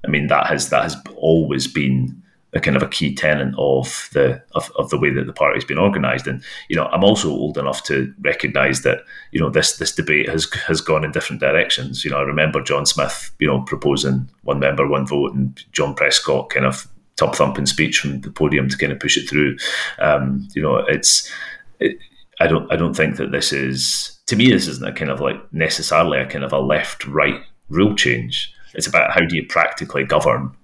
I 0.06 0.08
mean, 0.08 0.28
that 0.28 0.48
has 0.48 0.70
that 0.70 0.84
has 0.84 0.96
always 1.16 1.68
been 1.68 2.22
a 2.54 2.60
kind 2.60 2.76
of 2.76 2.84
a 2.84 2.88
key 2.88 3.16
tenant 3.16 3.56
of 3.58 4.10
the 4.14 4.42
of, 4.56 4.72
of 4.78 4.90
the 4.90 5.00
way 5.00 5.10
that 5.10 5.26
the 5.26 5.34
party's 5.34 5.64
been 5.64 5.78
organised. 5.78 6.28
And 6.28 6.44
you 6.70 6.76
know, 6.76 6.86
I'm 6.88 7.04
also 7.04 7.30
old 7.30 7.58
enough 7.58 7.84
to 7.84 8.14
recognise 8.22 8.82
that 8.82 9.00
you 9.32 9.40
know 9.40 9.50
this 9.50 9.78
this 9.78 9.96
debate 9.96 10.28
has 10.30 10.52
has 10.68 10.82
gone 10.82 11.04
in 11.04 11.12
different 11.12 11.42
directions. 11.42 12.04
You 12.04 12.12
know, 12.12 12.18
I 12.18 12.24
remember 12.24 12.62
John 12.62 12.86
Smith, 12.86 13.32
you 13.40 13.48
know, 13.48 13.62
proposing 13.62 14.30
one 14.44 14.60
member, 14.60 14.88
one 14.88 15.06
vote, 15.06 15.34
and 15.34 15.64
John 15.72 15.94
Prescott 15.96 16.50
kind 16.50 16.66
of 16.66 16.88
top 17.18 17.36
thumping 17.36 17.66
speech 17.66 18.00
from 18.00 18.22
the 18.22 18.32
podium 18.32 18.68
to 18.68 18.78
kind 18.78 18.92
of 18.92 19.00
push 19.00 19.18
it 19.18 19.30
through. 19.30 19.58
Um, 20.00 20.48
you 20.56 20.62
know, 20.62 20.78
it's. 20.78 21.32
It, 21.80 21.98
I 22.40 22.48
don't. 22.48 22.72
I 22.72 22.76
don't 22.76 22.96
think 22.96 23.18
that 23.18 23.32
this 23.32 23.54
is. 23.54 24.20
To 24.28 24.36
me, 24.36 24.52
this 24.52 24.68
isn't 24.68 24.88
a 24.88 24.94
kind 24.94 25.12
of 25.12 25.20
like 25.22 25.38
necessarily 25.54 26.20
a 26.20 26.26
kind 26.26 26.44
of 26.44 26.54
a 26.54 26.60
left 26.60 27.06
right 27.06 27.42
rule 27.70 27.96
change. 27.96 28.54
It's 28.73 28.88
about 28.88 29.12
how 29.12 29.21
do 29.21 29.36
you 29.36 29.45
practically 29.47 30.03
govern 30.03 30.55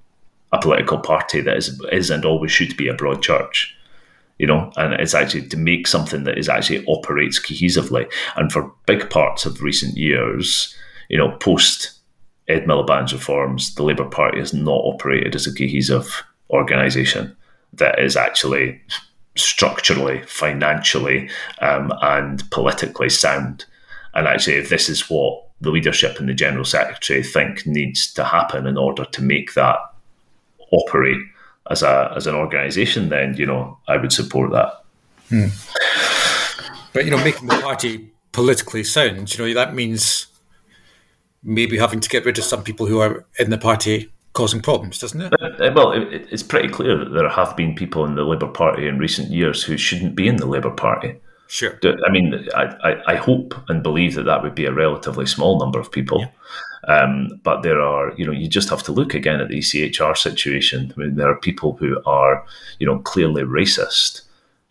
a 0.52 0.60
political 0.60 0.98
party 0.98 1.42
that 1.42 1.58
is, 1.58 1.82
is 1.92 2.10
and 2.10 2.24
always 2.24 2.52
should 2.52 2.78
be 2.78 2.88
a 2.88 2.94
broad 2.94 3.22
church 3.22 3.78
you 4.38 4.46
know, 4.46 4.72
and 4.78 4.94
it's 4.94 5.16
actually 5.16 5.48
to 5.48 5.58
make 5.58 5.88
something 5.88 6.24
that 6.24 6.38
is 6.38 6.50
actually 6.50 6.86
operates 6.86 7.40
cohesively. 7.40 8.12
And 8.36 8.52
for 8.52 8.72
big 8.86 9.10
parts 9.10 9.46
of 9.46 9.62
recent 9.62 9.98
years, 9.98 10.76
you 11.10 11.18
know, 11.18 11.32
post 11.38 12.00
Ed 12.48 12.66
Miliband's 12.66 13.14
reforms, 13.14 13.74
the 13.76 13.84
Labour 13.84 14.06
Party 14.06 14.40
has 14.40 14.54
not 14.54 14.82
operated 14.86 15.36
as 15.36 15.48
a 15.48 15.54
cohesive 15.54 16.24
organisation 16.50 17.36
that 17.74 18.00
is 18.00 18.16
actually 18.16 18.82
structurally, 19.36 20.22
financially, 20.24 21.30
um, 21.60 21.92
and 22.02 22.50
politically 22.52 23.10
sound. 23.10 23.66
And 24.14 24.28
actually, 24.28 24.58
if 24.58 24.70
this 24.70 24.88
is 24.88 25.10
what 25.10 25.47
the 25.62 25.72
leadership 25.72 26.20
and 26.20 26.30
the 26.30 26.34
general 26.34 26.66
secretary 26.66 27.24
think 27.24 27.66
needs 27.66 28.14
to 28.14 28.24
happen 28.24 28.68
in 28.68 28.78
order 28.78 29.06
to 29.06 29.22
make 29.22 29.54
that 29.56 29.78
operate 30.72 31.22
as 31.70 31.84
a 31.84 32.14
as 32.16 32.28
an 32.28 32.36
organisation, 32.36 33.10
then 33.10 33.36
you 33.36 33.46
know 33.46 33.78
I 33.88 33.98
would 33.98 34.14
support 34.14 34.52
that. 34.52 34.84
Hmm. 35.30 35.48
But 36.94 37.06
you 37.06 37.12
know, 37.12 37.24
making 37.24 37.48
the 37.48 37.60
party 37.60 38.12
politically 38.32 38.84
sound, 38.84 39.34
you 39.34 39.46
know, 39.46 39.54
that 39.54 39.74
means 39.74 40.28
maybe 41.44 41.78
having 41.78 42.00
to 42.00 42.10
get 42.10 42.26
rid 42.26 42.38
of 42.38 42.44
some 42.44 42.64
people 42.64 42.86
who 42.86 43.00
are 43.00 43.26
in 43.40 43.50
the 43.50 43.58
party 43.58 44.12
causing 44.34 44.62
problems, 44.62 45.00
doesn't 45.00 45.22
it? 45.22 45.34
Uh, 45.42 45.72
well, 45.76 45.92
it, 45.92 46.28
it's 46.32 46.44
pretty 46.44 46.70
clear 46.70 46.98
that 46.98 47.10
there 47.10 47.30
have 47.30 47.56
been 47.58 47.76
people 47.76 48.06
in 48.06 48.16
the 48.16 48.24
Labour 48.24 48.48
Party 48.48 48.88
in 48.88 49.00
recent 49.00 49.32
years 49.32 49.64
who 49.64 49.78
shouldn't 49.78 50.16
be 50.16 50.28
in 50.28 50.38
the 50.38 50.46
Labour 50.46 50.72
Party. 50.72 51.16
Sure. 51.48 51.80
I 52.06 52.12
mean, 52.12 52.48
I, 52.56 52.64
I, 52.84 53.14
I, 53.14 53.16
hope 53.16 53.56
and 53.70 53.82
believe 53.82 54.16
that 54.16 54.24
that 54.24 54.44
would 54.44 54.54
be 54.54 54.66
a 54.66 54.74
relatively 54.74 55.26
small 55.26 55.60
number 55.60 55.80
of 55.80 55.92
people. 55.92 56.20
Yeah. 56.20 56.30
Um, 56.88 57.40
but 57.44 57.64
there 57.64 57.82
are, 57.82 58.14
you 58.18 58.26
know, 58.26 58.32
you 58.32 58.48
just 58.48 58.70
have 58.70 58.84
to 58.84 58.92
look 58.92 59.14
again 59.14 59.40
at 59.40 59.50
the 59.50 59.60
ECHR 59.60 60.18
situation. 60.18 60.94
I 60.96 61.00
mean, 61.00 61.16
there 61.16 61.30
are 61.30 61.40
people 61.40 61.78
who 61.78 62.02
are, 62.06 62.46
you 62.80 62.88
know, 62.88 63.00
clearly 63.00 63.44
racist 63.44 64.22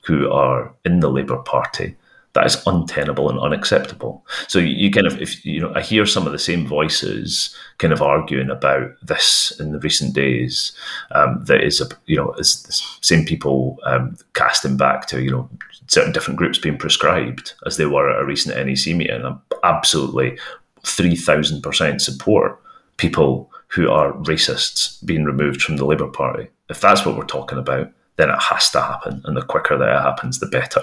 who 0.05 0.31
are 0.31 0.73
in 0.85 1.01
the 1.01 1.11
Labour 1.11 1.39
Party 1.39 1.97
that 2.37 2.45
is 2.45 2.63
untenable 2.67 3.31
and 3.31 3.39
unacceptable. 3.39 4.23
So 4.47 4.59
you, 4.59 4.91
kind 4.91 5.07
of, 5.07 5.21
if 5.23 5.45
you 5.45 5.59
know, 5.59 5.73
I 5.75 5.81
hear 5.81 6.05
some 6.05 6.27
of 6.27 6.33
the 6.33 6.39
same 6.39 6.67
voices 6.67 7.57
kind 7.79 7.95
of 7.95 8.03
arguing 8.03 8.51
about 8.51 8.91
this 9.03 9.59
in 9.59 9.73
the 9.73 9.79
recent 9.79 10.15
days. 10.15 10.73
Um, 11.13 11.43
that 11.47 11.65
is, 11.65 11.81
a, 11.81 11.87
you 12.05 12.15
know, 12.15 12.35
is 12.35 12.63
the 12.65 12.79
same 13.01 13.25
people 13.25 13.79
um, 13.87 14.19
casting 14.35 14.77
back 14.77 15.07
to 15.07 15.23
you 15.23 15.31
know 15.31 15.49
certain 15.89 16.13
different 16.13 16.39
groups 16.39 16.59
being 16.59 16.79
prescribed 16.79 17.53
as 17.67 17.77
they 17.77 17.87
were 17.87 18.11
at 18.11 18.21
a 18.21 18.25
recent 18.25 18.57
NEC 18.57 18.97
meeting. 18.97 19.25
I'm 19.25 19.41
absolutely 19.65 20.39
three 20.85 21.17
thousand 21.17 21.63
percent 21.63 22.03
support 22.03 22.61
people 22.97 23.51
who 23.69 23.91
are 23.91 24.13
racists 24.13 25.05
being 25.05 25.25
removed 25.25 25.63
from 25.63 25.77
the 25.77 25.85
Labour 25.85 26.09
Party. 26.09 26.49
If 26.71 26.81
that's 26.81 27.05
what 27.05 27.17
we're 27.17 27.25
talking 27.25 27.59
about, 27.59 27.91
then 28.17 28.31
it 28.31 28.41
has 28.41 28.71
to 28.71 28.81
happen, 28.81 29.21
and 29.25 29.37
the 29.37 29.43
quicker 29.43 29.77
that 29.77 29.97
it 29.97 30.03
happens, 30.03 30.39
the 30.39 30.47
better. 30.47 30.83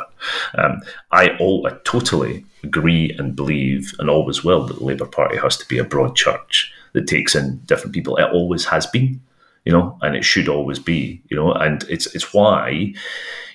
Um, 0.56 0.82
I, 1.12 1.36
all, 1.38 1.66
I 1.66 1.76
totally 1.84 2.46
agree 2.64 3.16
and 3.18 3.36
believe, 3.36 3.94
and 3.98 4.10
always 4.10 4.44
will, 4.44 4.66
that 4.68 4.78
the 4.78 4.84
Labour 4.84 5.08
Party 5.08 5.38
has 5.38 5.58
to 5.58 5.68
be 5.68 5.80
a 5.80 5.84
broad 5.84 6.16
church 6.16 6.72
that 6.94 7.08
takes 7.08 7.34
in 7.34 7.58
different 7.66 7.94
people. 7.94 8.18
It 8.18 8.32
always 8.32 8.66
has 8.66 8.86
been, 8.86 9.20
you 9.66 9.72
know, 9.72 9.98
and 10.02 10.16
it 10.16 10.26
should 10.26 10.48
always 10.48 10.80
be, 10.80 11.22
you 11.30 11.38
know, 11.38 11.54
and 11.54 11.84
it's 11.90 12.08
it's 12.16 12.34
why, 12.34 12.94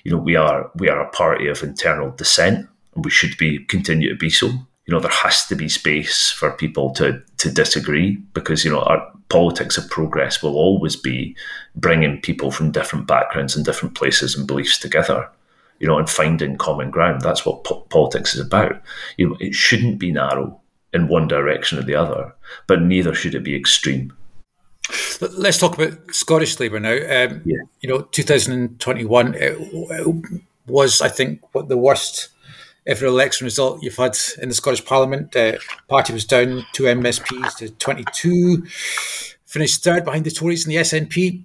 you 0.03 0.11
know, 0.11 0.17
we 0.17 0.35
are 0.35 0.71
we 0.75 0.89
are 0.89 1.01
a 1.01 1.09
party 1.09 1.47
of 1.47 1.63
internal 1.63 2.11
dissent, 2.11 2.67
and 2.95 3.05
we 3.05 3.11
should 3.11 3.37
be 3.37 3.59
continue 3.65 4.09
to 4.09 4.15
be 4.15 4.29
so. 4.29 4.47
You 4.47 4.95
know 4.95 5.01
there 5.01 5.11
has 5.11 5.45
to 5.45 5.55
be 5.55 5.69
space 5.69 6.31
for 6.31 6.49
people 6.49 6.89
to 6.95 7.21
to 7.37 7.51
disagree 7.51 8.15
because 8.33 8.65
you 8.65 8.71
know 8.71 8.81
our 8.81 9.07
politics 9.29 9.77
of 9.77 9.87
progress 9.87 10.41
will 10.41 10.55
always 10.55 10.95
be 10.95 11.37
bringing 11.75 12.19
people 12.21 12.49
from 12.49 12.71
different 12.71 13.05
backgrounds 13.05 13.55
and 13.55 13.63
different 13.63 13.93
places 13.93 14.35
and 14.35 14.47
beliefs 14.47 14.79
together 14.79 15.29
you 15.79 15.85
know 15.87 15.99
and 15.99 16.09
finding 16.09 16.57
common 16.57 16.89
ground. 16.89 17.21
That's 17.21 17.45
what 17.45 17.65
po- 17.65 17.81
politics 17.91 18.33
is 18.33 18.41
about. 18.41 18.81
You 19.17 19.29
know 19.29 19.37
it 19.39 19.53
shouldn't 19.53 19.99
be 19.99 20.11
narrow 20.11 20.59
in 20.91 21.07
one 21.07 21.27
direction 21.27 21.77
or 21.77 21.83
the 21.83 21.93
other 21.93 22.33
but 22.65 22.81
neither 22.81 23.13
should 23.13 23.35
it 23.35 23.43
be 23.43 23.55
extreme 23.55 24.11
Let's 25.21 25.57
talk 25.57 25.77
about 25.77 26.13
Scottish 26.13 26.59
Labour 26.59 26.79
now. 26.79 26.93
Um, 26.93 27.41
yeah. 27.45 27.57
You 27.81 27.89
know, 27.89 28.01
2021 28.01 29.35
was, 30.67 31.01
I 31.01 31.09
think, 31.09 31.41
what 31.51 31.67
the 31.67 31.77
worst 31.77 32.29
ever 32.87 33.05
election 33.05 33.45
result 33.45 33.83
you've 33.83 33.95
had 33.95 34.17
in 34.41 34.49
the 34.49 34.55
Scottish 34.55 34.85
Parliament. 34.85 35.35
Uh, 35.35 35.57
party 35.87 36.13
was 36.13 36.25
down 36.25 36.65
two 36.73 36.83
MSPs 36.83 37.57
to 37.57 37.69
22, 37.69 38.65
finished 39.45 39.83
third 39.83 40.05
behind 40.05 40.25
the 40.25 40.31
Tories 40.31 40.65
and 40.65 40.73
the 40.73 40.79
SNP. 40.79 41.43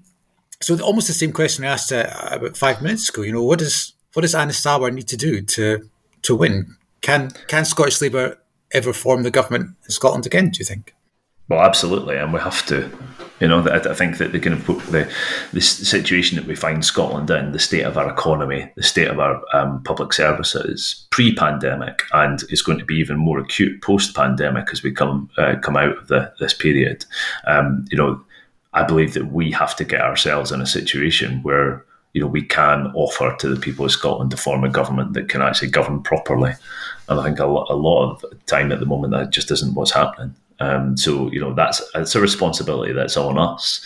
So 0.61 0.81
almost 0.81 1.09
the 1.09 1.13
same 1.13 1.33
question 1.33 1.65
I 1.65 1.69
asked 1.69 1.93
uh, 1.93 2.09
about 2.31 2.57
five 2.57 2.81
minutes 2.81 3.09
ago. 3.09 3.23
You 3.23 3.33
know, 3.33 3.43
what 3.43 3.59
does 3.59 3.93
what 4.15 4.23
does 4.23 4.35
Anas 4.35 4.61
Sarwar 4.61 4.93
need 4.93 5.09
to 5.09 5.17
do 5.17 5.43
to 5.43 5.91
to 6.23 6.35
win? 6.35 6.77
Can 7.03 7.31
can 7.49 7.65
Scottish 7.65 8.01
Labour 8.01 8.39
ever 8.73 8.93
form 8.93 9.25
the 9.25 9.31
government 9.31 9.77
in 9.85 9.91
Scotland 9.91 10.25
again? 10.27 10.51
Do 10.51 10.59
you 10.61 10.65
think? 10.65 10.95
Well, 11.49 11.61
absolutely, 11.61 12.17
and 12.17 12.33
we 12.33 12.41
have 12.41 12.65
to. 12.67 12.91
You 13.41 13.49
know, 13.49 13.67
I, 13.69 13.81
think 13.95 14.19
that 14.19 14.33
the 14.33 14.41
kind 14.41 14.57
of 14.57 14.65
put 14.65 14.79
the 14.87 15.11
the 15.53 15.61
situation 15.61 16.37
that 16.37 16.47
we 16.47 16.55
find 16.55 16.85
Scotland 16.85 17.29
in, 17.31 17.53
the 17.53 17.59
state 17.59 17.83
of 17.83 17.99
our 17.99 18.11
economy, 18.11 18.71
the 18.77 18.83
state 18.83 19.09
of 19.09 19.19
our 19.19 19.43
um, 19.53 19.83
public 19.83 20.13
services 20.13 21.07
pre-pandemic, 21.11 22.03
and 22.13 22.43
is 22.49 22.63
going 22.63 22.79
to 22.79 22.85
be 22.85 22.95
even 22.95 23.19
more 23.19 23.39
acute 23.39 23.83
post-pandemic 23.83 24.69
as 24.73 24.83
we 24.83 24.93
come 24.93 25.29
uh, 25.37 25.57
come 25.61 25.77
out 25.77 25.99
of 25.99 26.09
the, 26.09 26.33
this 26.41 26.55
period. 26.55 27.05
Um, 27.47 27.85
you 27.91 27.99
know, 27.99 28.25
I 28.73 28.85
believe 28.85 29.13
that 29.15 29.33
we 29.33 29.51
have 29.51 29.77
to 29.77 29.85
get 29.85 30.01
ourselves 30.01 30.51
in 30.51 30.63
a 30.63 30.67
situation 30.67 31.43
where 31.43 31.85
you 32.15 32.23
know 32.23 32.29
we 32.29 32.43
can 32.43 32.87
offer 32.95 33.37
to 33.41 33.49
the 33.49 33.61
people 33.61 33.85
of 33.85 33.93
Scotland 33.93 34.31
to 34.31 34.39
form 34.39 34.65
a 34.65 34.71
government 34.71 35.13
that 35.13 35.29
can 35.29 35.43
actually 35.43 35.69
govern 35.69 36.03
properly. 36.03 36.53
And 37.09 37.21
I 37.21 37.25
think 37.25 37.39
a, 37.39 37.47
lot, 37.47 37.67
a 37.69 37.75
lot 37.75 38.13
of 38.13 38.47
time 38.47 38.73
at 38.73 38.81
the 38.81 38.87
moment 38.87 39.13
that 39.13 39.29
just 39.29 39.51
isn't 39.51 39.75
what's 39.75 39.91
happening. 39.91 40.35
Um, 40.61 40.97
so 40.97 41.31
you 41.33 41.41
know 41.41 41.53
that's 41.53 41.83
it's 41.95 42.15
a 42.15 42.21
responsibility 42.21 42.93
that's 42.93 43.17
on 43.17 43.39
us, 43.39 43.85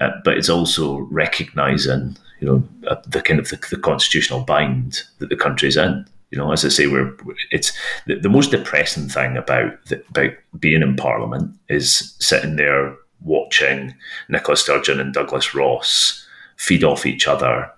uh, 0.00 0.10
but 0.24 0.36
it's 0.36 0.48
also 0.48 0.98
recognizing 1.10 2.16
you 2.40 2.46
know 2.46 2.88
uh, 2.88 2.96
the 3.06 3.20
kind 3.20 3.40
of 3.40 3.48
the, 3.48 3.56
the, 3.70 3.76
constitutional 3.76 4.40
bind 4.40 5.02
that 5.18 5.28
the 5.28 5.36
country's 5.36 5.76
in. 5.76 6.06
You 6.30 6.38
know, 6.38 6.52
as 6.52 6.64
I 6.64 6.68
say, 6.68 6.86
we're 6.86 7.16
it's 7.50 7.72
the, 8.06 8.16
the 8.16 8.28
most 8.28 8.52
depressing 8.52 9.08
thing 9.08 9.36
about 9.36 9.84
the, 9.86 10.04
about 10.08 10.32
being 10.58 10.82
in 10.82 10.96
Parliament 10.96 11.54
is 11.68 12.14
sitting 12.20 12.56
there 12.56 12.96
watching 13.22 13.94
Nicola 14.28 14.56
Sturgeon 14.56 15.00
and 15.00 15.12
Douglas 15.12 15.54
Ross 15.54 16.26
feed 16.56 16.84
off 16.84 17.06
each 17.06 17.26
other. 17.26 17.70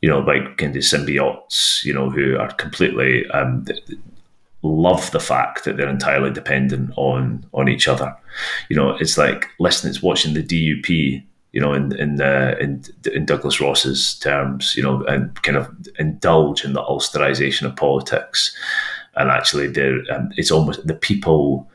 You 0.00 0.08
know, 0.08 0.18
like 0.18 0.56
kind 0.56 0.74
of 0.74 0.82
symbiotes. 0.82 1.84
You 1.84 1.92
know, 1.92 2.10
who 2.10 2.38
are 2.38 2.52
completely 2.54 3.26
um, 3.30 3.66
love 4.62 5.10
the 5.10 5.20
fact 5.20 5.64
that 5.64 5.76
they're 5.76 5.88
entirely 5.88 6.30
dependent 6.30 6.92
on 6.96 7.44
on 7.52 7.68
each 7.68 7.88
other. 7.88 8.14
You 8.68 8.76
know, 8.76 8.96
it's 8.96 9.18
like 9.18 9.48
listening, 9.58 9.90
it's 9.90 10.02
watching 10.02 10.34
the 10.34 10.42
DUP. 10.42 11.24
You 11.52 11.60
know, 11.60 11.74
in 11.74 11.94
in, 11.98 12.20
uh, 12.20 12.56
in 12.60 12.82
in 13.12 13.26
Douglas 13.26 13.60
Ross's 13.60 14.18
terms, 14.18 14.74
you 14.74 14.82
know, 14.82 15.04
and 15.04 15.34
kind 15.42 15.58
of 15.58 15.68
indulge 15.98 16.64
in 16.64 16.72
the 16.72 16.82
Ulsterisation 16.82 17.66
of 17.66 17.76
politics, 17.76 18.56
and 19.16 19.30
actually, 19.30 19.66
there 19.66 19.98
um, 20.10 20.30
it's 20.36 20.50
almost 20.50 20.86
the 20.86 20.94
people 20.94 21.68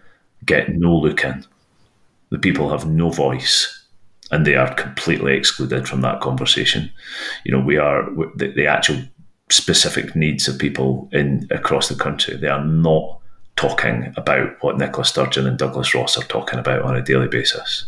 get 0.46 0.70
no 0.70 0.96
look 0.96 1.24
in. 1.24 1.46
The 2.32 2.40
people 2.40 2.70
have 2.70 2.88
no 2.88 3.10
voice 3.10 3.78
and 4.32 4.46
they 4.46 4.56
are 4.56 4.74
completely 4.74 5.36
excluded 5.36 5.88
from 5.88 6.02
that 6.02 6.22
conversation. 6.22 6.92
You 7.46 7.52
know, 7.54 7.60
we 7.60 7.78
are 7.78 8.04
the, 8.36 8.52
the 8.56 8.68
actual 8.68 8.98
specific 9.50 10.16
needs 10.16 10.48
of 10.48 10.60
people 10.60 11.10
in 11.12 11.48
across 11.52 11.90
the 11.90 11.96
country. 11.96 12.36
They 12.36 12.48
are 12.48 12.64
not 12.64 13.20
talking 13.56 14.14
about 14.16 14.62
what 14.62 14.78
Nicola 14.78 15.06
Sturgeon 15.06 15.48
and 15.48 15.58
Douglas 15.58 15.94
Ross 15.96 16.18
are 16.18 16.26
talking 16.26 16.60
about 16.60 16.84
on 16.84 16.96
a 16.96 17.02
daily 17.02 17.28
basis. 17.28 17.86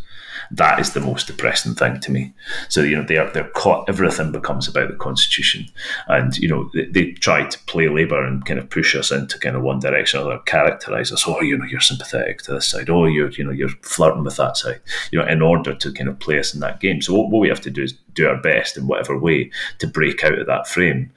That 0.52 0.80
is 0.80 0.94
the 0.94 1.00
most 1.00 1.28
depressing 1.28 1.76
thing 1.76 2.00
to 2.00 2.12
me. 2.12 2.34
So 2.70 2.82
you 2.82 2.96
know 2.96 3.04
they 3.04 3.18
are 3.18 3.30
they're 3.32 3.50
caught. 3.50 3.88
Everything 3.88 4.32
becomes 4.32 4.68
about 4.68 4.90
the 4.90 4.96
constitution, 4.96 5.66
and 6.08 6.36
you 6.38 6.48
know 6.48 6.70
they, 6.74 6.86
they 6.86 7.12
try 7.12 7.46
to 7.46 7.60
play 7.66 7.88
Labour 7.88 8.24
and 8.24 8.44
kind 8.46 8.60
of 8.60 8.70
push 8.70 8.96
us 8.96 9.12
into 9.12 9.38
kind 9.38 9.56
of 9.56 9.62
one 9.62 9.80
direction 9.80 10.22
or 10.22 10.40
characterise 10.40 11.12
us. 11.12 11.26
Oh, 11.28 11.42
you 11.42 11.58
know 11.58 11.66
you're 11.66 11.80
sympathetic 11.80 12.42
to 12.44 12.54
this 12.54 12.68
side. 12.68 12.90
Oh, 12.90 13.06
you're 13.06 13.30
you 13.32 13.44
know 13.44 13.52
you're 13.52 13.70
flirting 13.84 14.24
with 14.24 14.38
that 14.38 14.58
side. 14.58 14.82
You 15.12 15.20
know 15.20 15.28
in 15.28 15.42
order 15.42 15.76
to 15.76 15.94
kind 15.94 16.10
of 16.10 16.20
play 16.20 16.40
us 16.40 16.54
in 16.54 16.60
that 16.62 16.80
game. 16.80 17.02
So 17.02 17.14
what, 17.14 17.30
what 17.30 17.40
we 17.40 17.50
have 17.50 17.62
to 17.62 17.70
do 17.70 17.84
is 17.84 17.94
do 18.14 18.28
our 18.28 18.42
best 18.42 18.76
in 18.76 18.88
whatever 18.88 19.18
way 19.18 19.52
to 19.78 19.88
break 19.88 20.24
out 20.24 20.40
of 20.40 20.48
that 20.48 20.68
frame. 20.68 21.12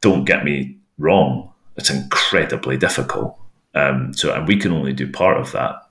Don't 0.00 0.24
get 0.24 0.44
me 0.44 0.76
wrong; 0.96 1.52
it's 1.76 1.90
incredibly 1.90 2.76
difficult. 2.76 3.36
Um, 3.74 4.12
so, 4.14 4.32
and 4.32 4.46
we 4.46 4.56
can 4.56 4.72
only 4.72 4.92
do 4.92 5.10
part 5.10 5.38
of 5.38 5.52
that 5.52 5.87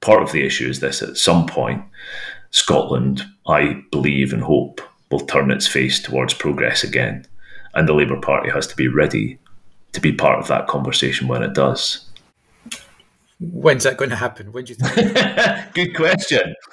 part 0.00 0.22
of 0.22 0.32
the 0.32 0.44
issue 0.44 0.68
is 0.68 0.80
this 0.80 1.02
at 1.02 1.16
some 1.16 1.46
point, 1.46 1.82
Scotland, 2.50 3.22
I 3.46 3.82
believe 3.90 4.32
and 4.32 4.42
hope, 4.42 4.80
will 5.10 5.20
turn 5.20 5.50
its 5.50 5.66
face 5.66 6.00
towards 6.00 6.34
progress 6.34 6.84
again. 6.84 7.26
And 7.74 7.88
the 7.88 7.94
Labour 7.94 8.20
Party 8.20 8.50
has 8.50 8.66
to 8.68 8.76
be 8.76 8.88
ready 8.88 9.38
to 9.92 10.00
be 10.00 10.12
part 10.12 10.38
of 10.38 10.48
that 10.48 10.66
conversation 10.66 11.28
when 11.28 11.42
it 11.42 11.54
does. 11.54 12.07
When's 13.40 13.84
that 13.84 13.96
going 13.96 14.10
to 14.10 14.16
happen? 14.16 14.50
When 14.50 14.64
do 14.64 14.72
you 14.72 14.76
think? 14.76 15.14
Good 15.74 15.94
question. 15.94 16.56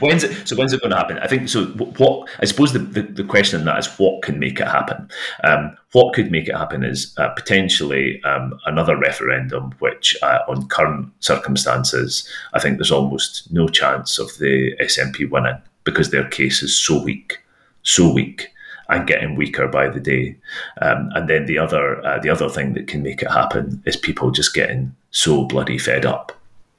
when's 0.00 0.24
it? 0.24 0.48
So 0.48 0.56
when's 0.56 0.72
it 0.72 0.80
going 0.80 0.90
to 0.90 0.96
happen? 0.96 1.18
I 1.18 1.28
think 1.28 1.48
so. 1.48 1.66
What 1.66 2.28
I 2.40 2.44
suppose 2.44 2.72
the, 2.72 2.80
the, 2.80 3.02
the 3.02 3.22
question 3.22 3.60
in 3.60 3.66
that 3.66 3.78
is 3.78 3.86
what 3.96 4.22
can 4.22 4.40
make 4.40 4.58
it 4.58 4.66
happen. 4.66 5.08
Um, 5.44 5.76
what 5.92 6.12
could 6.12 6.32
make 6.32 6.48
it 6.48 6.56
happen 6.56 6.82
is 6.82 7.14
uh, 7.18 7.28
potentially 7.30 8.20
um, 8.24 8.58
another 8.66 8.96
referendum, 8.96 9.76
which 9.78 10.16
uh, 10.22 10.40
on 10.48 10.66
current 10.66 11.12
circumstances, 11.20 12.28
I 12.52 12.58
think 12.58 12.78
there's 12.78 12.90
almost 12.90 13.52
no 13.52 13.68
chance 13.68 14.18
of 14.18 14.36
the 14.38 14.76
SNP 14.80 15.30
winning 15.30 15.62
because 15.84 16.10
their 16.10 16.28
case 16.28 16.64
is 16.64 16.76
so 16.76 17.00
weak, 17.00 17.38
so 17.82 18.12
weak 18.12 18.50
and 18.88 19.06
getting 19.06 19.36
weaker 19.36 19.68
by 19.68 19.88
the 19.88 20.00
day. 20.00 20.36
Um, 20.82 21.10
and 21.14 21.28
then 21.28 21.46
the 21.46 21.58
other 21.58 22.04
uh, 22.04 22.18
the 22.18 22.30
other 22.30 22.48
thing 22.48 22.74
that 22.74 22.88
can 22.88 23.04
make 23.04 23.22
it 23.22 23.30
happen 23.30 23.82
is 23.86 23.96
people 23.96 24.32
just 24.32 24.52
getting 24.52 24.96
so 25.16 25.44
bloody 25.44 25.78
fed 25.78 26.04
up 26.04 26.30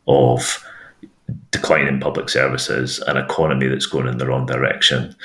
of 0.08 0.64
declining 1.50 2.00
public 2.00 2.30
services, 2.30 3.00
an 3.08 3.18
economy 3.18 3.68
that's 3.68 3.88
going 3.88 4.08
in 4.08 4.20
the 4.20 4.28
wrong 4.28 4.46
direction. 4.46 5.16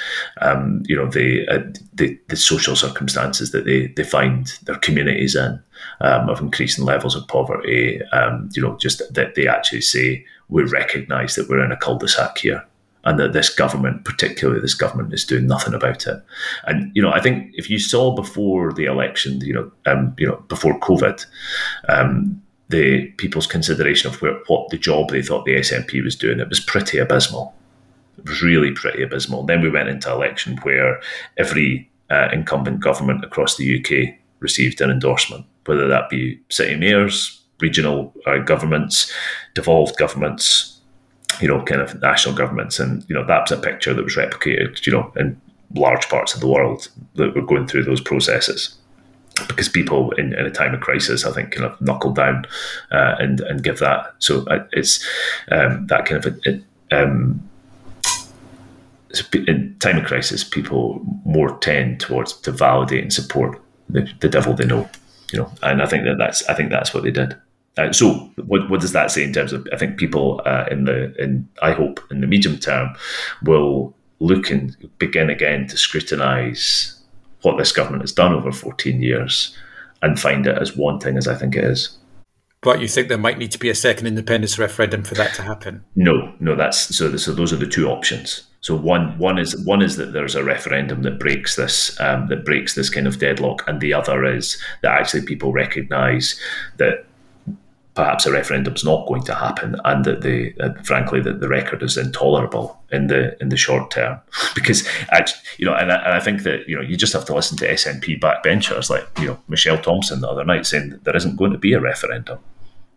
Um, 0.40 0.82
you 0.86 0.96
know, 0.96 1.06
the, 1.06 1.46
uh, 1.46 1.60
the, 1.92 2.18
the 2.28 2.36
social 2.36 2.74
circumstances 2.74 3.52
that 3.52 3.66
they 3.66 3.88
they 3.88 4.02
find 4.02 4.46
their 4.64 4.78
communities 4.78 5.36
in 5.36 5.62
um, 6.00 6.30
of 6.30 6.40
increasing 6.40 6.86
levels 6.86 7.14
of 7.14 7.28
poverty. 7.28 8.00
Um, 8.12 8.48
you 8.54 8.62
know, 8.62 8.78
just 8.78 9.02
that 9.12 9.34
they 9.34 9.46
actually 9.46 9.82
say 9.82 10.24
we 10.48 10.62
recognise 10.62 11.34
that 11.34 11.50
we're 11.50 11.64
in 11.64 11.70
a 11.70 11.76
cul-de-sac 11.76 12.38
here 12.38 12.64
and 13.04 13.18
that 13.18 13.34
this 13.34 13.50
government, 13.50 14.06
particularly 14.06 14.60
this 14.60 14.74
government, 14.74 15.12
is 15.12 15.26
doing 15.26 15.46
nothing 15.46 15.74
about 15.74 16.06
it. 16.06 16.22
And 16.64 16.90
you 16.94 17.02
know, 17.02 17.12
I 17.12 17.20
think 17.20 17.50
if 17.54 17.68
you 17.68 17.78
saw 17.78 18.14
before 18.14 18.72
the 18.72 18.86
election, 18.86 19.42
you 19.42 19.52
know, 19.52 19.70
um, 19.84 20.14
you 20.18 20.26
know, 20.26 20.42
before 20.48 20.80
COVID, 20.80 21.26
um, 21.88 22.41
the 22.72 23.06
people's 23.18 23.46
consideration 23.46 24.10
of 24.10 24.20
where, 24.20 24.38
what 24.48 24.68
the 24.70 24.78
job 24.78 25.10
they 25.10 25.22
thought 25.22 25.44
the 25.44 25.56
SNP 25.56 26.02
was 26.02 26.16
doing, 26.16 26.40
it 26.40 26.48
was 26.48 26.58
pretty 26.58 26.98
abysmal. 26.98 27.54
It 28.18 28.28
was 28.28 28.42
really 28.42 28.72
pretty 28.72 29.02
abysmal. 29.02 29.44
Then 29.44 29.60
we 29.60 29.70
went 29.70 29.88
into 29.88 30.10
election 30.10 30.56
where 30.62 31.00
every 31.36 31.88
uh, 32.10 32.28
incumbent 32.32 32.80
government 32.80 33.24
across 33.24 33.56
the 33.56 33.78
UK 33.78 34.16
received 34.40 34.80
an 34.80 34.90
endorsement, 34.90 35.46
whether 35.66 35.86
that 35.86 36.10
be 36.10 36.40
city 36.48 36.74
mayors, 36.76 37.40
regional 37.60 38.12
uh, 38.26 38.38
governments, 38.38 39.12
devolved 39.54 39.96
governments, 39.96 40.80
you 41.40 41.48
know, 41.48 41.62
kind 41.62 41.80
of 41.80 42.00
national 42.02 42.34
governments. 42.34 42.80
And, 42.80 43.04
you 43.08 43.14
know, 43.14 43.24
that's 43.26 43.52
a 43.52 43.56
picture 43.56 43.94
that 43.94 44.04
was 44.04 44.16
replicated, 44.16 44.84
you 44.84 44.92
know, 44.92 45.12
in 45.16 45.40
large 45.74 46.08
parts 46.08 46.34
of 46.34 46.40
the 46.40 46.48
world 46.48 46.88
that 47.14 47.34
were 47.34 47.46
going 47.46 47.66
through 47.66 47.84
those 47.84 48.00
processes. 48.00 48.76
Because 49.48 49.68
people 49.68 50.10
in, 50.12 50.34
in 50.34 50.44
a 50.44 50.50
time 50.50 50.74
of 50.74 50.80
crisis, 50.80 51.24
I 51.24 51.32
think, 51.32 51.52
kind 51.52 51.64
of 51.64 51.80
knuckle 51.80 52.12
down 52.12 52.44
uh, 52.90 53.16
and 53.18 53.40
and 53.40 53.62
give 53.62 53.78
that. 53.78 54.14
So 54.18 54.44
uh, 54.46 54.66
it's 54.72 55.04
um, 55.50 55.86
that 55.86 56.04
kind 56.04 56.24
of 56.24 56.38
it, 56.46 56.62
um, 56.90 57.48
in 59.34 59.76
time 59.78 59.98
of 59.98 60.04
crisis, 60.04 60.44
people 60.44 61.00
more 61.24 61.58
tend 61.58 62.00
towards 62.00 62.34
to 62.40 62.52
validate 62.52 63.02
and 63.02 63.12
support 63.12 63.60
the, 63.88 64.10
the 64.20 64.28
devil 64.28 64.54
they 64.54 64.66
know, 64.66 64.88
you 65.32 65.38
know. 65.38 65.52
And 65.62 65.82
I 65.82 65.86
think 65.86 66.04
that 66.04 66.16
that's 66.18 66.46
I 66.48 66.54
think 66.54 66.70
that's 66.70 66.94
what 66.94 67.02
they 67.02 67.10
did. 67.10 67.36
Uh, 67.78 67.90
so, 67.90 68.12
what, 68.46 68.68
what 68.68 68.80
does 68.80 68.92
that 68.92 69.10
say 69.10 69.24
in 69.24 69.32
terms 69.32 69.52
of? 69.52 69.66
I 69.72 69.76
think 69.76 69.96
people 69.96 70.42
uh, 70.44 70.66
in 70.70 70.84
the 70.84 71.14
in 71.22 71.48
I 71.62 71.72
hope 71.72 72.00
in 72.10 72.20
the 72.20 72.26
medium 72.26 72.58
term 72.58 72.94
will 73.42 73.94
look 74.20 74.50
and 74.50 74.76
begin 74.98 75.30
again 75.30 75.66
to 75.68 75.76
scrutinise 75.76 77.01
what 77.42 77.58
this 77.58 77.72
government 77.72 78.02
has 78.02 78.12
done 78.12 78.32
over 78.32 78.52
14 78.52 79.02
years 79.02 79.56
and 80.00 80.18
find 80.18 80.46
it 80.46 80.58
as 80.58 80.76
wanting 80.76 81.16
as 81.16 81.28
I 81.28 81.34
think 81.34 81.56
it 81.56 81.64
is. 81.64 81.98
But 82.62 82.80
you 82.80 82.86
think 82.86 83.08
there 83.08 83.18
might 83.18 83.38
need 83.38 83.50
to 83.52 83.58
be 83.58 83.70
a 83.70 83.74
second 83.74 84.06
independence 84.06 84.56
referendum 84.56 85.02
for 85.02 85.16
that 85.16 85.34
to 85.34 85.42
happen? 85.42 85.84
No, 85.96 86.32
no. 86.38 86.54
That's 86.54 86.96
so. 86.96 87.16
So 87.16 87.32
those 87.32 87.52
are 87.52 87.56
the 87.56 87.66
two 87.66 87.88
options. 87.88 88.44
So 88.60 88.76
one 88.76 89.18
one 89.18 89.36
is 89.36 89.60
one 89.64 89.82
is 89.82 89.96
that 89.96 90.12
there's 90.12 90.36
a 90.36 90.44
referendum 90.44 91.02
that 91.02 91.18
breaks 91.18 91.56
this 91.56 92.00
um, 92.00 92.28
that 92.28 92.44
breaks 92.44 92.76
this 92.76 92.88
kind 92.88 93.08
of 93.08 93.18
deadlock, 93.18 93.64
and 93.66 93.80
the 93.80 93.92
other 93.92 94.24
is 94.24 94.62
that 94.82 94.92
actually 94.92 95.22
people 95.22 95.52
recognise 95.52 96.40
that 96.76 97.04
perhaps 97.94 98.24
a 98.24 98.32
referendum 98.32 98.74
is 98.74 98.84
not 98.84 99.06
going 99.06 99.22
to 99.24 99.34
happen, 99.34 99.76
and 99.84 100.04
that 100.04 100.22
the 100.22 100.54
uh, 100.60 100.72
frankly 100.82 101.20
that 101.20 101.40
the 101.40 101.48
record 101.48 101.82
is 101.82 101.96
intolerable 101.96 102.80
in 102.90 103.08
the 103.08 103.40
in 103.40 103.50
the 103.50 103.56
short 103.56 103.90
term, 103.90 104.18
because 104.54 104.86
actually, 105.10 105.40
you 105.58 105.66
know, 105.66 105.74
and 105.74 105.92
I, 105.92 105.96
and 105.96 106.14
I 106.14 106.20
think 106.20 106.42
that 106.44 106.68
you 106.68 106.76
know 106.76 106.82
you 106.82 106.96
just 106.96 107.12
have 107.12 107.24
to 107.26 107.34
listen 107.34 107.58
to 107.58 107.68
SNP 107.68 108.20
backbenchers 108.20 108.88
like 108.88 109.06
you 109.18 109.26
know 109.26 109.38
Michelle 109.48 109.78
Thomson 109.78 110.20
the 110.20 110.28
other 110.28 110.44
night 110.44 110.66
saying 110.66 110.98
there 111.02 111.16
isn't 111.16 111.36
going 111.36 111.52
to 111.52 111.58
be 111.58 111.72
a 111.72 111.80
referendum. 111.80 112.38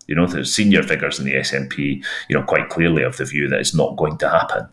You 0.08 0.16
know, 0.16 0.28
the 0.28 0.46
senior 0.46 0.84
figures 0.84 1.18
in 1.18 1.26
the 1.26 1.34
SNP, 1.34 2.04
you 2.30 2.36
know, 2.38 2.43
quite 2.43 2.70
clearly 2.70 3.02
of 3.02 3.18
the 3.18 3.26
view 3.26 3.48
that 3.50 3.60
it's 3.60 3.74
not 3.74 3.98
going 3.98 4.20
to 4.20 4.30
happen. 4.30 4.68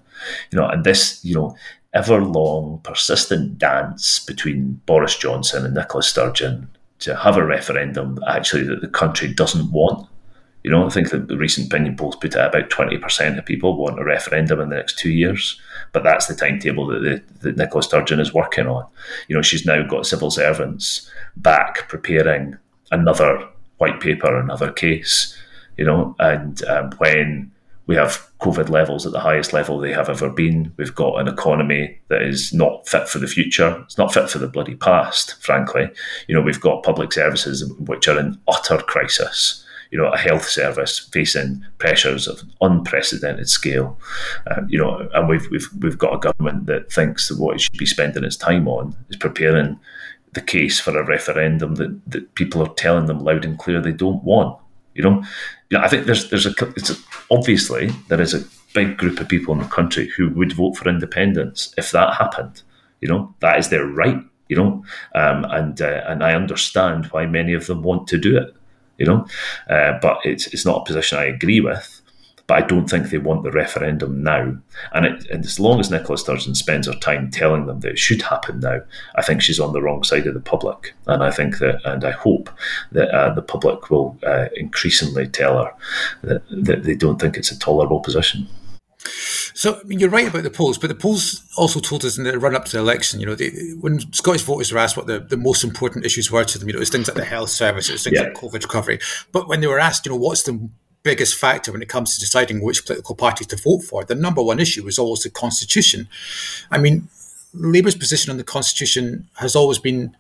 You 0.51 0.59
know, 0.59 0.69
and 0.69 0.85
this, 0.85 1.25
you 1.25 1.35
know, 1.35 1.57
ever 1.95 2.23
long, 2.23 2.81
persistent 2.85 3.59
dance 3.59 4.21
between 4.21 4.81
Boris 4.85 5.17
Johnson 5.17 5.65
and 5.65 5.75
Nicola 5.75 6.03
Sturgeon 6.03 6.69
to 6.99 7.17
have 7.17 7.37
a 7.39 7.45
referendum 7.45 8.19
actually 8.29 8.63
that 8.65 8.83
the 8.83 8.89
country 8.89 9.33
doesn't 9.33 9.73
want 9.73 10.07
you 10.63 10.71
know, 10.71 10.87
I 10.87 10.91
think 10.91 11.11
that 11.11 11.29
the 11.29 11.37
recent 11.37 11.67
opinion 11.67 11.97
polls 11.97 12.17
put 12.17 12.35
it 12.35 12.41
about 12.41 12.71
20% 12.71 13.39
of 13.39 13.45
people 13.45 13.77
want 13.77 13.99
a 13.99 14.05
referendum 14.05 14.61
in 14.61 14.69
the 14.69 14.77
next 14.77 14.99
two 14.99 15.11
years. 15.11 15.61
But 15.93 16.05
that's 16.05 16.27
the 16.27 16.35
timetable 16.35 16.87
that, 16.87 17.01
the, 17.01 17.23
that 17.41 17.57
Nicola 17.57 17.83
Sturgeon 17.83 18.21
is 18.21 18.33
working 18.33 18.67
on. 18.67 18.87
You 19.29 19.35
know, 19.35 19.43
she's 19.43 19.67
now 19.67 19.83
got 19.83 20.07
civil 20.07 20.31
servants 20.31 21.11
back 21.37 21.89
preparing 21.89 22.57
another 22.93 23.49
white 23.79 24.01
paper, 24.01 24.39
another 24.39 24.71
case, 24.71 25.37
you 25.77 25.85
know, 25.85 26.15
and 26.21 26.63
um, 26.67 26.93
when 26.99 27.51
we 27.87 27.97
have 27.97 28.31
COVID 28.41 28.69
levels 28.69 29.05
at 29.05 29.13
the 29.13 29.21
highest 29.21 29.53
level 29.53 29.79
they 29.79 29.93
have 29.93 30.09
ever 30.09 30.31
been. 30.31 30.73
We've 30.77 30.95
got 30.95 31.19
an 31.21 31.27
economy 31.27 31.99
that 32.09 32.23
is 32.23 32.53
not 32.53 32.89
fit 32.89 33.09
for 33.09 33.19
the 33.19 33.27
future. 33.27 33.83
It's 33.85 33.99
not 33.99 34.15
fit 34.15 34.31
for 34.31 34.39
the 34.39 34.47
bloody 34.47 34.77
past, 34.77 35.43
frankly. 35.43 35.91
You 36.29 36.35
know, 36.35 36.41
we've 36.43 36.61
got 36.61 36.85
public 36.85 37.13
services 37.13 37.69
which 37.81 38.07
are 38.07 38.19
in 38.19 38.39
utter 38.47 38.79
crisis 38.79 39.62
you 39.93 39.99
know, 39.99 40.11
a 40.11 40.19
health 40.19 40.49
service 40.49 40.99
facing 40.99 41.65
pressures 41.77 42.27
of 42.27 42.43
unprecedented 42.63 43.49
scale. 43.49 44.01
Uh, 44.47 44.63
you 44.67 44.79
know, 44.79 45.07
and 45.13 45.29
we've 45.29 45.49
we've 45.51 45.69
we've 45.81 45.99
got 45.99 46.15
a 46.15 46.19
government 46.19 46.67
that 46.67 46.91
thinks 46.91 47.29
that 47.29 47.39
what 47.39 47.55
it 47.55 47.61
should 47.61 47.77
be 47.77 47.87
spending 47.87 48.25
its 48.25 48.37
time 48.37 48.67
on 48.67 48.97
is 49.11 49.17
preparing 49.17 49.79
the 50.33 50.41
case 50.41 50.81
for 50.81 50.99
a 50.99 51.05
referendum 51.05 51.75
that, 51.75 52.01
that 52.11 52.35
people 52.35 52.63
are 52.63 52.75
telling 52.75 53.05
them 53.05 53.21
loud 53.21 53.45
and 53.45 53.59
clear 53.59 53.83
they 53.83 53.93
don't 53.93 54.25
want. 54.25 54.59
You 54.95 55.03
know, 55.03 55.23
you 55.69 55.77
know 55.77 55.85
I 55.85 55.89
think 55.89 56.07
there's 56.07 56.31
there's 56.31 56.47
a 56.47 56.55
it's 56.75 56.91
a, 56.91 56.97
obviously 57.31 57.91
there 58.09 58.21
is 58.21 58.33
a 58.33 58.45
big 58.73 58.97
group 58.97 59.21
of 59.21 59.29
people 59.29 59.53
in 59.53 59.61
the 59.61 59.67
country 59.67 60.09
who 60.17 60.31
would 60.31 60.55
vote 60.55 60.79
for 60.79 60.89
independence 60.89 61.75
if 61.77 61.91
that 61.91 62.15
happened. 62.15 62.63
You 63.03 63.09
know, 63.09 63.35
that 63.41 63.59
is 63.59 63.69
their 63.69 63.87
right. 63.87 64.23
You 64.49 64.57
know, 64.57 64.85
um, 65.15 65.45
and 65.51 65.81
uh, 65.83 66.05
and 66.07 66.25
I 66.25 66.35
understand 66.35 67.07
why 67.07 67.27
many 67.27 67.53
of 67.53 67.67
them 67.67 67.83
want 67.83 68.07
to 68.09 68.17
do 68.17 68.39
it 68.39 68.55
you 69.03 69.09
know. 69.09 69.27
Uh, 69.69 69.99
but 70.01 70.19
it's 70.25 70.47
it's 70.49 70.65
not 70.65 70.81
a 70.81 70.85
position 70.85 71.19
I 71.19 71.25
agree 71.25 71.61
with. 71.61 71.99
But 72.49 72.65
I 72.65 72.67
don't 72.67 72.91
think 72.91 73.11
they 73.11 73.19
want 73.19 73.45
the 73.45 73.53
referendum 73.53 74.23
now. 74.23 74.57
And, 74.93 75.07
it, 75.07 75.27
and 75.31 75.45
as 75.45 75.61
long 75.61 75.79
as 75.79 75.93
Nicola 75.93 76.19
Sturgeon 76.19 76.57
spends 76.57 76.89
her 76.89 76.95
time 76.95 77.31
telling 77.31 77.67
them 77.67 77.81
that 77.81 77.93
it 77.93 77.99
should 78.01 78.21
happen 78.21 78.59
now, 78.59 78.81
I 79.15 79.23
think 79.23 79.43
she's 79.43 79.61
on 79.61 79.73
the 79.73 79.81
wrong 79.81 80.03
side 80.03 80.27
of 80.27 80.35
the 80.35 80.41
public. 80.41 80.93
And 81.07 81.23
I 81.23 81.31
think 81.31 81.59
that, 81.59 81.81
and 81.85 82.05
I 82.05 82.11
hope 82.11 82.51
that 82.91 83.11
uh, 83.11 83.33
the 83.33 83.43
public 83.43 83.91
will 83.91 84.19
uh, 84.27 84.47
increasingly 84.57 85.29
tell 85.29 85.65
her 85.65 85.73
that, 86.23 86.43
that 86.51 86.83
they 86.83 86.97
don't 86.97 87.21
think 87.21 87.37
it's 87.37 87.53
a 87.53 87.59
tolerable 87.59 88.01
position. 88.01 88.49
So 89.55 89.81
I 89.81 89.83
mean, 89.85 89.99
you're 89.99 90.11
right 90.11 90.29
about 90.29 90.45
the 90.45 90.51
polls, 90.51 90.79
but 90.79 90.89
the 90.89 90.95
polls 90.95 91.43
also 91.57 91.81
told 91.81 92.05
us 92.05 92.17
in 92.17 92.25
the 92.25 92.39
run 92.39 92.55
up 92.55 92.67
to 92.67 92.73
the 92.73 92.79
election, 92.79 93.21
you 93.21 93.27
know, 93.27 93.35
they, 93.35 93.51
when 93.81 94.01
Scottish 94.13 94.43
voters 94.43 94.73
were 94.73 94.79
asked 94.79 94.97
what 94.97 95.07
the, 95.07 95.21
the 95.21 95.37
most 95.37 95.65
important 95.65 96.05
issues 96.05 96.31
were 96.31 96.45
to 96.45 96.59
them, 96.59 96.69
you 96.69 96.73
know, 96.73 96.79
it 96.79 96.81
was 96.81 96.91
things 96.91 97.09
like 97.09 97.17
the 97.17 97.25
health 97.25 97.51
service, 97.51 97.89
it 97.89 97.93
was 97.93 98.05
things 98.05 98.19
yeah. 98.19 98.27
like 98.27 98.35
COVID 98.35 98.63
recovery. 98.63 98.99
But 99.33 99.49
when 99.49 99.61
they 99.61 99.67
were 99.67 99.81
asked, 99.81 100.07
you 100.07 100.13
know, 100.13 100.19
what's 100.19 100.43
the 100.45 100.69
biggest 101.03 101.35
factor 101.35 101.73
when 101.73 101.83
it 101.83 101.89
comes 101.89 102.15
to 102.15 102.21
deciding 102.21 102.63
which 102.63 102.87
political 102.87 103.15
party 103.15 103.45
to 103.45 103.57
vote 103.57 103.83
for, 103.83 104.05
the 104.05 104.15
number 104.15 104.43
one 104.43 104.61
issue 104.61 104.85
was 104.85 104.99
always 104.99 105.23
the 105.23 105.31
constitution. 105.31 106.09
I 106.71 106.79
mean, 106.79 107.09
Labour's 107.53 107.97
position 107.97 108.31
on 108.31 108.37
the 108.37 108.45
constitution 108.45 109.29
has 109.35 109.57
always 109.57 109.79
been, 109.79 110.17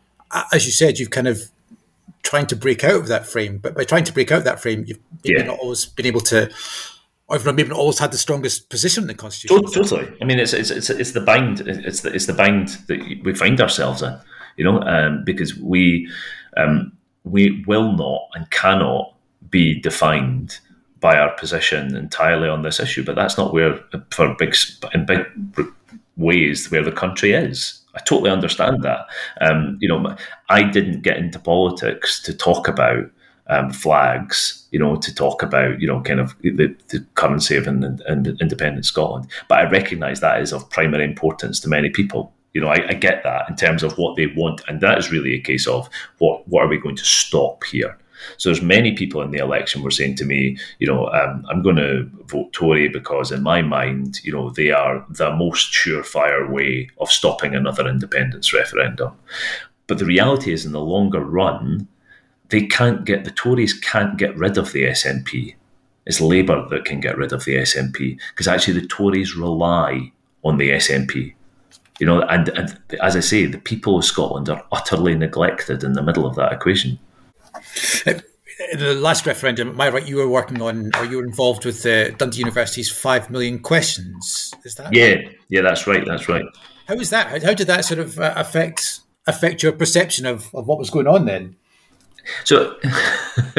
as 0.52 0.66
you 0.66 0.72
said, 0.72 0.98
you've 0.98 1.10
kind 1.10 1.28
of 1.28 1.50
trying 2.22 2.46
to 2.46 2.56
break 2.56 2.84
out 2.84 2.96
of 2.96 3.08
that 3.08 3.26
frame, 3.26 3.58
but 3.58 3.74
by 3.74 3.84
trying 3.84 4.04
to 4.04 4.12
break 4.12 4.30
out 4.32 4.38
of 4.38 4.44
that 4.44 4.60
frame, 4.60 4.84
you've 4.86 4.98
yeah. 5.22 5.42
not 5.44 5.58
always 5.58 5.86
been 5.86 6.06
able 6.06 6.20
to 6.20 6.50
I've 7.30 7.46
not 7.46 7.72
always 7.72 7.98
had 7.98 8.12
the 8.12 8.18
strongest 8.18 8.68
position 8.68 9.04
in 9.04 9.08
the 9.08 9.14
constitution. 9.14 9.64
Totally. 9.72 10.12
I 10.20 10.24
mean, 10.24 10.38
it's 10.38 10.52
it's 10.52 10.70
it's, 10.70 10.90
it's 10.90 11.12
the 11.12 11.20
bind. 11.20 11.60
It's 11.60 12.00
the 12.00 12.12
it's 12.12 12.26
the 12.26 12.34
bind 12.34 12.68
that 12.88 13.00
we 13.24 13.34
find 13.34 13.60
ourselves 13.60 14.02
in. 14.02 14.16
You 14.56 14.64
know, 14.64 14.82
um, 14.82 15.24
because 15.24 15.56
we 15.56 16.10
um, 16.56 16.92
we 17.24 17.64
will 17.66 17.92
not 17.92 18.28
and 18.34 18.50
cannot 18.50 19.14
be 19.48 19.80
defined 19.80 20.58
by 21.00 21.16
our 21.18 21.34
position 21.36 21.96
entirely 21.96 22.48
on 22.48 22.62
this 22.62 22.78
issue. 22.78 23.04
But 23.04 23.16
that's 23.16 23.38
not 23.38 23.52
where, 23.52 23.80
for 24.10 24.34
big 24.38 24.54
in 24.92 25.06
big 25.06 25.26
ways, 26.16 26.70
where 26.70 26.84
the 26.84 26.92
country 26.92 27.32
is. 27.32 27.80
I 27.94 28.00
totally 28.00 28.30
understand 28.30 28.82
that. 28.82 29.06
Um, 29.40 29.78
you 29.80 29.88
know, 29.88 30.16
I 30.48 30.62
didn't 30.62 31.02
get 31.02 31.18
into 31.18 31.38
politics 31.38 32.22
to 32.22 32.34
talk 32.34 32.68
about 32.68 33.10
um, 33.52 33.70
flags, 33.70 34.66
you 34.70 34.78
know, 34.78 34.96
to 34.96 35.14
talk 35.14 35.42
about, 35.42 35.80
you 35.80 35.86
know, 35.86 36.00
kind 36.00 36.20
of 36.20 36.34
the, 36.40 36.74
the 36.88 37.04
currency 37.14 37.56
of 37.56 37.66
in, 37.66 38.00
in, 38.08 38.36
independent 38.40 38.86
Scotland. 38.86 39.26
But 39.48 39.58
I 39.58 39.70
recognise 39.70 40.20
that 40.20 40.40
is 40.40 40.52
of 40.52 40.68
primary 40.70 41.04
importance 41.04 41.60
to 41.60 41.68
many 41.68 41.90
people. 41.90 42.32
You 42.54 42.60
know, 42.60 42.68
I, 42.68 42.88
I, 42.88 42.94
get 42.94 43.22
that 43.24 43.48
in 43.48 43.56
terms 43.56 43.82
of 43.82 43.96
what 43.98 44.16
they 44.16 44.26
want, 44.26 44.62
and 44.68 44.80
that 44.80 44.98
is 44.98 45.10
really 45.10 45.34
a 45.34 45.40
case 45.40 45.66
of 45.66 45.88
what 46.18 46.46
what 46.48 46.64
are 46.64 46.68
we 46.68 46.78
going 46.78 46.96
to 46.96 47.04
stop 47.04 47.64
here? 47.64 47.96
So 48.36 48.48
there's 48.48 48.62
many 48.62 48.92
people 48.92 49.20
in 49.22 49.30
the 49.30 49.38
election 49.38 49.82
were 49.82 49.90
saying 49.90 50.16
to 50.16 50.24
me, 50.24 50.56
you 50.78 50.86
know, 50.86 51.08
um, 51.08 51.44
I'm 51.50 51.62
going 51.62 51.76
to 51.76 52.08
vote 52.26 52.52
Tory 52.52 52.88
because 52.88 53.32
in 53.32 53.42
my 53.42 53.62
mind, 53.62 54.20
you 54.22 54.32
know, 54.32 54.50
they 54.50 54.70
are 54.70 55.04
the 55.08 55.34
most 55.34 55.72
surefire 55.72 56.48
way 56.48 56.88
of 56.98 57.10
stopping 57.10 57.54
another 57.54 57.88
independence 57.88 58.52
referendum. 58.52 59.12
But 59.88 59.98
the 59.98 60.04
reality 60.04 60.52
is, 60.52 60.64
in 60.64 60.72
the 60.72 60.80
longer 60.80 61.20
run, 61.20 61.88
they 62.52 62.66
can't 62.66 63.04
get 63.06 63.24
the 63.24 63.30
Tories 63.30 63.72
can't 63.72 64.18
get 64.18 64.36
rid 64.36 64.58
of 64.58 64.72
the 64.72 64.84
SNP. 64.84 65.54
It's 66.06 66.20
Labour 66.20 66.66
that 66.68 66.84
can 66.84 67.00
get 67.00 67.16
rid 67.16 67.32
of 67.32 67.44
the 67.44 67.56
SNP 67.56 68.20
because 68.30 68.46
actually 68.46 68.78
the 68.78 68.86
Tories 68.86 69.34
rely 69.34 70.12
on 70.44 70.58
the 70.58 70.70
SNP. 70.70 71.34
You 71.98 72.06
know, 72.06 72.20
and, 72.22 72.48
and 72.50 72.78
as 73.00 73.16
I 73.16 73.20
say, 73.20 73.46
the 73.46 73.58
people 73.58 73.96
of 73.96 74.04
Scotland 74.04 74.50
are 74.50 74.64
utterly 74.70 75.14
neglected 75.14 75.82
in 75.82 75.94
the 75.94 76.02
middle 76.02 76.26
of 76.26 76.36
that 76.36 76.52
equation. 76.52 76.98
The 78.04 78.94
last 78.94 79.24
referendum, 79.24 79.70
am 79.70 79.80
I 79.80 79.88
right? 79.88 80.06
You 80.06 80.16
were 80.16 80.28
working 80.28 80.60
on, 80.60 80.90
or 80.96 81.06
you 81.06 81.16
were 81.16 81.24
involved 81.24 81.64
with 81.64 81.84
uh, 81.86 82.10
Dundee 82.10 82.40
University's 82.40 82.90
five 82.90 83.30
million 83.30 83.60
questions. 83.60 84.52
Is 84.64 84.74
that? 84.74 84.94
Yeah, 84.94 85.14
right? 85.14 85.38
yeah, 85.48 85.62
that's 85.62 85.86
right. 85.86 86.04
That's 86.06 86.28
right. 86.28 86.44
How 86.86 86.96
was 86.96 87.10
that? 87.10 87.28
How, 87.28 87.48
how 87.48 87.54
did 87.54 87.66
that 87.68 87.84
sort 87.84 87.98
of 87.98 88.18
uh, 88.18 88.34
affect 88.36 89.00
affect 89.26 89.62
your 89.62 89.72
perception 89.72 90.26
of, 90.26 90.54
of 90.54 90.66
what 90.66 90.78
was 90.78 90.90
going 90.90 91.06
on 91.06 91.24
then? 91.24 91.56
So, 92.44 92.76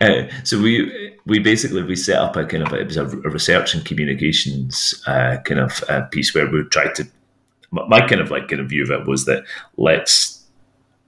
uh, 0.00 0.22
so 0.44 0.60
we 0.60 1.12
we 1.26 1.38
basically 1.38 1.82
we 1.82 1.96
set 1.96 2.18
up 2.18 2.36
a 2.36 2.44
kind 2.44 2.62
of 2.62 2.72
a, 2.72 2.80
it 2.80 2.86
was 2.86 2.96
a, 2.96 3.06
research 3.06 3.74
and 3.74 3.84
communications 3.84 5.02
uh, 5.06 5.38
kind 5.44 5.60
of 5.60 5.84
uh, 5.88 6.02
piece 6.02 6.34
where 6.34 6.50
we 6.50 6.64
tried 6.64 6.94
to. 6.96 7.06
My 7.70 8.06
kind 8.06 8.20
of 8.20 8.30
like 8.30 8.48
kind 8.48 8.60
of 8.60 8.68
view 8.68 8.82
of 8.82 8.90
it 8.90 9.06
was 9.06 9.24
that 9.24 9.44
let's 9.78 10.44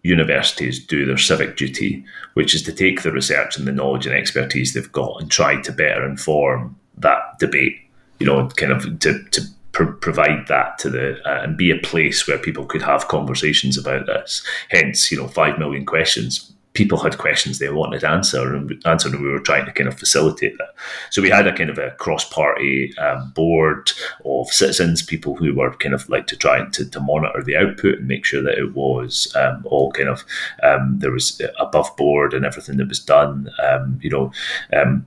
universities 0.02 0.84
do 0.84 1.04
their 1.04 1.18
civic 1.18 1.56
duty, 1.56 2.04
which 2.34 2.54
is 2.54 2.62
to 2.62 2.72
take 2.72 3.02
the 3.02 3.12
research 3.12 3.58
and 3.58 3.66
the 3.66 3.72
knowledge 3.72 4.06
and 4.06 4.14
expertise 4.14 4.72
they've 4.72 4.92
got 4.92 5.20
and 5.20 5.30
try 5.30 5.60
to 5.60 5.72
better 5.72 6.06
inform 6.06 6.78
that 6.96 7.38
debate. 7.38 7.76
You 8.18 8.26
know, 8.26 8.48
kind 8.48 8.72
of 8.72 8.98
to 9.00 9.22
to 9.24 9.42
pr- 9.72 9.84
provide 9.84 10.46
that 10.48 10.78
to 10.78 10.90
the 10.90 11.20
uh, 11.28 11.42
and 11.42 11.56
be 11.56 11.70
a 11.70 11.78
place 11.78 12.26
where 12.26 12.38
people 12.38 12.64
could 12.64 12.82
have 12.82 13.08
conversations 13.08 13.76
about 13.76 14.06
this. 14.06 14.42
Hence, 14.70 15.10
you 15.10 15.18
know, 15.18 15.28
five 15.28 15.58
million 15.58 15.84
questions 15.84 16.53
people 16.74 16.98
had 16.98 17.18
questions 17.18 17.58
they 17.58 17.68
wanted 17.68 18.04
answered 18.04 18.54
and 18.54 18.82
answered, 18.84 19.14
and 19.14 19.22
we 19.22 19.30
were 19.30 19.38
trying 19.38 19.64
to 19.64 19.72
kind 19.72 19.88
of 19.88 19.98
facilitate 19.98 20.58
that. 20.58 20.74
So 21.10 21.22
we 21.22 21.30
had 21.30 21.46
a 21.46 21.56
kind 21.56 21.70
of 21.70 21.78
a 21.78 21.92
cross-party 21.92 22.96
um, 22.98 23.30
board 23.30 23.92
of 24.24 24.48
citizens, 24.48 25.00
people 25.00 25.36
who 25.36 25.54
were 25.54 25.72
kind 25.76 25.94
of 25.94 26.08
like 26.08 26.26
to 26.26 26.36
try 26.36 26.64
to, 26.64 26.90
to 26.90 27.00
monitor 27.00 27.42
the 27.42 27.56
output 27.56 27.98
and 27.98 28.08
make 28.08 28.24
sure 28.24 28.42
that 28.42 28.58
it 28.58 28.74
was 28.74 29.34
um, 29.36 29.62
all 29.66 29.92
kind 29.92 30.08
of 30.08 30.24
um, 30.62 30.98
there 30.98 31.12
was 31.12 31.40
above 31.60 31.96
board 31.96 32.34
and 32.34 32.44
everything 32.44 32.76
that 32.76 32.88
was 32.88 32.98
done. 32.98 33.48
Um, 33.62 33.98
you 34.02 34.10
know, 34.10 34.32
um, 34.72 35.06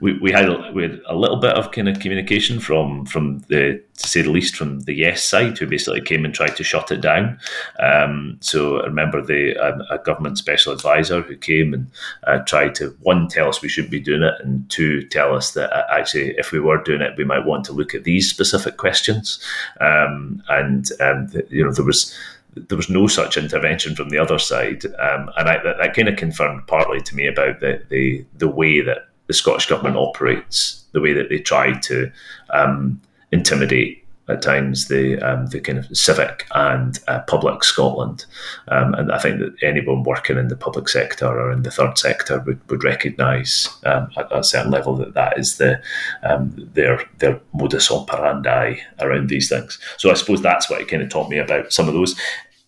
we, 0.00 0.18
we 0.18 0.32
had 0.32 0.48
a, 0.48 0.70
we 0.72 0.82
had 0.82 1.00
a 1.06 1.14
little 1.14 1.36
bit 1.36 1.56
of 1.56 1.70
kind 1.70 1.88
of 1.88 2.00
communication 2.00 2.60
from 2.60 3.06
from 3.06 3.38
the 3.48 3.82
to 3.96 4.08
say 4.08 4.22
the 4.22 4.30
least 4.30 4.56
from 4.56 4.80
the 4.80 4.94
yes 4.94 5.22
side 5.22 5.56
who 5.58 5.66
basically 5.66 6.00
came 6.00 6.24
and 6.24 6.34
tried 6.34 6.56
to 6.56 6.64
shut 6.64 6.90
it 6.90 7.00
down. 7.00 7.38
Um, 7.78 8.38
so 8.40 8.80
I 8.80 8.86
remember 8.86 9.22
the 9.22 9.56
um, 9.56 9.82
a 9.90 9.98
government 9.98 10.38
special 10.38 10.72
advisor 10.72 11.22
who 11.22 11.36
came 11.36 11.74
and 11.74 11.90
uh, 12.24 12.38
tried 12.38 12.74
to 12.76 12.96
one 13.00 13.28
tell 13.28 13.48
us 13.48 13.62
we 13.62 13.68
shouldn't 13.68 13.90
be 13.90 14.00
doing 14.00 14.22
it 14.22 14.34
and 14.40 14.68
two 14.70 15.02
tell 15.08 15.34
us 15.34 15.52
that 15.52 15.72
uh, 15.72 15.86
actually 15.90 16.30
if 16.38 16.52
we 16.52 16.60
were 16.60 16.82
doing 16.82 17.02
it 17.02 17.16
we 17.16 17.24
might 17.24 17.44
want 17.44 17.64
to 17.66 17.72
look 17.72 17.94
at 17.94 18.04
these 18.04 18.28
specific 18.28 18.76
questions. 18.76 19.38
Um, 19.80 20.42
and 20.48 20.88
um, 21.00 21.28
you 21.48 21.64
know 21.64 21.72
there 21.72 21.84
was 21.84 22.16
there 22.54 22.76
was 22.76 22.90
no 22.90 23.06
such 23.06 23.36
intervention 23.36 23.96
from 23.96 24.10
the 24.10 24.18
other 24.18 24.38
side, 24.38 24.84
um, 24.84 25.30
and 25.36 25.48
I, 25.48 25.62
that, 25.62 25.78
that 25.78 25.94
kind 25.94 26.08
of 26.08 26.16
confirmed 26.16 26.66
partly 26.66 27.00
to 27.00 27.16
me 27.16 27.26
about 27.26 27.60
the, 27.60 27.82
the 27.88 28.24
the 28.36 28.48
way 28.48 28.80
that 28.80 29.08
the 29.32 29.38
Scottish 29.38 29.64
government 29.64 29.96
operates, 29.96 30.84
the 30.92 31.00
way 31.00 31.14
that 31.14 31.30
they 31.30 31.38
try 31.38 31.72
to 31.72 32.12
um, 32.50 33.00
intimidate 33.32 34.04
at 34.28 34.42
times 34.42 34.88
the 34.88 35.18
um, 35.20 35.46
the 35.46 35.58
kind 35.58 35.78
of 35.78 35.96
civic 35.96 36.46
and 36.54 37.00
uh, 37.08 37.20
public 37.20 37.64
Scotland, 37.64 38.26
um, 38.68 38.92
and 38.92 39.10
I 39.10 39.18
think 39.18 39.38
that 39.40 39.54
anyone 39.62 40.02
working 40.02 40.36
in 40.36 40.48
the 40.48 40.56
public 40.56 40.90
sector 40.90 41.26
or 41.26 41.50
in 41.50 41.62
the 41.62 41.70
third 41.70 41.96
sector 41.96 42.40
would, 42.40 42.60
would 42.68 42.84
recognise 42.84 43.68
um, 43.86 44.10
at 44.18 44.28
a 44.30 44.44
certain 44.44 44.70
level 44.70 44.96
that 44.96 45.14
that 45.14 45.38
is 45.38 45.56
the 45.56 45.80
um, 46.22 46.54
their 46.74 47.02
their 47.18 47.40
modus 47.54 47.90
operandi 47.90 48.76
around 49.00 49.30
these 49.30 49.48
things. 49.48 49.78
So 49.96 50.10
I 50.10 50.14
suppose 50.14 50.42
that's 50.42 50.68
what 50.68 50.82
it 50.82 50.88
kind 50.88 51.02
of 51.02 51.08
taught 51.08 51.30
me 51.30 51.38
about 51.38 51.72
some 51.72 51.88
of 51.88 51.94
those. 51.94 52.14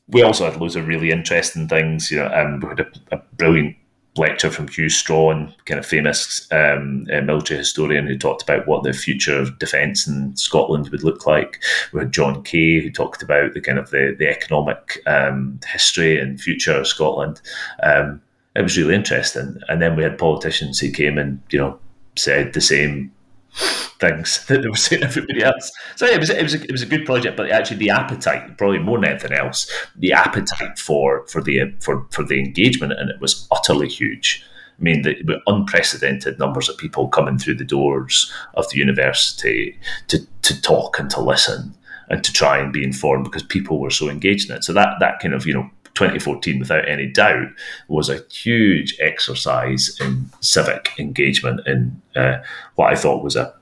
We 0.08 0.22
also 0.22 0.50
had 0.50 0.58
loads 0.58 0.76
of 0.76 0.88
really 0.88 1.10
interesting 1.10 1.68
things. 1.68 2.10
You 2.10 2.20
know, 2.20 2.32
um, 2.34 2.60
we 2.60 2.68
had 2.68 2.80
a, 2.80 3.16
a 3.16 3.18
brilliant 3.36 3.76
lecture 4.16 4.50
from 4.50 4.68
Hew 4.68 4.88
Strachan, 4.88 5.52
kind 5.64 5.78
of 5.78 5.86
famous 5.86 6.46
um, 6.52 7.06
uh, 7.12 7.20
military 7.20 7.58
historian 7.58 8.06
who 8.06 8.16
talked 8.16 8.42
about 8.42 8.66
what 8.66 8.82
the 8.82 8.92
future 8.92 9.36
of 9.36 9.58
defence 9.58 10.06
in 10.06 10.36
Scotland 10.36 10.88
would 10.90 11.02
look 11.02 11.26
like. 11.26 11.62
We 11.92 12.00
had 12.00 12.12
John 12.12 12.42
Kay 12.42 12.80
who 12.80 12.90
talked 12.90 13.22
about 13.22 13.54
the 13.54 13.60
kind 13.60 13.78
of 13.78 13.90
the, 13.90 14.14
the 14.18 14.28
economic 14.28 15.02
um, 15.06 15.58
history 15.66 16.18
and 16.20 16.40
future 16.40 16.72
of 16.72 16.86
Scotland. 16.86 17.40
Um, 17.82 18.20
it 18.54 18.62
was 18.62 18.78
really 18.78 18.94
interesting. 18.94 19.58
And 19.68 19.82
then 19.82 19.96
we 19.96 20.04
had 20.04 20.18
politicians 20.18 20.78
who 20.78 20.90
came 20.90 21.18
and, 21.18 21.40
you 21.50 21.58
know, 21.58 21.78
said 22.16 22.52
the 22.52 22.60
same 22.60 23.12
things 23.54 24.44
that 24.48 24.62
they 24.62 24.68
were 24.68 24.76
saying 24.76 25.02
everybody 25.02 25.42
else. 25.42 25.70
So 25.96 26.06
yeah, 26.06 26.14
it 26.14 26.20
was 26.20 26.30
it 26.30 26.42
was 26.42 26.54
a, 26.54 26.62
it 26.62 26.72
was 26.72 26.82
a 26.82 26.86
good 26.86 27.04
project, 27.04 27.36
but 27.36 27.50
actually 27.50 27.78
the 27.78 27.90
appetite, 27.90 28.58
probably 28.58 28.78
more 28.78 28.98
than 28.98 29.10
anything 29.10 29.32
else, 29.32 29.70
the 29.96 30.12
appetite 30.12 30.78
for 30.78 31.26
for 31.26 31.42
the 31.42 31.74
for 31.80 32.06
for 32.10 32.24
the 32.24 32.38
engagement 32.38 32.92
and 32.92 33.10
it 33.10 33.20
was 33.20 33.46
utterly 33.50 33.88
huge. 33.88 34.44
I 34.78 34.82
mean, 34.82 35.02
the, 35.02 35.40
unprecedented 35.46 36.40
numbers 36.40 36.68
of 36.68 36.76
people 36.76 37.06
coming 37.06 37.38
through 37.38 37.54
the 37.54 37.64
doors 37.64 38.32
of 38.54 38.68
the 38.70 38.78
university 38.78 39.78
to 40.08 40.18
to 40.42 40.60
talk 40.60 40.98
and 40.98 41.08
to 41.10 41.20
listen 41.20 41.74
and 42.08 42.24
to 42.24 42.32
try 42.32 42.58
and 42.58 42.72
be 42.72 42.82
informed 42.82 43.24
because 43.24 43.44
people 43.44 43.78
were 43.78 43.90
so 43.90 44.08
engaged 44.08 44.50
in 44.50 44.56
it. 44.56 44.64
So 44.64 44.72
that 44.72 44.96
that 45.00 45.20
kind 45.20 45.34
of 45.34 45.46
you 45.46 45.54
know 45.54 45.70
2014, 45.94 46.58
without 46.58 46.88
any 46.88 47.06
doubt, 47.06 47.48
was 47.88 48.08
a 48.08 48.24
huge 48.30 48.96
exercise 49.00 49.98
in 50.00 50.30
civic 50.40 50.92
engagement 50.98 51.60
in 51.66 52.00
uh, 52.16 52.38
what 52.74 52.92
I 52.92 52.96
thought 52.96 53.22
was 53.22 53.36
a, 53.36 53.54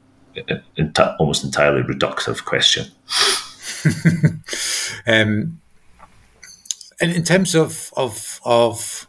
a, 0.49 0.61
a 0.79 1.17
almost 1.19 1.45
entirely 1.45 1.83
reductive 1.83 2.45
question. 2.45 2.87
um, 5.07 5.61
and 7.01 7.13
in 7.13 7.25
terms 7.25 7.55
of 7.55 7.93
of 7.97 8.41
of, 8.45 9.09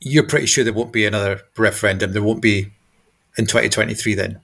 you're 0.00 0.26
pretty 0.26 0.46
sure 0.46 0.62
there 0.62 0.72
won't 0.72 0.92
be 0.92 1.06
another 1.06 1.40
referendum. 1.56 2.12
There 2.12 2.22
won't 2.22 2.42
be 2.42 2.72
in 3.38 3.46
2023. 3.46 4.14
Then 4.14 4.40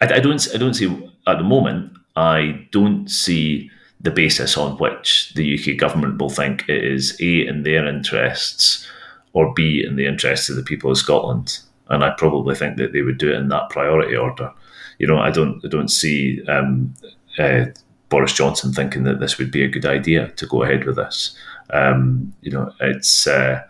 I, 0.00 0.06
I 0.06 0.20
don't. 0.20 0.46
I 0.52 0.58
don't 0.58 0.74
see 0.74 1.10
at 1.26 1.38
the 1.38 1.44
moment. 1.44 1.92
I 2.16 2.66
don't 2.70 3.08
see 3.08 3.70
the 4.00 4.10
basis 4.10 4.56
on 4.56 4.76
which 4.78 5.32
the 5.34 5.58
UK 5.58 5.78
government 5.78 6.18
will 6.18 6.30
think 6.30 6.68
it 6.68 6.84
is 6.84 7.18
A, 7.20 7.46
in 7.46 7.62
their 7.62 7.86
interests, 7.86 8.86
or 9.32 9.52
B, 9.54 9.84
in 9.86 9.96
the 9.96 10.06
interests 10.06 10.48
of 10.48 10.56
the 10.56 10.62
people 10.62 10.90
of 10.90 10.98
Scotland. 10.98 11.58
And 11.88 12.04
I 12.04 12.10
probably 12.10 12.54
think 12.54 12.76
that 12.76 12.92
they 12.92 13.02
would 13.02 13.18
do 13.18 13.32
it 13.32 13.36
in 13.36 13.48
that 13.48 13.70
priority 13.70 14.16
order. 14.16 14.52
You 14.98 15.06
know, 15.06 15.18
I 15.18 15.30
don't, 15.30 15.60
I 15.64 15.68
don't 15.68 15.90
see 15.90 16.42
um, 16.46 16.94
uh, 17.38 17.66
Boris 18.08 18.32
Johnson 18.32 18.72
thinking 18.72 19.04
that 19.04 19.20
this 19.20 19.38
would 19.38 19.50
be 19.50 19.64
a 19.64 19.68
good 19.68 19.86
idea 19.86 20.28
to 20.28 20.46
go 20.46 20.62
ahead 20.62 20.84
with 20.84 20.96
this. 20.96 21.36
Um, 21.70 22.32
you 22.42 22.52
know, 22.52 22.72
it's 22.80 23.26
uh, 23.26 23.62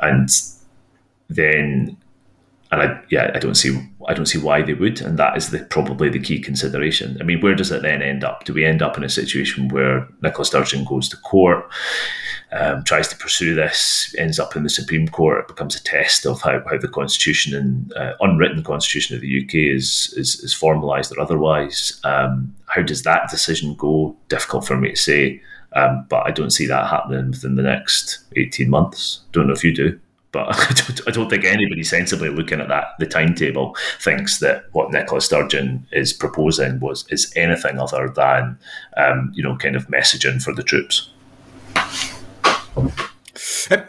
and 0.00 0.28
then 1.28 1.96
and 2.76 2.90
I 2.92 3.02
yeah 3.10 3.30
I 3.34 3.38
don't 3.38 3.54
see 3.54 3.80
I 4.08 4.14
don't 4.14 4.26
see 4.26 4.38
why 4.38 4.62
they 4.62 4.74
would, 4.74 5.00
and 5.00 5.18
that 5.18 5.36
is 5.36 5.50
the 5.50 5.60
probably 5.64 6.08
the 6.08 6.20
key 6.20 6.38
consideration. 6.38 7.16
I 7.20 7.24
mean, 7.24 7.40
where 7.40 7.54
does 7.54 7.72
it 7.72 7.82
then 7.82 8.02
end 8.02 8.24
up? 8.24 8.44
Do 8.44 8.52
we 8.52 8.64
end 8.64 8.82
up 8.82 8.96
in 8.96 9.04
a 9.04 9.08
situation 9.08 9.68
where 9.68 10.06
Nicola 10.22 10.44
Sturgeon 10.44 10.84
goes 10.84 11.08
to 11.08 11.16
court, 11.18 11.68
um, 12.52 12.84
tries 12.84 13.08
to 13.08 13.16
pursue 13.16 13.54
this, 13.54 14.14
ends 14.18 14.38
up 14.38 14.54
in 14.54 14.62
the 14.62 14.70
Supreme 14.70 15.08
Court, 15.08 15.40
it 15.40 15.48
becomes 15.48 15.74
a 15.74 15.82
test 15.82 16.26
of 16.26 16.40
how, 16.40 16.62
how 16.70 16.78
the 16.78 16.88
constitution 16.88 17.54
and 17.54 17.92
uh, 17.94 18.12
unwritten 18.20 18.62
constitution 18.62 19.16
of 19.16 19.22
the 19.22 19.42
UK 19.42 19.54
is 19.54 20.14
is, 20.16 20.40
is 20.40 20.54
formalised 20.54 21.16
or 21.16 21.20
otherwise? 21.20 22.00
Um, 22.04 22.54
how 22.66 22.82
does 22.82 23.02
that 23.02 23.30
decision 23.30 23.74
go? 23.74 24.16
Difficult 24.28 24.66
for 24.66 24.76
me 24.76 24.90
to 24.90 24.96
say. 24.96 25.42
Um, 25.72 26.06
but 26.08 26.26
I 26.26 26.30
don't 26.30 26.50
see 26.50 26.66
that 26.66 26.88
happening 26.88 27.30
within 27.30 27.56
the 27.56 27.62
next 27.62 28.24
18 28.36 28.70
months. 28.70 29.22
Don't 29.32 29.46
know 29.46 29.52
if 29.52 29.64
you 29.64 29.74
do. 29.74 29.98
But 30.36 30.48
I 30.70 30.74
don't, 30.74 31.08
I 31.08 31.10
don't, 31.12 31.30
think 31.30 31.44
anybody 31.44 31.82
sensibly 31.82 32.28
looking 32.28 32.60
at 32.60 32.68
that 32.68 32.88
the 32.98 33.06
timetable 33.06 33.74
thinks 34.00 34.38
that 34.40 34.64
what 34.72 34.92
Nicola 34.92 35.22
Sturgeon 35.22 35.86
is 35.92 36.12
proposing 36.12 36.78
was 36.78 37.06
is 37.08 37.32
anything 37.36 37.78
other 37.78 38.12
than 38.14 38.58
um, 38.98 39.32
you 39.34 39.42
know 39.42 39.56
kind 39.56 39.76
of 39.76 39.88
messaging 39.88 40.42
for 40.42 40.52
the 40.54 40.62
troops. 40.62 41.10
Um, 42.76 42.92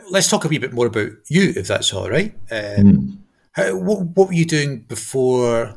let's 0.10 0.30
talk 0.30 0.46
a 0.46 0.48
wee 0.48 0.58
bit 0.58 0.72
more 0.72 0.86
about 0.86 1.12
you, 1.28 1.52
if 1.58 1.68
that's 1.68 1.94
all 1.94 2.10
right. 2.10 2.34
Um, 2.50 2.86
mm. 2.86 3.18
how, 3.52 3.76
what, 3.76 4.02
what 4.16 4.28
were 4.30 4.34
you 4.34 4.46
doing 4.46 4.80
before 4.84 5.76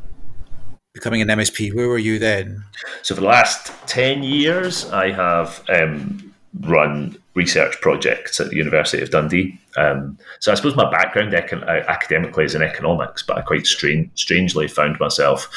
becoming 0.92 1.20
an 1.20 1.28
MSP? 1.28 1.74
Where 1.74 1.88
were 1.88 1.98
you 1.98 2.20
then? 2.20 2.62
So 3.02 3.16
for 3.16 3.22
the 3.22 3.26
last 3.26 3.72
ten 3.88 4.22
years, 4.22 4.88
I 4.90 5.10
have 5.10 5.64
um, 5.68 6.29
run 6.60 7.16
research 7.34 7.80
projects 7.80 8.40
at 8.40 8.50
the 8.50 8.56
University 8.56 9.02
of 9.02 9.10
Dundee. 9.10 9.58
Um, 9.76 10.18
so 10.40 10.50
I 10.50 10.56
suppose 10.56 10.74
my 10.74 10.90
background 10.90 11.32
econ- 11.32 11.66
uh, 11.66 11.86
academically 11.88 12.44
is 12.44 12.54
in 12.54 12.62
economics, 12.62 13.22
but 13.22 13.38
I 13.38 13.42
quite 13.42 13.66
strange, 13.66 14.10
strangely 14.14 14.66
found 14.66 14.98
myself 14.98 15.48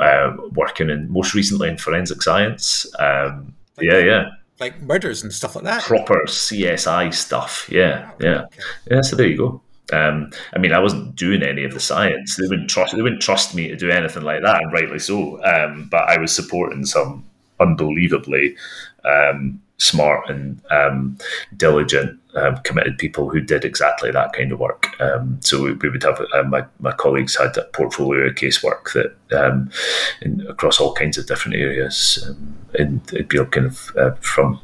uh, 0.00 0.36
working 0.52 0.88
in 0.88 1.10
most 1.10 1.34
recently 1.34 1.68
in 1.68 1.78
forensic 1.78 2.22
science. 2.22 2.86
Um, 2.98 3.54
like, 3.76 3.86
yeah, 3.90 3.98
yeah. 3.98 4.24
Like 4.60 4.80
murders 4.80 5.22
and 5.22 5.32
stuff 5.32 5.56
like 5.56 5.64
that. 5.64 5.82
Proper 5.82 6.22
CSI 6.26 7.12
stuff. 7.12 7.68
Yeah, 7.70 8.10
yeah, 8.20 8.46
yeah. 8.90 9.02
So 9.02 9.16
there 9.16 9.26
you 9.26 9.36
go. 9.36 9.60
Um, 9.92 10.30
I 10.54 10.58
mean, 10.58 10.72
I 10.72 10.78
wasn't 10.78 11.14
doing 11.14 11.42
any 11.42 11.64
of 11.64 11.74
the 11.74 11.80
science. 11.80 12.36
They 12.36 12.48
wouldn't 12.48 12.70
trust. 12.70 12.96
They 12.96 13.02
wouldn't 13.02 13.20
trust 13.20 13.54
me 13.54 13.68
to 13.68 13.76
do 13.76 13.90
anything 13.90 14.22
like 14.22 14.42
that, 14.42 14.62
and 14.62 14.72
rightly 14.72 14.98
so. 14.98 15.44
Um, 15.44 15.88
but 15.90 16.08
I 16.08 16.18
was 16.18 16.34
supporting 16.34 16.86
some 16.86 17.24
unbelievably 17.60 18.56
um, 19.04 19.60
smart 19.78 20.28
and 20.28 20.60
um, 20.70 21.18
diligent, 21.56 22.18
um, 22.34 22.56
committed 22.64 22.98
people 22.98 23.28
who 23.28 23.40
did 23.40 23.64
exactly 23.64 24.10
that 24.10 24.32
kind 24.32 24.52
of 24.52 24.58
work. 24.58 24.88
Um, 25.00 25.38
so 25.42 25.62
we, 25.62 25.72
we, 25.72 25.90
would 25.90 26.02
have 26.02 26.20
uh, 26.32 26.42
my 26.44 26.64
my 26.80 26.92
colleagues 26.92 27.36
had 27.36 27.56
a 27.56 27.64
portfolio 27.64 28.26
of 28.26 28.34
casework 28.34 28.92
that 28.92 29.16
um, 29.38 29.70
in, 30.22 30.46
across 30.48 30.80
all 30.80 30.94
kinds 30.94 31.18
of 31.18 31.26
different 31.26 31.56
areas, 31.56 32.28
and 32.78 33.00
it'd 33.12 33.28
be 33.28 33.44
kind 33.46 33.66
of 33.66 33.92
uh, 33.96 34.12
from 34.20 34.60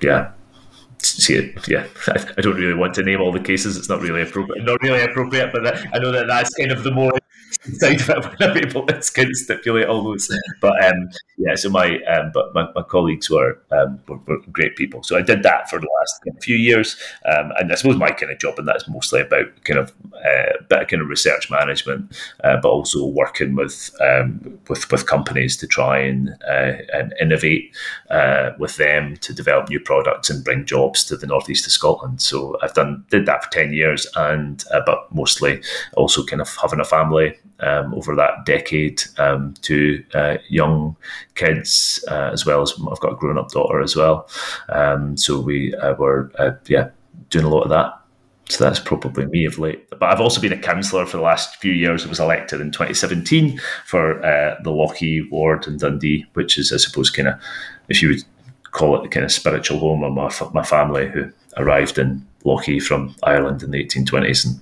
yeah 0.00 0.30
see 1.04 1.34
it. 1.34 1.68
Yeah, 1.68 1.86
I, 2.08 2.40
don't 2.40 2.56
really 2.56 2.74
want 2.74 2.94
to 2.94 3.02
name 3.02 3.20
all 3.20 3.32
the 3.32 3.40
cases. 3.40 3.76
It's 3.76 3.88
not 3.88 4.00
really 4.00 4.22
appropriate. 4.22 4.64
Not 4.64 4.82
really 4.82 5.02
appropriate, 5.02 5.52
but 5.52 5.64
that, 5.64 5.86
I 5.92 5.98
know 5.98 6.12
that 6.12 6.26
that's 6.26 6.54
kind 6.54 6.72
of 6.72 6.82
the 6.82 6.90
more 6.90 7.12
side 7.72 8.00
of 8.00 8.08
it 8.10 8.24
when 8.24 8.50
I'm 8.50 8.56
able 8.56 8.86
to 8.86 9.12
kind 9.12 9.28
of 9.28 9.36
stipulate 9.36 9.86
all 9.86 10.02
those. 10.02 10.30
But 10.60 10.84
um, 10.84 11.10
yeah, 11.38 11.54
so 11.54 11.70
my 11.70 12.02
um, 12.04 12.30
but 12.32 12.54
my, 12.54 12.68
my 12.74 12.82
colleagues 12.82 13.30
were, 13.30 13.58
um, 13.70 14.00
were, 14.08 14.18
were 14.26 14.38
great 14.52 14.76
people. 14.76 15.02
So 15.02 15.16
I 15.16 15.22
did 15.22 15.42
that 15.42 15.70
for 15.70 15.78
the 15.78 15.88
last 15.98 16.22
kind 16.24 16.36
of 16.36 16.42
few 16.42 16.56
years, 16.56 16.96
um, 17.26 17.52
and 17.58 17.72
I 17.72 17.74
suppose 17.74 17.96
my 17.96 18.10
kind 18.10 18.32
of 18.32 18.38
job 18.38 18.58
in 18.58 18.66
that 18.66 18.76
is 18.76 18.88
mostly 18.88 19.20
about 19.20 19.64
kind 19.64 19.78
of 19.78 19.92
uh, 20.14 20.52
bit 20.68 20.82
of 20.82 20.88
kind 20.88 21.02
of 21.02 21.08
research 21.08 21.50
management, 21.50 22.16
uh, 22.42 22.56
but 22.60 22.68
also 22.68 23.06
working 23.06 23.54
with 23.54 23.94
um, 24.00 24.58
with 24.68 24.90
with 24.90 25.06
companies 25.06 25.56
to 25.58 25.66
try 25.66 25.98
and, 25.98 26.30
uh, 26.48 26.72
and 26.92 27.14
innovate 27.20 27.74
uh, 28.10 28.50
with 28.58 28.76
them 28.76 29.16
to 29.18 29.32
develop 29.32 29.68
new 29.68 29.80
products 29.80 30.30
and 30.30 30.44
bring 30.44 30.64
jobs 30.64 30.93
to 31.02 31.16
the 31.16 31.26
northeast 31.26 31.66
of 31.66 31.72
Scotland. 31.72 32.22
So 32.22 32.56
I've 32.62 32.74
done 32.74 33.04
did 33.10 33.26
that 33.26 33.44
for 33.44 33.50
ten 33.50 33.72
years, 33.72 34.06
and 34.14 34.62
uh, 34.72 34.82
but 34.86 35.12
mostly 35.12 35.60
also 35.96 36.24
kind 36.24 36.40
of 36.40 36.54
having 36.60 36.78
a 36.78 36.84
family 36.84 37.36
um, 37.60 37.94
over 37.94 38.14
that 38.14 38.44
decade 38.44 39.02
um, 39.18 39.54
to 39.62 40.04
uh, 40.14 40.36
young 40.48 40.96
kids, 41.34 42.04
uh, 42.08 42.30
as 42.32 42.44
well 42.46 42.62
as 42.62 42.72
I've 42.90 43.00
got 43.00 43.12
a 43.12 43.16
grown 43.16 43.38
up 43.38 43.50
daughter 43.50 43.80
as 43.80 43.96
well. 43.96 44.28
Um, 44.68 45.16
so 45.16 45.40
we 45.40 45.74
uh, 45.74 45.94
were, 45.94 46.30
uh, 46.38 46.52
yeah, 46.66 46.90
doing 47.30 47.44
a 47.44 47.48
lot 47.48 47.62
of 47.62 47.70
that. 47.70 48.00
So 48.50 48.62
that's 48.62 48.78
probably 48.78 49.24
me 49.26 49.46
of 49.46 49.58
late. 49.58 49.88
But 49.88 50.02
I've 50.02 50.20
also 50.20 50.40
been 50.40 50.52
a 50.52 50.58
councillor 50.58 51.06
for 51.06 51.16
the 51.16 51.22
last 51.22 51.56
few 51.56 51.72
years. 51.72 52.04
I 52.04 52.08
was 52.08 52.20
elected 52.20 52.60
in 52.60 52.72
2017 52.72 53.58
for 53.86 54.22
uh, 54.22 54.60
the 54.62 54.70
Lochee 54.70 55.30
ward 55.30 55.66
in 55.66 55.78
Dundee, 55.78 56.26
which 56.34 56.58
is, 56.58 56.70
I 56.70 56.76
suppose, 56.76 57.08
kind 57.08 57.28
of, 57.28 57.40
if 57.88 58.02
you 58.02 58.08
would 58.08 58.24
call 58.74 58.96
it 58.96 59.02
the 59.02 59.08
kind 59.08 59.24
of 59.24 59.32
spiritual 59.32 59.78
home 59.78 60.02
of 60.02 60.12
my, 60.12 60.30
my 60.52 60.64
family 60.64 61.08
who 61.08 61.30
arrived 61.56 61.96
in 61.96 62.26
Lochee 62.44 62.82
from 62.82 63.14
Ireland 63.22 63.62
in 63.62 63.70
the 63.70 63.82
1820s. 63.82 64.58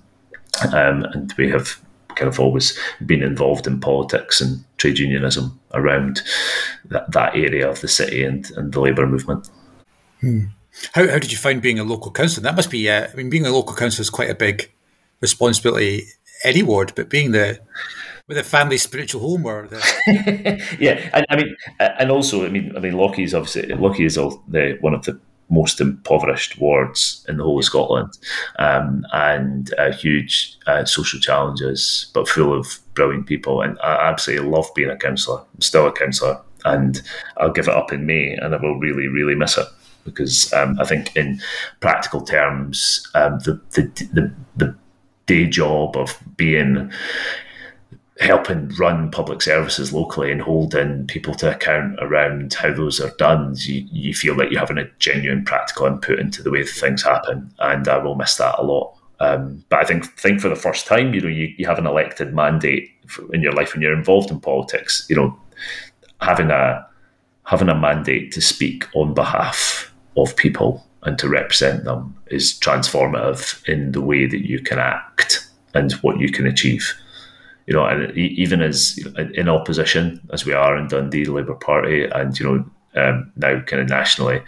And, 0.63 0.75
um, 0.75 1.05
and 1.13 1.33
we 1.39 1.49
have 1.51 1.81
kind 2.15 2.29
of 2.29 2.39
always 2.39 2.79
been 3.07 3.23
involved 3.23 3.67
in 3.67 3.81
politics 3.81 4.41
and 4.41 4.63
trade 4.77 4.99
unionism 4.99 5.59
around 5.73 6.21
that, 6.91 7.11
that 7.11 7.35
area 7.35 7.69
of 7.69 7.81
the 7.81 7.89
city 7.89 8.23
and, 8.23 8.51
and 8.53 8.73
the 8.73 8.81
labour 8.81 9.07
movement. 9.07 9.49
Hmm. 10.21 10.45
How, 10.93 11.09
how 11.09 11.19
did 11.19 11.33
you 11.33 11.39
find 11.39 11.63
being 11.63 11.79
a 11.79 11.85
local 11.85 12.13
councillor? 12.13 12.45
That 12.45 12.57
must 12.57 12.71
be, 12.71 12.89
uh, 12.91 13.09
I 13.11 13.17
mean, 13.17 13.31
being 13.31 13.47
a 13.47 13.51
local 13.51 13.75
councillor 13.75 14.03
is 14.03 14.11
quite 14.11 14.31
a 14.31 14.35
big 14.35 14.71
responsibility, 15.21 16.05
any 16.45 16.63
ward, 16.63 16.93
but 16.95 17.09
being 17.09 17.33
the 17.33 17.61
with 18.29 18.39
a 18.39 18.45
family 18.45 18.79
spiritual 18.79 19.21
home 19.21 19.47
or 19.47 19.67
the... 19.69 20.77
yeah, 20.81 21.11
and 21.13 21.27
I 21.29 21.37
mean, 21.37 21.57
and 21.79 22.11
also, 22.11 22.45
I 22.45 22.49
mean, 22.49 22.77
I 22.77 22.81
mean, 22.81 22.95
Lochee 22.95 23.25
is 23.25 23.35
obviously 23.35 23.63
Lochee 23.75 24.07
is 24.07 24.19
all 24.19 24.43
the 24.49 24.79
one 24.81 24.95
of 24.95 25.05
the 25.05 25.19
most 25.51 25.81
impoverished 25.81 26.59
wards 26.59 27.27
in 27.29 27.37
the 27.37 27.45
whole 27.45 27.59
of 27.59 27.65
Scotland, 27.65 28.19
um, 28.59 29.05
and 29.13 29.73
uh, 29.79 29.93
huge 29.93 30.57
uh, 30.67 30.85
social 30.85 31.21
challenges, 31.21 32.11
but 32.15 32.29
full 32.29 32.59
of 32.59 32.79
brilliant 32.95 33.27
people. 33.27 33.61
And 33.61 33.79
I 33.81 34.09
absolutely 34.09 34.49
love 34.49 34.71
being 34.75 34.91
a 34.91 34.97
councillor. 34.97 35.41
I'm 35.41 35.61
still 35.61 35.87
a 35.87 35.93
councillor, 35.93 36.41
and 36.65 37.03
I'll 37.37 37.53
give 37.53 37.69
it 37.69 37.75
up 37.75 37.93
in 37.93 38.07
May, 38.07 38.35
and 38.35 38.55
I 38.55 38.59
will 38.59 38.79
really, 38.79 39.09
really 39.09 39.35
miss 39.35 39.59
it 39.59 39.67
because 40.05 40.53
um, 40.53 40.79
I 40.81 40.85
think, 40.85 41.15
in 41.17 41.41
practical 41.81 42.23
terms, 42.23 43.09
um, 43.15 43.39
the, 43.41 43.61
the 43.71 43.83
the 44.13 44.33
the 44.57 44.75
day 45.27 45.47
job 45.47 45.97
of 45.97 46.19
being 46.37 46.91
helping 48.21 48.69
run 48.71 49.11
public 49.11 49.41
services 49.41 49.93
locally 49.93 50.31
and 50.31 50.43
holding 50.43 51.07
people 51.07 51.35
to 51.35 51.55
account 51.55 51.97
around 52.01 52.53
how 52.55 52.73
those 52.73 53.01
are 53.01 53.13
done, 53.19 53.55
you, 53.59 53.87
you 53.91 54.15
feel 54.15 54.37
like 54.37 54.51
you're 54.51 54.61
having 54.61 54.79
a 54.79 54.91
genuine 54.99 55.45
practical 55.45 55.87
input 55.87 56.19
into 56.19 56.43
the 56.43 56.51
way 56.51 56.63
things 56.63 57.03
happen. 57.03 57.53
And 57.59 57.89
I 57.89 57.99
will 57.99 58.15
miss 58.15 58.37
that 58.37 58.59
a 58.59 58.63
lot. 58.63 58.97
Um, 59.21 59.65
but 59.69 59.79
I 59.79 59.85
think 59.85 60.05
think 60.19 60.41
for 60.41 60.49
the 60.49 60.57
first 60.57 60.87
time, 60.87 61.15
you 61.15 61.21
know, 61.21 61.29
you, 61.29 61.55
you 61.57 61.67
have 61.67 61.79
an 61.79 61.87
elected 61.87 62.35
mandate 62.35 62.91
in 63.33 63.41
your 63.41 63.53
life 63.53 63.73
when 63.73 63.81
you're 63.81 63.97
involved 63.97 64.31
in 64.31 64.41
politics. 64.41 65.07
You 65.09 65.17
know, 65.17 65.41
having 66.21 66.51
a 66.51 66.87
having 67.45 67.69
a 67.69 67.75
mandate 67.75 68.33
to 68.33 68.41
speak 68.41 68.89
on 68.95 69.15
behalf 69.15 69.93
of 70.17 70.37
people 70.37 70.85
and 71.05 71.19
to 71.19 71.29
represent 71.29 71.85
them 71.85 72.17
is 72.29 72.59
transformative 72.59 73.67
in 73.69 73.93
the 73.93 74.01
way 74.01 74.27
that 74.27 74.47
you 74.47 74.61
can 74.61 74.79
act 74.79 75.49
and 75.75 75.93
what 75.95 76.19
you 76.19 76.31
can 76.31 76.47
achieve 76.47 76.95
you 77.67 77.75
know, 77.75 77.85
and 77.85 78.17
even 78.17 78.63
as 78.63 78.99
in 79.35 79.49
opposition 79.49 80.21
as 80.33 80.45
we 80.45 80.53
are 80.53 80.77
in 80.77 80.89
Dundee, 80.89 81.25
the 81.25 81.33
Labour 81.33 81.55
Party, 81.55 82.05
and 82.05 82.39
you 82.39 82.47
know 82.47 82.65
um, 82.95 83.33
now 83.37 83.61
kind 83.63 83.83
of 83.83 83.89
nationally, 83.89 84.43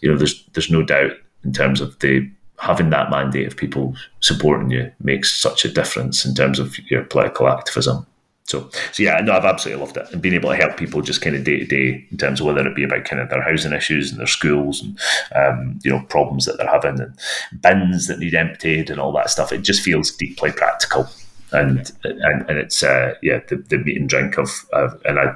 you 0.00 0.10
know, 0.10 0.16
there's 0.16 0.44
there's 0.54 0.70
no 0.70 0.82
doubt 0.82 1.12
in 1.44 1.52
terms 1.52 1.80
of 1.80 1.98
the 2.00 2.30
having 2.58 2.90
that 2.90 3.10
mandate 3.10 3.46
of 3.46 3.56
people 3.56 3.94
supporting 4.20 4.70
you 4.70 4.90
makes 5.00 5.34
such 5.34 5.64
a 5.64 5.72
difference 5.72 6.26
in 6.26 6.34
terms 6.34 6.58
of 6.58 6.78
your 6.90 7.02
political 7.04 7.48
activism. 7.48 8.06
So, 8.44 8.68
so 8.90 9.02
yeah, 9.02 9.20
no, 9.22 9.32
I've 9.32 9.44
absolutely 9.44 9.84
loved 9.84 9.96
it, 9.96 10.12
and 10.12 10.20
being 10.20 10.34
able 10.34 10.50
to 10.50 10.56
help 10.56 10.76
people 10.76 11.02
just 11.02 11.22
kind 11.22 11.36
of 11.36 11.44
day 11.44 11.60
to 11.60 11.66
day 11.66 12.04
in 12.10 12.18
terms 12.18 12.40
of 12.40 12.46
whether 12.46 12.66
it 12.66 12.74
be 12.74 12.82
about 12.82 13.04
kind 13.04 13.22
of 13.22 13.30
their 13.30 13.42
housing 13.42 13.72
issues 13.72 14.10
and 14.10 14.18
their 14.18 14.26
schools 14.26 14.82
and 14.82 14.98
um, 15.36 15.78
you 15.84 15.90
know 15.90 16.04
problems 16.08 16.46
that 16.46 16.56
they're 16.58 16.66
having 16.66 17.00
and 17.00 17.16
bins 17.62 18.08
that 18.08 18.18
need 18.18 18.34
emptied 18.34 18.90
and 18.90 19.00
all 19.00 19.12
that 19.12 19.30
stuff. 19.30 19.52
It 19.52 19.62
just 19.62 19.82
feels 19.82 20.10
deeply 20.10 20.50
practical 20.52 21.08
and 21.52 21.92
and, 22.04 22.48
and 22.48 22.58
it's 22.58 22.82
uh, 22.82 23.14
yeah 23.22 23.40
the, 23.48 23.56
the 23.56 23.78
meat 23.78 23.96
and 23.96 24.08
drink 24.08 24.38
of, 24.38 24.50
of 24.72 25.00
and 25.04 25.18
I 25.18 25.34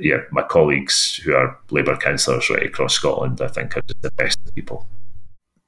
yeah 0.00 0.18
my 0.30 0.42
colleagues 0.42 1.16
who 1.16 1.34
are 1.34 1.58
Labour 1.70 1.96
councillors 1.96 2.48
right 2.50 2.66
across 2.66 2.94
Scotland 2.94 3.40
I 3.40 3.48
think 3.48 3.76
are 3.76 3.82
just 3.82 4.02
the 4.02 4.10
best 4.12 4.38
people. 4.54 4.86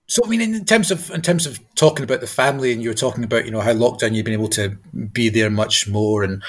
So 0.07 0.22
I 0.25 0.29
mean, 0.29 0.41
in 0.41 0.64
terms 0.64 0.91
of 0.91 1.11
in 1.11 1.22
terms 1.22 1.47
of 1.47 1.59
talking 1.77 2.05
about 2.05 2.20
the 2.20 2.27
family, 2.27 2.72
and 2.72 2.83
you 2.83 2.91
were 2.91 2.95
talking 2.95 3.25
about 3.25 3.47
you 3.47 3.51
know 3.51 3.61
how 3.61 3.72
lockdown 3.72 4.14
you've 4.14 4.25
been 4.25 4.35
able 4.35 4.49
to 4.49 4.70
be 5.12 5.31
there 5.31 5.51
much 5.51 5.89
more, 5.89 6.22
and 6.22 6.43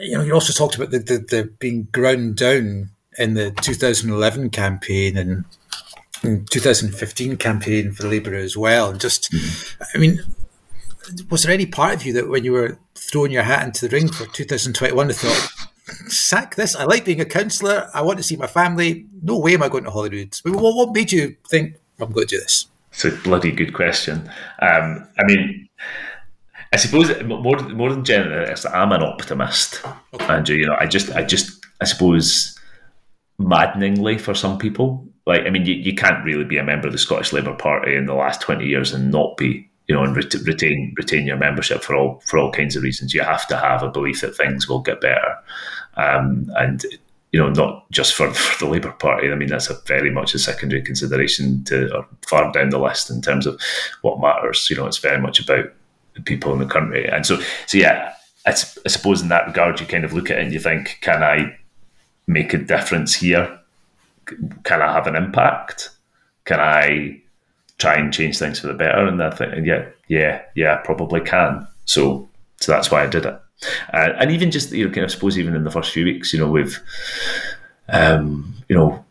you 0.00 0.16
know 0.16 0.24
you 0.24 0.32
also 0.32 0.52
talked 0.52 0.76
about 0.76 0.90
the 0.90 0.98
the, 0.98 1.18
the 1.18 1.52
being 1.58 1.86
ground 1.92 2.36
down 2.36 2.90
in 3.18 3.34
the 3.34 3.50
2011 3.50 4.48
campaign 4.50 5.18
and 5.18 5.44
2015 6.50 7.36
campaign 7.36 7.92
for 7.92 8.08
Labour 8.08 8.34
as 8.34 8.56
well, 8.56 8.88
and 8.88 9.00
just 9.00 9.30
mm. 9.32 9.76
I 9.94 9.98
mean 9.98 10.20
was 11.30 11.42
there 11.42 11.52
any 11.52 11.66
part 11.66 11.94
of 11.94 12.04
you 12.04 12.12
that 12.14 12.28
when 12.28 12.44
you 12.44 12.52
were 12.52 12.78
throwing 12.94 13.32
your 13.32 13.42
hat 13.42 13.66
into 13.66 13.88
the 13.88 13.96
ring 13.96 14.08
for 14.08 14.26
2021, 14.26 15.08
you 15.08 15.14
thought, 15.14 15.50
sack 16.08 16.54
this? 16.54 16.74
I 16.76 16.84
like 16.84 17.04
being 17.04 17.20
a 17.20 17.24
councillor. 17.24 17.90
I 17.94 18.02
want 18.02 18.18
to 18.18 18.22
see 18.22 18.36
my 18.36 18.46
family. 18.46 19.06
No 19.22 19.38
way 19.38 19.54
am 19.54 19.62
I 19.62 19.68
going 19.68 19.84
to 19.84 19.90
Holyrood. 19.90 20.38
What, 20.44 20.74
what 20.74 20.94
made 20.94 21.12
you 21.12 21.36
think 21.48 21.76
I'm 22.00 22.12
going 22.12 22.26
to 22.26 22.36
do 22.36 22.40
this? 22.40 22.66
It's 22.92 23.04
a 23.04 23.10
bloody 23.10 23.52
good 23.52 23.72
question. 23.72 24.30
Um, 24.60 25.08
I 25.18 25.24
mean, 25.24 25.68
I 26.72 26.76
suppose 26.76 27.10
more 27.24 27.56
more 27.56 27.90
than 27.90 28.04
generally, 28.04 28.52
I'm 28.72 28.92
an 28.92 29.02
optimist, 29.02 29.82
okay. 30.14 30.24
Andrew. 30.26 30.56
You 30.56 30.66
know, 30.66 30.76
I 30.78 30.86
just, 30.86 31.10
I 31.10 31.24
just, 31.24 31.64
I 31.80 31.84
suppose, 31.84 32.58
maddeningly 33.38 34.18
for 34.18 34.34
some 34.34 34.58
people. 34.58 35.06
Like, 35.26 35.42
I 35.42 35.50
mean, 35.50 35.64
you, 35.64 35.74
you 35.74 35.94
can't 35.94 36.24
really 36.24 36.44
be 36.44 36.58
a 36.58 36.64
member 36.64 36.88
of 36.88 36.92
the 36.92 36.98
Scottish 36.98 37.32
Labour 37.32 37.54
Party 37.54 37.96
in 37.96 38.06
the 38.06 38.14
last 38.14 38.40
twenty 38.40 38.66
years 38.66 38.92
and 38.92 39.10
not 39.10 39.36
be 39.36 39.70
you 39.88 39.94
know, 39.94 40.04
and 40.04 40.16
ret- 40.16 40.34
retain 40.46 40.94
retain 40.96 41.26
your 41.26 41.36
membership 41.36 41.82
for 41.82 41.96
all 41.96 42.22
for 42.24 42.38
all 42.38 42.52
kinds 42.52 42.76
of 42.76 42.82
reasons. 42.82 43.14
You 43.14 43.22
have 43.22 43.46
to 43.48 43.56
have 43.56 43.82
a 43.82 43.90
belief 43.90 44.20
that 44.20 44.36
things 44.36 44.68
will 44.68 44.80
get 44.80 45.00
better, 45.00 45.36
um, 45.96 46.50
and 46.56 46.84
you 47.32 47.40
know, 47.40 47.48
not 47.48 47.90
just 47.90 48.14
for, 48.14 48.30
for 48.34 48.64
the 48.64 48.70
Labour 48.70 48.92
Party. 48.92 49.30
I 49.30 49.34
mean, 49.34 49.48
that's 49.48 49.70
a 49.70 49.80
very 49.86 50.10
much 50.10 50.34
a 50.34 50.38
secondary 50.38 50.82
consideration 50.82 51.64
to 51.64 51.94
or 51.96 52.06
far 52.26 52.52
down 52.52 52.70
the 52.70 52.78
list 52.78 53.10
in 53.10 53.22
terms 53.22 53.46
of 53.46 53.60
what 54.02 54.20
matters. 54.20 54.68
You 54.70 54.76
know, 54.76 54.86
it's 54.86 54.98
very 54.98 55.20
much 55.20 55.40
about 55.40 55.72
the 56.14 56.22
people 56.22 56.52
in 56.52 56.58
the 56.58 56.66
country, 56.66 57.08
and 57.08 57.26
so 57.26 57.40
so 57.66 57.78
yeah. 57.78 58.14
I, 58.44 58.50
I 58.50 58.88
suppose 58.88 59.22
in 59.22 59.28
that 59.28 59.46
regard, 59.46 59.78
you 59.78 59.86
kind 59.86 60.04
of 60.04 60.12
look 60.12 60.28
at 60.28 60.36
it 60.36 60.42
and 60.42 60.52
you 60.52 60.58
think, 60.58 60.98
can 61.00 61.22
I 61.22 61.56
make 62.26 62.52
a 62.52 62.58
difference 62.58 63.14
here? 63.14 63.60
Can 64.64 64.82
I 64.82 64.92
have 64.92 65.06
an 65.06 65.14
impact? 65.14 65.90
Can 66.44 66.58
I 66.58 67.21
try 67.82 67.94
and 67.94 68.12
change 68.12 68.38
things 68.38 68.60
for 68.60 68.68
the 68.68 68.74
better? 68.74 69.06
And 69.06 69.22
I 69.22 69.30
think, 69.30 69.66
yeah, 69.66 69.86
yeah, 70.08 70.42
yeah, 70.54 70.76
probably 70.78 71.20
can. 71.20 71.66
So, 71.84 72.28
so 72.60 72.72
that's 72.72 72.90
why 72.90 73.02
I 73.02 73.06
did 73.06 73.26
it. 73.26 73.40
Uh, 73.92 74.12
and 74.18 74.30
even 74.30 74.50
just 74.50 74.72
you 74.72 74.86
know, 74.86 74.92
kind 74.92 75.04
of 75.04 75.10
suppose 75.10 75.38
even 75.38 75.54
in 75.54 75.64
the 75.64 75.70
first 75.70 75.92
few 75.92 76.04
weeks, 76.04 76.32
you 76.32 76.38
know, 76.38 76.50
we've 76.50 76.80
um, 77.88 78.54
you 78.68 78.76
know 78.76 79.04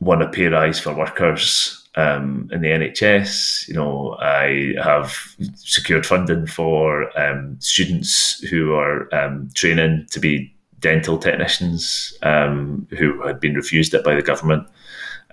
won 0.00 0.22
a 0.22 0.28
pay 0.28 0.46
rise 0.46 0.80
for 0.80 0.94
workers 0.94 1.88
um, 1.96 2.48
in 2.52 2.60
the 2.60 2.68
NHS. 2.68 3.68
You 3.68 3.74
know, 3.74 4.16
I 4.20 4.74
have 4.82 5.16
secured 5.54 6.06
funding 6.06 6.46
for 6.46 7.16
um, 7.18 7.56
students 7.60 8.40
who 8.50 8.74
are 8.74 9.12
um, 9.14 9.50
training 9.54 10.06
to 10.10 10.20
be 10.20 10.54
dental 10.78 11.16
technicians 11.16 12.12
um, 12.22 12.86
who 12.98 13.22
had 13.22 13.40
been 13.40 13.54
refused 13.54 13.94
it 13.94 14.04
by 14.04 14.14
the 14.14 14.22
government. 14.22 14.66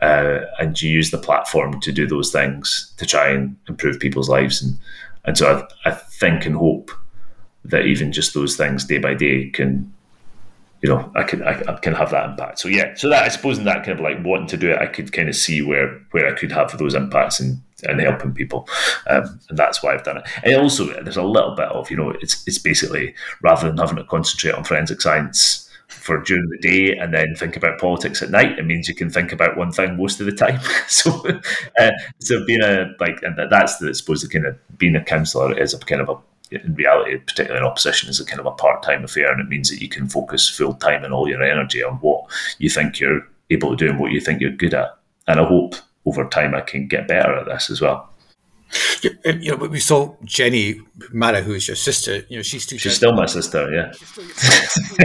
Uh, 0.01 0.45
and 0.59 0.81
you 0.81 0.89
use 0.89 1.11
the 1.11 1.17
platform 1.17 1.79
to 1.81 1.91
do 1.91 2.07
those 2.07 2.31
things 2.31 2.93
to 2.97 3.05
try 3.05 3.29
and 3.29 3.55
improve 3.67 3.99
people's 3.99 4.29
lives. 4.29 4.61
And, 4.61 4.77
and 5.25 5.37
so 5.37 5.67
I, 5.85 5.89
I 5.89 5.91
think 5.93 6.45
and 6.45 6.55
hope 6.55 6.91
that 7.65 7.85
even 7.85 8.11
just 8.11 8.33
those 8.33 8.55
things 8.55 8.85
day 8.85 8.97
by 8.97 9.13
day 9.13 9.49
can 9.49 9.91
you 10.81 10.87
know, 10.87 11.11
I 11.15 11.23
can 11.23 11.43
I, 11.43 11.61
I, 11.67 11.73
can 11.79 11.93
have 11.93 12.11
that 12.11 12.29
impact. 12.29 12.59
So 12.59 12.69
yeah, 12.69 12.93
so 12.95 13.09
that 13.09 13.23
I 13.23 13.27
suppose 13.27 13.57
in 13.57 13.65
that 13.65 13.85
kind 13.85 13.99
of 13.99 13.99
like 13.99 14.23
wanting 14.23 14.47
to 14.47 14.57
do 14.57 14.71
it, 14.71 14.79
I 14.79 14.85
could 14.85 15.11
kind 15.11 15.27
of 15.27 15.35
see 15.35 15.61
where 15.61 15.99
where 16.11 16.27
I 16.27 16.37
could 16.37 16.51
have 16.51 16.77
those 16.77 16.95
impacts 16.95 17.39
and 17.39 17.61
and 17.83 17.99
helping 17.99 18.33
people, 18.33 18.67
um, 19.07 19.39
and 19.49 19.57
that's 19.57 19.83
why 19.83 19.93
I've 19.93 20.03
done 20.03 20.17
it. 20.17 20.23
And 20.43 20.55
also, 20.55 20.85
there's 21.01 21.17
a 21.17 21.23
little 21.23 21.53
bit 21.55 21.67
of 21.67 21.91
you 21.91 21.97
know, 21.97 22.11
it's 22.21 22.47
it's 22.47 22.59
basically 22.59 23.13
rather 23.41 23.67
than 23.67 23.77
having 23.77 23.97
to 23.97 24.05
concentrate 24.05 24.53
on 24.53 24.63
forensic 24.63 25.01
science 25.01 25.58
for 26.09 26.23
during 26.23 26.49
the 26.49 26.57
day 26.57 26.97
and 26.97 27.13
then 27.13 27.35
think 27.35 27.55
about 27.55 27.79
politics 27.79 28.23
at 28.23 28.31
night, 28.31 28.57
it 28.57 28.65
means 28.65 28.87
you 28.87 28.95
can 28.95 29.11
think 29.11 29.31
about 29.31 29.57
one 29.57 29.71
thing 29.71 29.95
most 29.95 30.19
of 30.19 30.25
the 30.25 30.31
time. 30.31 30.59
so, 30.87 31.11
uh, 31.79 31.91
so 32.19 32.43
being 32.45 32.63
a 32.63 32.91
like, 32.99 33.21
and 33.21 33.37
that's 33.51 33.77
the 33.77 33.89
I 33.89 33.91
suppose 33.91 34.23
the 34.23 34.27
kind 34.27 34.47
of 34.47 34.57
being 34.79 34.95
a 34.95 35.03
councillor 35.03 35.55
is 35.55 35.75
a 35.75 35.79
kind 35.79 36.01
of 36.01 36.09
a 36.09 36.15
in 36.51 36.73
reality, 36.73 37.15
particularly 37.17 37.63
in 37.63 37.71
opposition, 37.71 38.09
is 38.09 38.19
a 38.19 38.25
kind 38.25 38.39
of 38.39 38.47
a 38.47 38.51
part 38.51 38.81
time 38.81 39.03
affair, 39.03 39.31
and 39.31 39.39
it 39.39 39.49
means 39.49 39.69
that 39.69 39.83
you 39.83 39.87
can 39.87 40.09
focus 40.09 40.49
full 40.49 40.73
time 40.73 41.03
and 41.03 41.13
all 41.13 41.29
your 41.29 41.43
energy 41.43 41.83
on 41.83 41.97
what 41.97 42.25
you 42.57 42.71
think 42.71 42.99
you're 42.99 43.21
able 43.51 43.69
to 43.69 43.75
do 43.75 43.91
and 43.91 43.99
what 43.99 44.11
you 44.11 44.19
think 44.19 44.41
you're 44.41 44.49
good 44.49 44.73
at. 44.73 44.97
And 45.27 45.39
I 45.39 45.45
hope 45.45 45.75
over 46.07 46.27
time 46.27 46.55
I 46.55 46.61
can 46.61 46.87
get 46.87 47.07
better 47.07 47.35
at 47.35 47.45
this 47.45 47.69
as 47.69 47.81
well. 47.81 48.09
You 49.01 49.51
know, 49.51 49.57
but 49.57 49.71
we 49.71 49.79
saw 49.79 50.15
Jenny 50.23 50.81
Marra, 51.13 51.41
who 51.41 51.53
is 51.53 51.67
your 51.67 51.75
sister. 51.75 52.23
You 52.29 52.37
know, 52.37 52.41
she's 52.43 52.63
still 52.63 52.77
she's 52.77 52.95
still 52.95 53.13
my 53.13 53.25
sister, 53.25 53.69
yeah. 53.71 53.91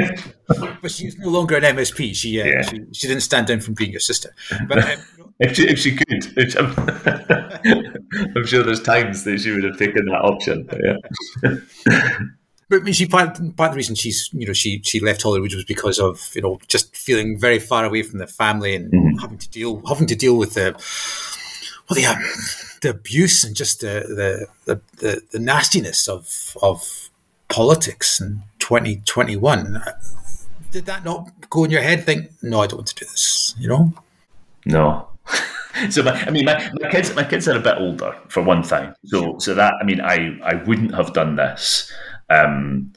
but 0.82 0.90
she's 0.90 1.16
no 1.18 1.28
longer 1.28 1.56
an 1.56 1.62
MSP. 1.76 2.14
She, 2.14 2.40
uh, 2.40 2.44
yeah. 2.44 2.62
she, 2.62 2.84
she 2.92 3.08
didn't 3.08 3.22
stand 3.22 3.46
down 3.46 3.60
from 3.60 3.74
being 3.74 3.90
your 3.90 4.00
sister. 4.00 4.34
But 4.68 4.84
um, 4.84 5.00
if, 5.40 5.56
she, 5.56 5.68
if 5.68 5.78
she 5.78 5.96
could, 5.96 6.06
if 6.36 6.56
I'm, 6.58 6.74
I'm, 8.36 8.46
sure 8.46 8.62
there's 8.62 8.82
times 8.82 9.24
that 9.24 9.40
she 9.40 9.50
would 9.50 9.64
have 9.64 9.78
taken 9.78 10.06
that 10.06 10.20
option. 10.20 10.68
Yeah. 10.84 11.56
But 12.68 12.80
I 12.80 12.82
mean, 12.82 12.94
she 12.94 13.06
part, 13.06 13.36
part 13.56 13.68
of 13.68 13.74
the 13.74 13.76
reason 13.76 13.94
she's 13.94 14.30
you 14.32 14.46
know 14.46 14.52
she 14.52 14.80
she 14.82 15.00
left 15.00 15.22
Holyrood 15.22 15.54
was 15.54 15.64
because 15.64 15.98
of 15.98 16.30
you 16.34 16.42
know 16.42 16.58
just 16.66 16.96
feeling 16.96 17.38
very 17.38 17.58
far 17.58 17.84
away 17.84 18.02
from 18.02 18.18
the 18.18 18.26
family 18.26 18.74
and 18.74 18.90
mm-hmm. 18.90 19.18
having 19.18 19.38
to 19.38 19.48
deal 19.50 19.84
having 19.86 20.06
to 20.06 20.16
deal 20.16 20.36
with 20.38 20.54
the 20.54 20.72
well 21.88 21.94
the 21.94 22.06
um, 22.06 22.22
the 22.84 22.90
abuse 22.90 23.44
and 23.44 23.56
just 23.56 23.80
the 23.80 24.46
the 24.66 24.80
the, 25.00 25.22
the 25.32 25.38
nastiness 25.38 26.06
of 26.06 26.56
of 26.62 27.10
politics 27.48 28.20
in 28.20 28.42
2021 28.58 29.82
did 30.70 30.86
that 30.86 31.04
not 31.04 31.28
go 31.50 31.64
in 31.64 31.70
your 31.70 31.82
head 31.82 32.04
think 32.04 32.30
no 32.42 32.60
i 32.60 32.66
don't 32.66 32.78
want 32.78 32.86
to 32.86 32.94
do 32.94 33.04
this 33.06 33.54
you 33.58 33.68
know 33.68 33.92
no 34.64 35.08
so 35.90 36.02
my, 36.02 36.12
I 36.12 36.30
mean, 36.30 36.44
my, 36.44 36.70
my 36.80 36.90
kids, 36.90 37.14
my 37.14 37.24
kids 37.24 37.48
are 37.48 37.56
a 37.56 37.60
bit 37.60 37.76
older 37.78 38.14
for 38.28 38.42
one 38.42 38.62
thing. 38.62 38.94
So, 39.06 39.38
so 39.38 39.54
that 39.54 39.74
I 39.80 39.84
mean, 39.84 40.00
I 40.00 40.38
I 40.44 40.54
wouldn't 40.54 40.94
have 40.94 41.12
done 41.12 41.36
this, 41.36 41.92
um, 42.30 42.92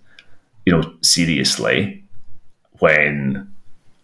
you 0.65 0.73
know, 0.73 0.83
seriously 1.01 2.03
when 2.79 3.51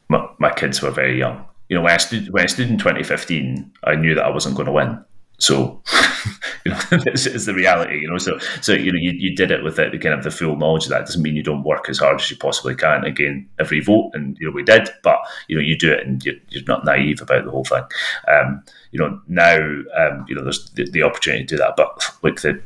my, 0.09 0.27
my 0.39 0.51
kids 0.51 0.81
were 0.81 0.91
very 0.91 1.19
young. 1.19 1.45
You 1.69 1.75
know, 1.75 1.83
when 1.83 1.93
I 1.93 1.97
stood 1.97 2.29
when 2.31 2.43
I 2.43 2.47
stood 2.47 2.69
in 2.69 2.77
2015, 2.77 3.71
I 3.83 3.95
knew 3.95 4.15
that 4.15 4.25
I 4.25 4.29
wasn't 4.29 4.55
going 4.55 4.67
to 4.67 4.71
win. 4.71 5.03
So, 5.39 5.81
you 6.65 6.71
know, 6.71 6.79
this 7.03 7.25
is 7.25 7.45
the 7.45 7.53
reality, 7.53 7.99
you 7.99 8.09
know. 8.09 8.17
So, 8.17 8.37
so 8.61 8.73
you 8.73 8.91
know, 8.91 8.99
you, 8.99 9.11
you 9.11 9.35
did 9.35 9.51
it 9.51 9.63
with 9.63 9.79
it, 9.79 9.99
kind 10.01 10.15
of 10.15 10.23
the 10.23 10.31
full 10.31 10.55
knowledge 10.55 10.85
of 10.85 10.89
that. 10.89 11.05
Doesn't 11.05 11.21
mean 11.21 11.35
you 11.35 11.43
don't 11.43 11.63
work 11.63 11.89
as 11.89 11.99
hard 11.99 12.21
as 12.21 12.29
you 12.29 12.37
possibly 12.37 12.75
can. 12.75 13.03
Again, 13.03 13.49
every 13.59 13.81
vote, 13.81 14.11
and 14.13 14.37
you 14.39 14.47
know, 14.47 14.53
we 14.53 14.63
did, 14.63 14.89
but 15.03 15.19
you 15.47 15.55
know, 15.55 15.61
you 15.61 15.77
do 15.77 15.91
it, 15.91 16.05
and 16.05 16.23
you're, 16.23 16.35
you're 16.49 16.63
not 16.67 16.85
naive 16.85 17.21
about 17.21 17.45
the 17.45 17.51
whole 17.51 17.65
thing. 17.65 17.83
Um, 18.27 18.63
you 18.91 18.99
know, 18.99 19.19
now, 19.27 19.57
um, 19.57 20.25
you 20.27 20.35
know, 20.35 20.43
there's 20.43 20.69
the, 20.71 20.89
the, 20.89 21.03
opportunity 21.03 21.45
to 21.45 21.55
do 21.55 21.57
that, 21.57 21.75
but 21.75 22.11
like 22.21 22.41
the, 22.41 22.61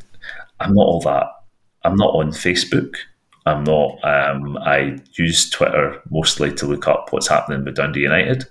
I'm 0.59 0.73
not 0.73 0.85
all 0.85 1.01
that. 1.01 1.27
I'm 1.83 1.95
not 1.95 2.15
on 2.15 2.31
Facebook. 2.31 2.95
I'm 3.45 3.63
not. 3.63 3.97
Um, 4.03 4.57
I 4.57 4.99
use 5.13 5.49
Twitter 5.49 6.01
mostly 6.09 6.53
to 6.55 6.65
look 6.65 6.87
up 6.87 7.11
what's 7.11 7.29
happening 7.29 7.63
with 7.63 7.75
Dundee 7.75 8.01
United. 8.01 8.43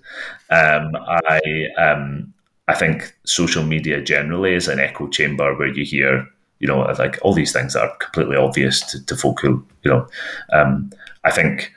Um, 0.50 0.96
I 0.96 1.40
um, 1.76 2.32
I 2.68 2.74
think 2.74 3.14
social 3.24 3.64
media 3.64 4.02
generally 4.02 4.54
is 4.54 4.68
an 4.68 4.80
echo 4.80 5.08
chamber 5.08 5.54
where 5.56 5.68
you 5.68 5.84
hear, 5.84 6.26
you 6.58 6.66
know, 6.66 6.80
like 6.98 7.18
all 7.22 7.32
these 7.32 7.52
things 7.52 7.74
that 7.74 7.82
are 7.82 7.96
completely 7.96 8.36
obvious 8.36 8.80
to, 8.90 9.04
to 9.06 9.16
folk 9.16 9.40
who, 9.40 9.64
you 9.82 9.90
know, 9.90 10.08
um, 10.52 10.90
I 11.24 11.30
think 11.30 11.72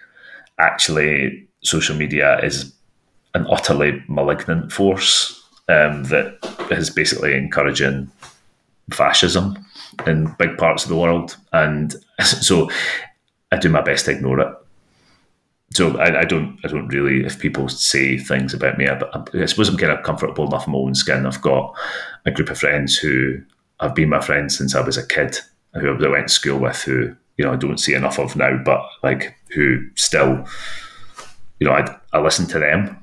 actually 0.59 1.47
social 1.61 1.95
media 1.95 2.39
is 2.39 2.73
an 3.35 3.45
utterly 3.49 4.03
malignant 4.07 4.71
force 4.71 5.43
um, 5.67 6.03
that 6.05 6.37
is 6.71 6.89
basically 6.89 7.35
encouraging 7.35 8.09
fascism 8.91 9.55
in 10.07 10.33
big 10.39 10.57
parts 10.57 10.83
of 10.83 10.89
the 10.89 10.95
world. 10.95 11.37
And 11.53 11.95
so 12.23 12.69
I 13.51 13.57
do 13.57 13.69
my 13.69 13.81
best 13.81 14.05
to 14.05 14.11
ignore 14.11 14.39
it 14.39 14.58
so 15.71 15.97
I, 15.97 16.21
I, 16.21 16.23
don't 16.23 16.59
I 16.63 16.67
don't 16.67 16.87
really 16.87 17.25
if 17.25 17.39
people 17.39 17.69
say 17.69 18.17
things 18.17 18.53
about 18.53 18.77
me 18.77 18.87
I, 18.87 18.99
I, 19.33 19.45
suppose 19.45 19.69
I'm 19.69 19.77
kind 19.77 19.91
of 19.91 20.03
comfortable 20.03 20.47
enough 20.47 20.67
in 20.67 20.73
my 20.73 20.79
own 20.79 20.95
skin. 20.95 21.25
I've 21.25 21.41
got 21.41 21.75
a 22.25 22.31
group 22.31 22.49
of 22.49 22.57
friends 22.57 22.97
who 22.97 23.41
have 23.79 23.95
been 23.95 24.09
my 24.09 24.21
friends 24.21 24.57
since 24.57 24.75
I 24.75 24.81
was 24.81 24.97
a 24.97 25.05
kid 25.05 25.37
who 25.73 26.05
I 26.05 26.09
went 26.09 26.27
to 26.27 26.33
school 26.33 26.59
with 26.59 26.81
who 26.81 27.15
you 27.37 27.45
know 27.45 27.53
I 27.53 27.55
don't 27.55 27.79
see 27.79 27.93
enough 27.93 28.19
of 28.19 28.35
now 28.35 28.57
but 28.63 28.81
like 29.03 29.35
who 29.53 29.87
still 29.95 30.45
you 31.59 31.67
know 31.67 31.73
I, 31.73 31.97
I 32.13 32.19
listen 32.19 32.47
to 32.47 32.59
them 32.59 32.99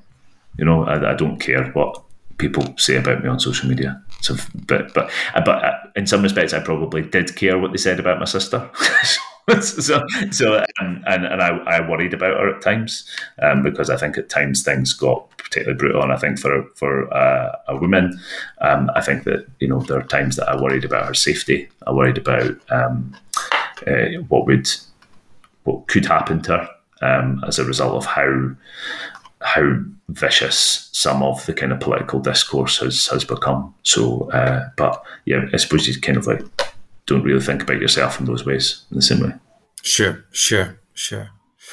you 0.58 0.64
know? 0.64 0.84
I, 0.84 1.12
I 1.12 1.14
don't 1.14 1.38
care 1.38 1.70
what 1.72 2.02
people 2.38 2.64
say 2.76 2.96
about 2.96 3.22
me 3.22 3.28
on 3.28 3.40
social 3.40 3.68
media. 3.68 4.02
So 4.20 4.36
but 4.66 4.92
but 4.94 5.10
but 5.34 5.64
uh, 5.64 5.74
in 5.94 6.06
some 6.06 6.22
respects 6.22 6.52
I 6.52 6.60
probably 6.60 7.02
did 7.02 7.36
care 7.36 7.58
what 7.58 7.72
they 7.72 7.78
said 7.78 8.00
about 8.00 8.18
my 8.18 8.24
sister 8.24 8.70
so, 9.60 10.02
so 10.32 10.64
and, 10.78 11.04
and, 11.06 11.24
and 11.24 11.40
I, 11.40 11.56
I 11.66 11.88
worried 11.88 12.12
about 12.12 12.38
her 12.38 12.54
at 12.54 12.62
times 12.62 13.08
um, 13.40 13.62
because 13.62 13.90
I 13.90 13.96
think 13.96 14.18
at 14.18 14.28
times 14.28 14.62
things 14.62 14.92
got 14.92 15.28
particularly 15.38 15.78
brutal. 15.78 16.02
And 16.02 16.12
I 16.12 16.16
think 16.16 16.38
for 16.40 16.64
for 16.74 17.12
uh, 17.14 17.56
a 17.68 17.76
woman, 17.76 18.18
um, 18.60 18.90
I 18.96 19.00
think 19.00 19.24
that 19.24 19.46
you 19.60 19.68
know 19.68 19.80
there 19.80 19.98
are 19.98 20.06
times 20.06 20.36
that 20.36 20.48
I 20.48 20.60
worried 20.60 20.84
about 20.84 21.06
her 21.06 21.14
safety. 21.14 21.68
I 21.86 21.92
worried 21.92 22.18
about 22.18 22.58
um, 22.70 23.16
uh, 23.86 24.20
what 24.28 24.46
would 24.46 24.68
what 25.62 25.86
could 25.86 26.06
happen 26.06 26.42
to 26.42 26.58
her 26.58 26.68
um, 27.02 27.44
as 27.46 27.60
a 27.60 27.64
result 27.64 27.94
of 27.94 28.06
how 28.06 28.50
how 29.42 29.78
vicious 30.08 30.88
some 30.92 31.22
of 31.22 31.44
the 31.46 31.52
kind 31.52 31.70
of 31.70 31.78
political 31.78 32.18
discourse 32.18 32.78
has 32.78 33.06
has 33.08 33.24
become. 33.24 33.72
So, 33.84 34.28
uh, 34.32 34.68
but 34.76 35.04
yeah, 35.24 35.44
I 35.52 35.56
suppose 35.58 35.86
it's 35.86 35.98
kind 35.98 36.18
of 36.18 36.26
like 36.26 36.42
don't 37.06 37.22
really 37.22 37.40
think 37.40 37.62
about 37.62 37.80
yourself 37.80 38.20
in 38.20 38.26
those 38.26 38.44
ways 38.44 38.84
in 38.90 38.96
the 38.96 39.02
same 39.02 39.20
way. 39.20 39.32
Sure, 39.82 40.24
sure, 40.32 40.80
sure. 40.94 41.30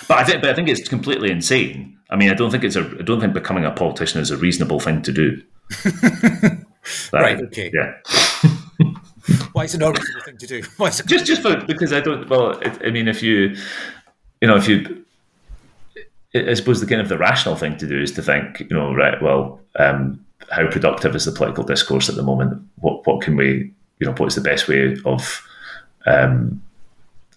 But 0.08 0.20
I 0.20 0.24
think, 0.24 0.42
but 0.42 0.50
I 0.50 0.54
think 0.54 0.70
it's 0.70 0.88
completely 0.88 1.32
insane. 1.32 1.98
I 2.10 2.16
mean, 2.16 2.30
I 2.30 2.34
don't 2.34 2.52
think 2.52 2.64
it's 2.64 2.76
a. 2.76 2.82
I 3.00 3.04
don't 3.04 3.20
think 3.20 3.34
becoming 3.34 3.66
a 3.66 3.72
politician 3.72 4.22
is 4.22 4.32
a 4.32 4.38
reasonable 4.38 4.80
thing 4.80 5.02
to 5.02 5.12
do. 5.12 5.42
that, 5.84 6.66
right. 7.12 7.42
Okay. 7.42 7.72
Yeah. 7.74 7.94
Why 9.54 9.64
is 9.64 9.74
it 9.74 9.80
not 9.80 9.98
a 9.98 10.02
reasonable 10.02 10.26
thing 10.26 10.38
to 10.38 10.48
do? 10.48 10.64
Why 10.78 10.88
is 10.88 11.00
it 11.00 11.08
just 11.08 11.26
just 11.26 11.42
for, 11.42 11.56
because 11.66 11.94
I 11.94 12.02
don't. 12.02 12.30
Well, 12.30 12.52
it, 12.60 12.82
I 12.86 12.92
mean, 12.92 13.08
if 13.08 13.24
you, 13.24 13.56
you 14.42 14.48
know, 14.48 14.56
if 14.56 14.68
you, 14.68 15.06
I 16.36 16.54
suppose 16.54 16.82
the 16.82 16.88
kind 16.88 17.02
of 17.02 17.10
the 17.10 17.18
rational 17.18 17.56
thing 17.56 17.78
to 17.78 17.88
do 17.88 18.00
is 18.00 18.12
to 18.14 18.22
think, 18.22 18.60
you 18.60 18.76
know, 18.76 18.94
right, 18.94 19.22
well, 19.22 19.60
um, 19.78 20.24
how 20.52 20.70
productive 20.70 21.16
is 21.16 21.26
the 21.26 21.32
political 21.32 21.64
discourse 21.64 22.10
at 22.10 22.16
the 22.16 22.24
moment? 22.24 22.62
What 22.76 23.08
what 23.08 23.22
can 23.22 23.36
we 23.36 23.72
you 24.04 24.10
know, 24.10 24.16
what's 24.18 24.36
the 24.36 24.42
best 24.42 24.68
way 24.68 24.98
of 25.06 25.42
um, 26.06 26.62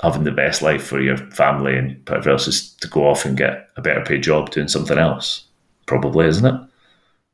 having 0.02 0.24
the 0.24 0.32
best 0.32 0.62
life 0.62 0.84
for 0.84 1.00
your 1.00 1.16
family 1.16 1.76
and 1.76 1.96
whatever 2.08 2.30
else 2.30 2.48
is 2.48 2.72
to 2.74 2.88
go 2.88 3.06
off 3.06 3.24
and 3.24 3.36
get 3.36 3.68
a 3.76 3.82
better 3.82 4.02
paid 4.02 4.24
job 4.24 4.50
doing 4.50 4.66
something 4.66 4.98
else. 4.98 5.44
Probably, 5.86 6.26
isn't 6.26 6.44
it? 6.44 6.60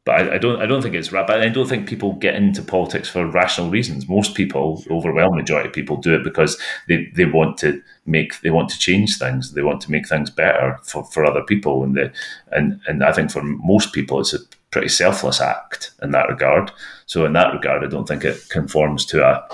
But 0.05 0.17
I, 0.17 0.35
I 0.35 0.39
don't. 0.39 0.61
I 0.61 0.67
don't 0.67 0.83
think 0.83 0.95
it's 0.95 1.13
right. 1.13 1.27
But 1.27 1.41
I 1.41 1.49
don't 1.49 1.69
think 1.69 1.89
people 1.89 2.13
get 2.15 2.35
into 2.35 2.61
politics 2.61 3.09
for 3.09 3.25
rational 3.25 3.71
reasons. 3.71 4.07
Most 4.07 4.35
people, 4.35 4.85
overwhelming 4.91 5.37
majority 5.37 5.69
of 5.69 5.75
people, 5.75 5.97
do 5.97 6.15
it 6.15 6.25
because 6.25 6.61
they, 6.89 7.07
they 7.15 7.25
want 7.25 7.57
to 7.59 7.81
make 8.05 8.39
they 8.43 8.51
want 8.51 8.69
to 8.71 8.79
change 8.79 9.17
things. 9.17 9.53
They 9.55 9.63
want 9.63 9.81
to 9.83 9.91
make 9.91 10.07
things 10.07 10.29
better 10.29 10.79
for, 10.83 11.05
for 11.05 11.25
other 11.25 11.43
people. 11.43 11.83
And 11.85 11.97
the 11.97 12.13
and 12.51 12.81
and 12.87 13.03
I 13.03 13.13
think 13.13 13.31
for 13.31 13.43
most 13.43 13.95
people, 13.95 14.21
it's 14.21 14.35
a 14.35 14.41
pretty 14.73 14.89
selfless 14.89 15.41
act 15.41 15.93
in 16.03 16.11
that 16.11 16.29
regard. 16.29 16.73
So 17.13 17.27
in 17.27 17.35
that 17.35 17.53
regard, 17.53 17.85
I 17.85 17.89
don't 17.89 18.09
think 18.09 18.25
it 18.25 18.49
conforms 18.49 19.05
to 19.05 19.23
a 19.23 19.47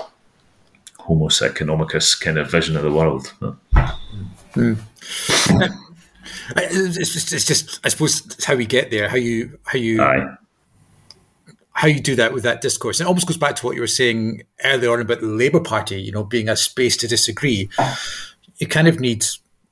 Homo 0.97 1.27
economicus 1.27 2.17
kind 2.17 2.37
of 2.37 2.49
vision 2.49 2.77
of 2.77 2.83
the 2.83 2.89
world. 2.89 3.33
Mm. 4.53 4.79
It's 6.55 7.11
just, 7.11 7.33
it's 7.33 7.45
just, 7.45 7.81
I 7.85 7.89
suppose, 7.89 8.25
it's 8.27 8.45
how 8.45 8.55
we 8.55 8.65
get 8.65 8.91
there. 8.91 9.09
How 9.09 9.17
you, 9.17 9.59
how 9.65 9.77
you, 9.77 10.01
Aye. 10.01 10.37
how 11.73 11.89
you 11.89 11.99
do 11.99 12.15
that 12.15 12.33
with 12.33 12.43
that 12.43 12.61
discourse. 12.61 13.01
And 13.01 13.07
it 13.07 13.09
almost 13.09 13.27
goes 13.27 13.35
back 13.35 13.57
to 13.57 13.65
what 13.65 13.75
you 13.75 13.81
were 13.81 13.87
saying 13.87 14.43
earlier 14.63 14.93
on 14.93 15.01
about 15.01 15.19
the 15.19 15.27
Labour 15.27 15.59
Party. 15.59 16.01
You 16.01 16.13
know, 16.13 16.23
being 16.23 16.47
a 16.47 16.55
space 16.55 16.95
to 16.95 17.09
disagree. 17.09 17.69
You 18.55 18.67
kind 18.67 18.87
of 18.87 19.01
need 19.01 19.25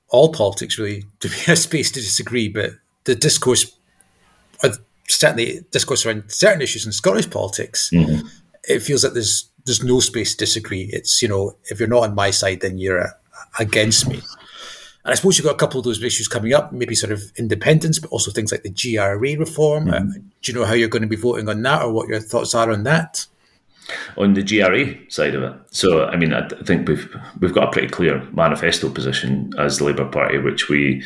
all 0.10 0.34
politics 0.34 0.78
really 0.78 1.06
to 1.22 1.30
be 1.30 1.38
a 1.48 1.56
space 1.56 1.90
to 1.92 2.02
disagree, 2.02 2.50
but 2.50 2.72
the 3.06 3.16
discourse, 3.16 3.78
uh, 4.62 4.72
certainly 5.08 5.62
discourse 5.72 6.06
around 6.06 6.32
certain 6.32 6.62
issues 6.62 6.86
in 6.86 6.92
Scottish 6.92 7.30
politics, 7.30 7.90
mm-hmm. 7.94 8.28
it 8.68 8.80
feels 8.80 9.04
like 9.04 9.14
there's 9.14 9.50
there's 9.66 9.84
no 9.84 10.00
space 10.00 10.32
to 10.32 10.38
disagree. 10.38 10.90
It's 10.94 11.22
you 11.22 11.28
know, 11.28 11.56
if 11.66 11.80
you're 11.80 11.90
not 11.90 12.04
on 12.04 12.16
my 12.16 12.32
side, 12.32 12.62
then 12.62 12.78
you're 12.78 13.02
uh, 13.02 13.10
against 13.60 14.08
me. 14.08 14.22
And 15.08 15.14
I 15.14 15.16
suppose 15.16 15.38
you've 15.38 15.46
got 15.46 15.56
a 15.56 15.58
couple 15.58 15.80
of 15.80 15.86
those 15.86 16.04
issues 16.04 16.28
coming 16.28 16.54
up, 16.54 16.74
maybe 16.74 16.94
sort 16.94 17.14
of 17.14 17.22
independence, 17.38 17.98
but 17.98 18.10
also 18.10 18.30
things 18.30 18.52
like 18.52 18.64
the 18.64 18.70
GRA 18.70 19.38
reform. 19.38 19.86
Mm-hmm. 19.86 20.10
Uh, 20.10 20.14
do 20.42 20.52
you 20.52 20.54
know 20.54 20.66
how 20.66 20.74
you're 20.74 20.90
going 20.90 21.02
to 21.02 21.08
be 21.08 21.16
voting 21.16 21.48
on 21.48 21.62
that 21.62 21.82
or 21.82 21.94
what 21.94 22.10
your 22.10 22.20
thoughts 22.20 22.54
are 22.54 22.72
on 22.72 22.84
that? 22.84 23.26
On 24.18 24.34
the 24.34 24.44
GRA 24.44 24.96
side 25.10 25.34
of 25.34 25.44
it. 25.44 25.54
So, 25.72 26.06
I 26.08 26.18
mean, 26.18 26.34
I 26.34 26.46
think 26.66 26.90
we've 26.90 27.16
we've 27.40 27.54
got 27.54 27.70
a 27.70 27.72
pretty 27.72 27.88
clear 27.88 28.22
manifesto 28.34 28.90
position 28.90 29.54
as 29.58 29.78
the 29.78 29.86
Labour 29.86 30.10
Party, 30.10 30.40
which 30.40 30.68
we 30.68 31.02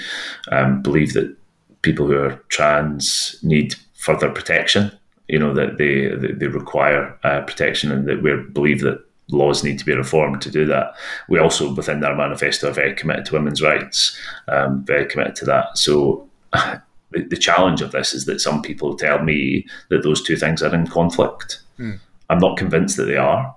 um, 0.52 0.82
believe 0.82 1.14
that 1.14 1.36
people 1.84 2.08
who 2.08 2.18
are 2.18 2.42
trans 2.50 3.36
need 3.44 3.76
further 4.02 4.30
protection. 4.30 4.92
You 5.28 5.40
know 5.40 5.54
that 5.54 5.78
they 5.78 6.10
they 6.34 6.48
require 6.48 7.18
uh, 7.24 7.42
protection, 7.42 7.92
and 7.92 8.08
that 8.08 8.22
we 8.22 8.36
believe 8.52 8.82
that 8.82 9.00
laws 9.30 9.64
need 9.64 9.80
to 9.80 9.86
be 9.86 9.96
reformed 9.96 10.42
to 10.42 10.52
do 10.52 10.66
that. 10.66 10.94
We 11.30 11.40
also, 11.40 11.74
within 11.74 12.04
our 12.04 12.16
manifesto, 12.16 12.70
are 12.70 12.74
very 12.74 12.94
committed 12.94 13.26
to 13.28 13.34
women's 13.34 13.62
rights, 13.62 14.18
um, 14.50 14.84
very 14.84 15.06
committed 15.06 15.36
to 15.38 15.46
that. 15.46 15.78
So 15.78 16.28
the, 16.54 17.24
the, 17.30 17.38
challenge 17.38 17.82
of 17.82 17.94
this 17.94 18.14
is 18.14 18.26
that 18.26 18.42
some 18.42 18.62
people 18.62 18.98
tell 18.98 19.24
me 19.24 19.66
that 19.90 20.04
those 20.04 20.22
two 20.22 20.36
things 20.36 20.62
are 20.62 20.76
in 20.76 20.88
conflict. 20.88 21.62
Mm. 21.80 22.00
I'm 22.30 22.40
not 22.40 22.58
convinced 22.58 22.98
that 22.98 23.06
they 23.06 23.18
are. 23.18 23.56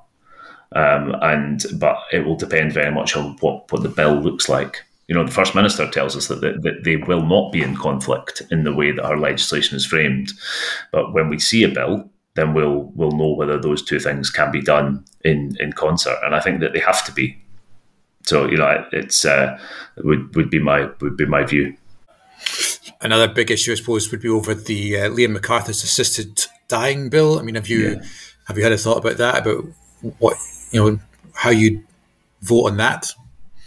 Um, 0.77 1.15
and 1.23 1.65
but 1.75 1.99
it 2.13 2.25
will 2.25 2.37
depend 2.37 2.73
very 2.73 2.93
much 2.93 3.17
on 3.17 3.37
what, 3.41 3.71
what 3.71 3.83
the 3.83 3.89
bill 3.89 4.15
looks 4.21 4.49
like. 4.49 4.83
You 5.09 5.15
know, 5.15 5.25
the 5.25 5.33
First 5.33 5.55
Minister 5.55 5.89
tells 5.91 6.17
us 6.17 6.29
that, 6.29 6.41
that, 6.41 6.63
that 6.63 6.85
they 6.85 6.97
will 6.97 7.23
not 7.23 7.53
be 7.53 7.63
in 7.63 7.77
conflict 7.77 8.43
in 8.51 8.65
the 8.65 8.75
way 8.75 8.91
that 8.91 9.05
our 9.05 9.19
legislation 9.19 9.77
is 9.77 9.85
framed. 9.85 10.33
But 10.93 11.13
when 11.13 11.29
we 11.29 11.39
see 11.39 11.63
a 11.63 11.69
bill, 11.69 12.11
then 12.35 12.55
we'll 12.55 12.91
we'll 12.95 13.13
know 13.13 13.33
whether 13.35 13.59
those 13.59 13.83
two 13.83 14.01
things 14.01 14.31
can 14.31 14.51
be 14.51 14.63
done 14.63 15.05
in 15.25 15.57
in 15.61 15.73
concert. 15.73 16.19
And 16.23 16.35
I 16.35 16.41
think 16.41 16.61
that 16.61 16.73
they 16.73 16.81
have 16.81 17.05
to 17.07 17.13
be. 17.13 17.41
So 18.23 18.47
you 18.47 18.57
know, 18.57 18.85
it's 18.93 19.25
uh, 19.25 19.59
would 19.99 20.35
would 20.35 20.51
be 20.51 20.59
my 20.59 20.89
would 21.01 21.17
be 21.17 21.27
my 21.27 21.45
view. 21.45 21.77
Another 23.01 23.29
big 23.29 23.51
issue, 23.51 23.73
I 23.73 23.75
suppose, 23.75 24.11
would 24.11 24.23
be 24.23 24.29
over 24.29 24.55
the 24.55 24.99
uh, 24.99 25.11
Liam 25.11 25.37
McArthur's 25.37 25.83
assisted 25.85 26.47
dying 26.69 27.11
bill. 27.11 27.39
I 27.39 27.43
mean, 27.43 27.55
have 27.55 27.69
you 27.69 27.91
yeah. 27.91 28.03
have 28.47 28.57
you 28.57 28.65
had 28.65 28.73
a 28.73 28.79
thought 28.79 28.99
about 28.99 29.19
that? 29.19 29.47
About 29.47 29.65
what 30.19 30.37
you 30.73 30.81
know, 30.81 30.99
how 31.35 31.51
you 31.51 31.85
vote 32.41 32.67
on 32.71 32.77
that? 32.79 33.11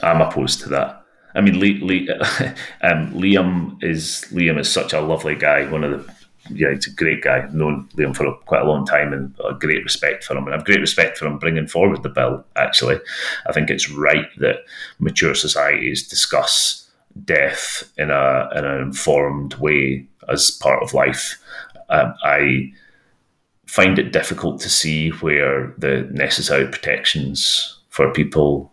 I'm 0.01 0.21
opposed 0.21 0.61
to 0.61 0.69
that. 0.69 1.03
I 1.38 1.41
mean, 1.41 1.59
Lee, 1.59 1.79
Lee, 1.79 2.09
um, 2.81 3.13
Liam 3.13 3.81
is 3.83 4.25
Liam 4.31 4.59
is 4.59 4.71
such 4.71 4.91
a 4.91 5.01
lovely 5.01 5.35
guy. 5.35 5.69
One 5.69 5.83
of 5.83 5.91
the 5.91 6.17
yeah, 6.49 6.73
he's 6.73 6.88
a 6.88 6.91
great 6.91 7.21
guy. 7.21 7.38
I've 7.38 7.53
known 7.53 7.88
Liam 7.95 8.15
for 8.15 8.25
a, 8.25 8.35
quite 8.45 8.61
a 8.61 8.69
long 8.69 8.85
time 8.85 9.13
and 9.13 9.33
a 9.47 9.53
great 9.53 9.83
respect 9.83 10.23
for 10.23 10.35
him. 10.35 10.45
And 10.45 10.53
I 10.53 10.57
have 10.57 10.65
great 10.65 10.79
respect 10.79 11.17
for 11.17 11.25
him 11.25 11.38
bringing 11.38 11.67
forward 11.67 12.03
the 12.03 12.09
bill, 12.09 12.43
actually. 12.55 12.99
I 13.45 13.51
think 13.51 13.69
it's 13.69 13.91
right 13.91 14.27
that 14.39 14.57
mature 14.99 15.35
societies 15.35 16.07
discuss 16.07 16.89
death 17.23 17.83
in, 17.97 18.11
a, 18.11 18.49
in 18.55 18.65
an 18.65 18.81
informed 18.81 19.55
way 19.55 20.07
as 20.29 20.51
part 20.51 20.83
of 20.83 20.93
life. 20.93 21.41
Um, 21.89 22.13
I 22.23 22.71
find 23.65 23.99
it 23.99 24.13
difficult 24.13 24.59
to 24.61 24.69
see 24.69 25.09
where 25.09 25.73
the 25.77 26.07
necessary 26.11 26.67
protections 26.67 27.77
for 27.89 28.11
people 28.13 28.71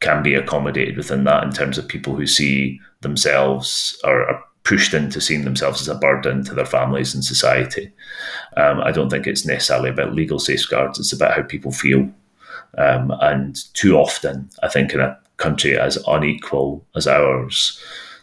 can 0.00 0.22
be 0.22 0.34
accommodated 0.34 0.96
within 0.96 1.24
that 1.24 1.44
in 1.44 1.50
terms 1.52 1.78
of 1.78 1.88
people 1.88 2.14
who 2.14 2.26
see 2.26 2.80
themselves 3.00 3.98
or 4.04 4.28
are 4.28 4.44
pushed 4.64 4.94
into 4.94 5.20
seeing 5.20 5.44
themselves 5.44 5.80
as 5.80 5.88
a 5.88 5.94
burden 5.94 6.44
to 6.44 6.52
their 6.52 6.66
families 6.66 7.14
and 7.14 7.24
society. 7.24 7.92
Um, 8.56 8.80
I 8.80 8.90
don't 8.90 9.08
think 9.08 9.26
it's 9.26 9.46
necessarily 9.46 9.90
about 9.90 10.14
legal 10.14 10.40
safeguards, 10.40 10.98
it's 10.98 11.12
about 11.12 11.34
how 11.34 11.42
people 11.42 11.70
feel. 11.70 12.10
Um, 12.76 13.12
and 13.20 13.56
too 13.74 13.96
often, 13.96 14.50
I 14.62 14.68
think, 14.68 14.92
in 14.92 15.00
a 15.00 15.18
country 15.36 15.78
as 15.78 15.96
unequal 16.08 16.84
as 16.96 17.06
ours, 17.06 17.80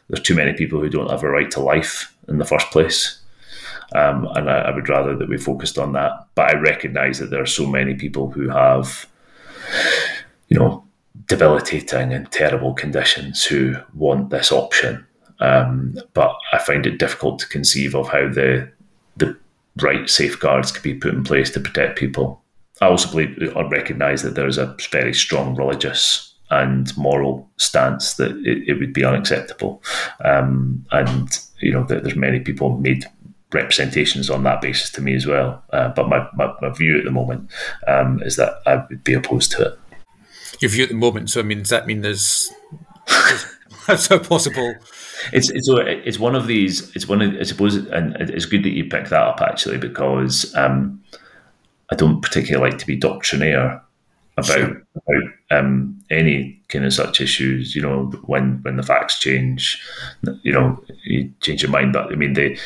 there's 0.10 0.22
too 0.22 0.36
many 0.36 0.54
people 0.54 0.82
who 0.82 0.90
don't 0.90 1.10
have 1.10 1.24
a 1.24 1.30
right 1.30 1.50
to 1.52 1.62
life 1.62 2.14
in 2.28 2.38
the 2.40 2.46
first 2.46 2.70
place. 2.72 3.20
Um, 3.96 4.28
and 4.36 4.50
I, 4.50 4.60
I, 4.60 4.76
would 4.76 4.90
rather 4.90 5.16
that 5.16 5.30
we 5.30 5.38
focused 5.38 5.78
on 5.78 5.94
that. 5.94 6.12
But 6.36 6.54
I 6.54 6.60
recognise 6.60 7.20
that 7.20 7.30
there 7.30 7.42
are 7.42 7.48
so 7.48 7.66
many 7.66 7.94
people 7.94 8.32
who 8.32 8.50
have, 8.50 9.08
you 10.50 10.58
know, 10.58 10.84
debilitating 11.28 12.12
and 12.12 12.32
terrible 12.32 12.74
conditions 12.74 13.46
who 13.46 13.76
want 13.94 14.30
this 14.30 14.52
option 14.52 15.06
um, 15.44 15.98
but 16.14 16.36
I 16.54 16.58
find 16.58 16.86
it 16.86 17.00
difficult 17.00 17.40
to 17.40 17.50
conceive 17.50 17.96
of 17.96 18.08
how 18.08 18.30
the 18.30 18.72
the 19.18 19.38
right 19.82 20.10
safeguards 20.10 20.72
could 20.72 20.84
be 20.84 20.94
put 20.94 21.14
in 21.14 21.24
place 21.24 21.52
to 21.52 21.60
protect 21.60 22.00
people. 22.00 22.42
I 22.82 22.88
also 22.88 23.10
believe 23.10 23.56
or 23.56 23.70
recognise 23.70 24.22
that 24.24 24.36
there 24.36 24.48
is 24.48 24.58
a 24.58 24.76
very 24.92 25.14
strong 25.14 25.56
religious 25.56 26.34
and 26.50 26.96
moral 26.98 27.50
stance 27.58 28.16
that 28.16 28.32
it, 28.46 28.70
it 28.70 28.80
would 28.80 28.94
be 28.94 29.04
unacceptable, 29.04 29.84
um, 30.24 30.86
and 30.92 31.28
you 31.60 31.74
know 31.74 31.84
that 31.84 32.04
there's 32.04 32.16
many 32.16 32.40
people 32.40 32.78
made 32.78 33.06
representations 33.52 34.30
on 34.30 34.44
that 34.44 34.62
basis 34.62 34.90
to 34.92 35.02
me 35.02 35.14
as 35.14 35.28
well. 35.28 35.64
Uh, 35.72 35.90
but 35.90 36.10
my, 36.10 36.28
my, 36.34 36.52
my, 36.60 36.70
view 36.70 36.98
at 36.98 37.06
the 37.06 37.12
moment 37.12 37.52
um, 37.88 38.20
is 38.24 38.36
that 38.36 38.56
I 38.66 38.78
would 38.78 39.04
be 39.04 39.14
opposed 39.14 39.52
to 39.52 39.68
it. 39.68 39.80
View 40.70 40.84
at 40.84 40.90
the 40.90 40.96
moment. 40.96 41.30
So 41.30 41.40
I 41.40 41.44
mean, 41.44 41.60
does 41.60 41.70
that 41.70 41.88
mean 41.88 42.02
there's 42.02 42.52
that's 43.88 44.12
a 44.12 44.20
possible 44.34 44.76
it's 45.32 45.50
it's 45.50 45.70
it's 45.70 46.20
one 46.20 46.36
of 46.36 46.48
these. 46.48 46.94
It's 46.96 47.08
one 47.08 47.22
of 47.22 47.36
I 47.36 47.44
suppose, 47.44 47.76
and 47.76 48.16
it's 48.18 48.46
good 48.46 48.64
that 48.64 48.72
you 48.72 48.86
picked 48.86 49.12
that 49.12 49.22
up 49.22 49.42
actually 49.42 49.78
because 49.78 50.54
um, 50.56 51.02
I 51.92 51.96
don't 51.96 52.22
particularly 52.22 52.72
like 52.72 52.80
to 52.80 52.88
be 52.88 52.96
doctrinaire 52.96 53.82
about 54.36 54.46
sure. 54.46 54.84
about 54.96 55.32
um, 55.52 56.02
any 56.10 56.62
kind 56.68 56.86
of 56.86 56.94
such 56.94 57.22
issues. 57.22 57.76
You 57.76 57.84
know, 57.84 58.06
when 58.26 58.60
when 58.64 58.76
the 58.76 58.84
facts 58.84 59.20
change, 59.20 59.82
you 60.42 60.52
know, 60.52 60.84
you 61.04 61.32
change 61.42 61.62
your 61.62 61.72
mind. 61.72 61.94
But 61.94 62.12
I 62.12 62.16
mean, 62.16 62.34
they, 62.34 62.58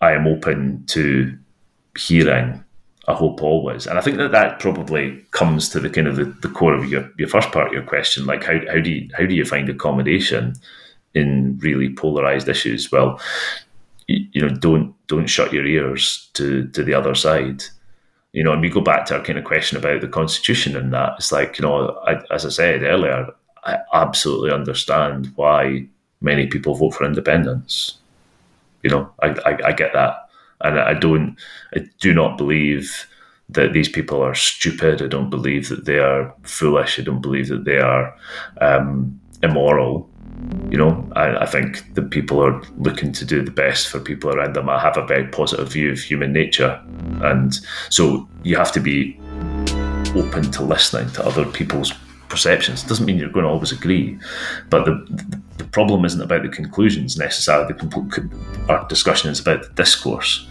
I 0.00 0.12
am 0.12 0.26
open 0.26 0.84
to 0.88 1.36
hearing. 1.98 2.64
I 3.10 3.14
hope 3.14 3.42
always, 3.42 3.86
and 3.86 3.98
I 3.98 4.02
think 4.02 4.16
that 4.18 4.32
that 4.32 4.58
probably 4.60 5.24
comes 5.32 5.68
to 5.70 5.80
the 5.80 5.90
kind 5.90 6.06
of 6.06 6.16
the, 6.16 6.24
the 6.24 6.48
core 6.48 6.74
of 6.74 6.90
your, 6.90 7.10
your 7.18 7.28
first 7.28 7.50
part 7.50 7.68
of 7.68 7.72
your 7.72 7.82
question. 7.82 8.26
Like, 8.26 8.44
how, 8.44 8.58
how 8.68 8.80
do 8.80 8.90
you 8.90 9.08
how 9.16 9.26
do 9.26 9.34
you 9.34 9.44
find 9.44 9.68
accommodation 9.68 10.54
in 11.14 11.58
really 11.58 11.92
polarized 11.92 12.48
issues, 12.48 12.90
well, 12.92 13.20
you, 14.06 14.26
you, 14.32 14.42
know, 14.42 14.48
don't 14.48 14.94
don't 15.08 15.26
shut 15.26 15.52
your 15.52 15.66
ears 15.66 16.30
to 16.34 16.68
to 16.68 16.82
the 16.82 16.94
other 16.94 17.14
side. 17.14 17.64
You 18.32 18.44
know, 18.44 18.52
and 18.52 18.62
we 18.62 18.70
go 18.70 18.80
back 18.80 19.06
to 19.06 19.16
our 19.16 19.24
kind 19.24 19.38
of 19.38 19.44
question 19.44 19.76
about 19.76 20.00
the 20.00 20.08
constitution 20.08 20.76
and 20.76 20.92
that. 20.92 21.14
It's 21.18 21.32
like 21.32 21.58
you 21.58 21.62
know, 21.62 22.00
I, 22.06 22.20
as 22.32 22.46
I 22.46 22.50
said 22.50 22.82
earlier, 22.82 23.26
I 23.64 23.78
absolutely 23.92 24.52
understand 24.52 25.32
why 25.34 25.86
many 26.20 26.46
people 26.46 26.74
vote 26.74 26.94
for 26.94 27.04
independence. 27.04 27.98
You 28.82 28.90
know, 28.90 29.12
I, 29.20 29.28
I, 29.44 29.58
I 29.66 29.72
get 29.72 29.92
that, 29.94 30.29
and 30.62 30.78
I 30.78 30.94
don't, 30.94 31.36
I 31.74 31.86
do 32.00 32.12
not 32.14 32.38
believe 32.38 33.06
that 33.48 33.72
these 33.72 33.88
people 33.88 34.22
are 34.22 34.34
stupid. 34.34 35.02
I 35.02 35.08
don't 35.08 35.30
believe 35.30 35.68
that 35.70 35.84
they 35.84 35.98
are 35.98 36.32
foolish. 36.42 36.98
I 36.98 37.02
don't 37.02 37.20
believe 37.20 37.48
that 37.48 37.64
they 37.64 37.78
are 37.78 38.14
um, 38.60 39.20
immoral 39.42 40.08
you 40.70 40.78
know, 40.78 41.08
I, 41.16 41.38
I, 41.38 41.46
think 41.46 41.94
that 41.94 42.10
people 42.10 42.42
are 42.42 42.62
looking 42.78 43.12
to 43.12 43.24
do 43.24 43.42
the 43.42 43.50
best 43.50 43.88
for 43.88 43.98
people 43.98 44.30
around 44.30 44.54
them. 44.54 44.68
I 44.68 44.78
have 44.78 44.96
a 44.96 45.04
very 45.04 45.26
positive 45.26 45.72
view 45.72 45.90
of 45.92 45.98
human 45.98 46.32
nature. 46.32 46.80
And 47.22 47.58
so 47.88 48.28
you 48.42 48.56
have 48.56 48.72
to 48.72 48.80
be 48.80 49.18
open 50.14 50.50
to 50.52 50.62
listening 50.62 51.10
to 51.12 51.26
other 51.26 51.44
people's 51.44 51.92
perceptions. 52.28 52.84
It 52.84 52.88
doesn't 52.88 53.04
mean 53.04 53.18
you're 53.18 53.30
going 53.30 53.44
to 53.44 53.50
always 53.50 53.72
agree, 53.72 54.18
but 54.70 54.84
the, 54.84 54.92
the, 55.10 55.40
the 55.60 55.68
problem 55.68 56.06
isn't 56.06 56.20
about 56.20 56.42
the 56.42 56.48
conclusions 56.48 57.18
necessarily. 57.18 57.74
Our 58.68 58.88
discussion 58.88 59.30
is 59.30 59.40
about 59.40 59.62
the 59.62 59.68
discourse. 59.74 60.48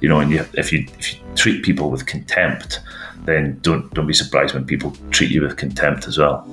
You 0.00 0.08
know, 0.08 0.20
and 0.20 0.30
you, 0.30 0.44
if 0.54 0.72
you 0.72 0.86
if 0.98 1.14
you 1.14 1.20
treat 1.34 1.62
people 1.62 1.90
with 1.90 2.06
contempt, 2.06 2.80
then 3.24 3.58
don't 3.62 3.92
don't 3.94 4.06
be 4.06 4.12
surprised 4.12 4.54
when 4.54 4.64
people 4.66 4.94
treat 5.10 5.30
you 5.30 5.42
with 5.42 5.56
contempt 5.56 6.06
as 6.06 6.18
well. 6.18 6.46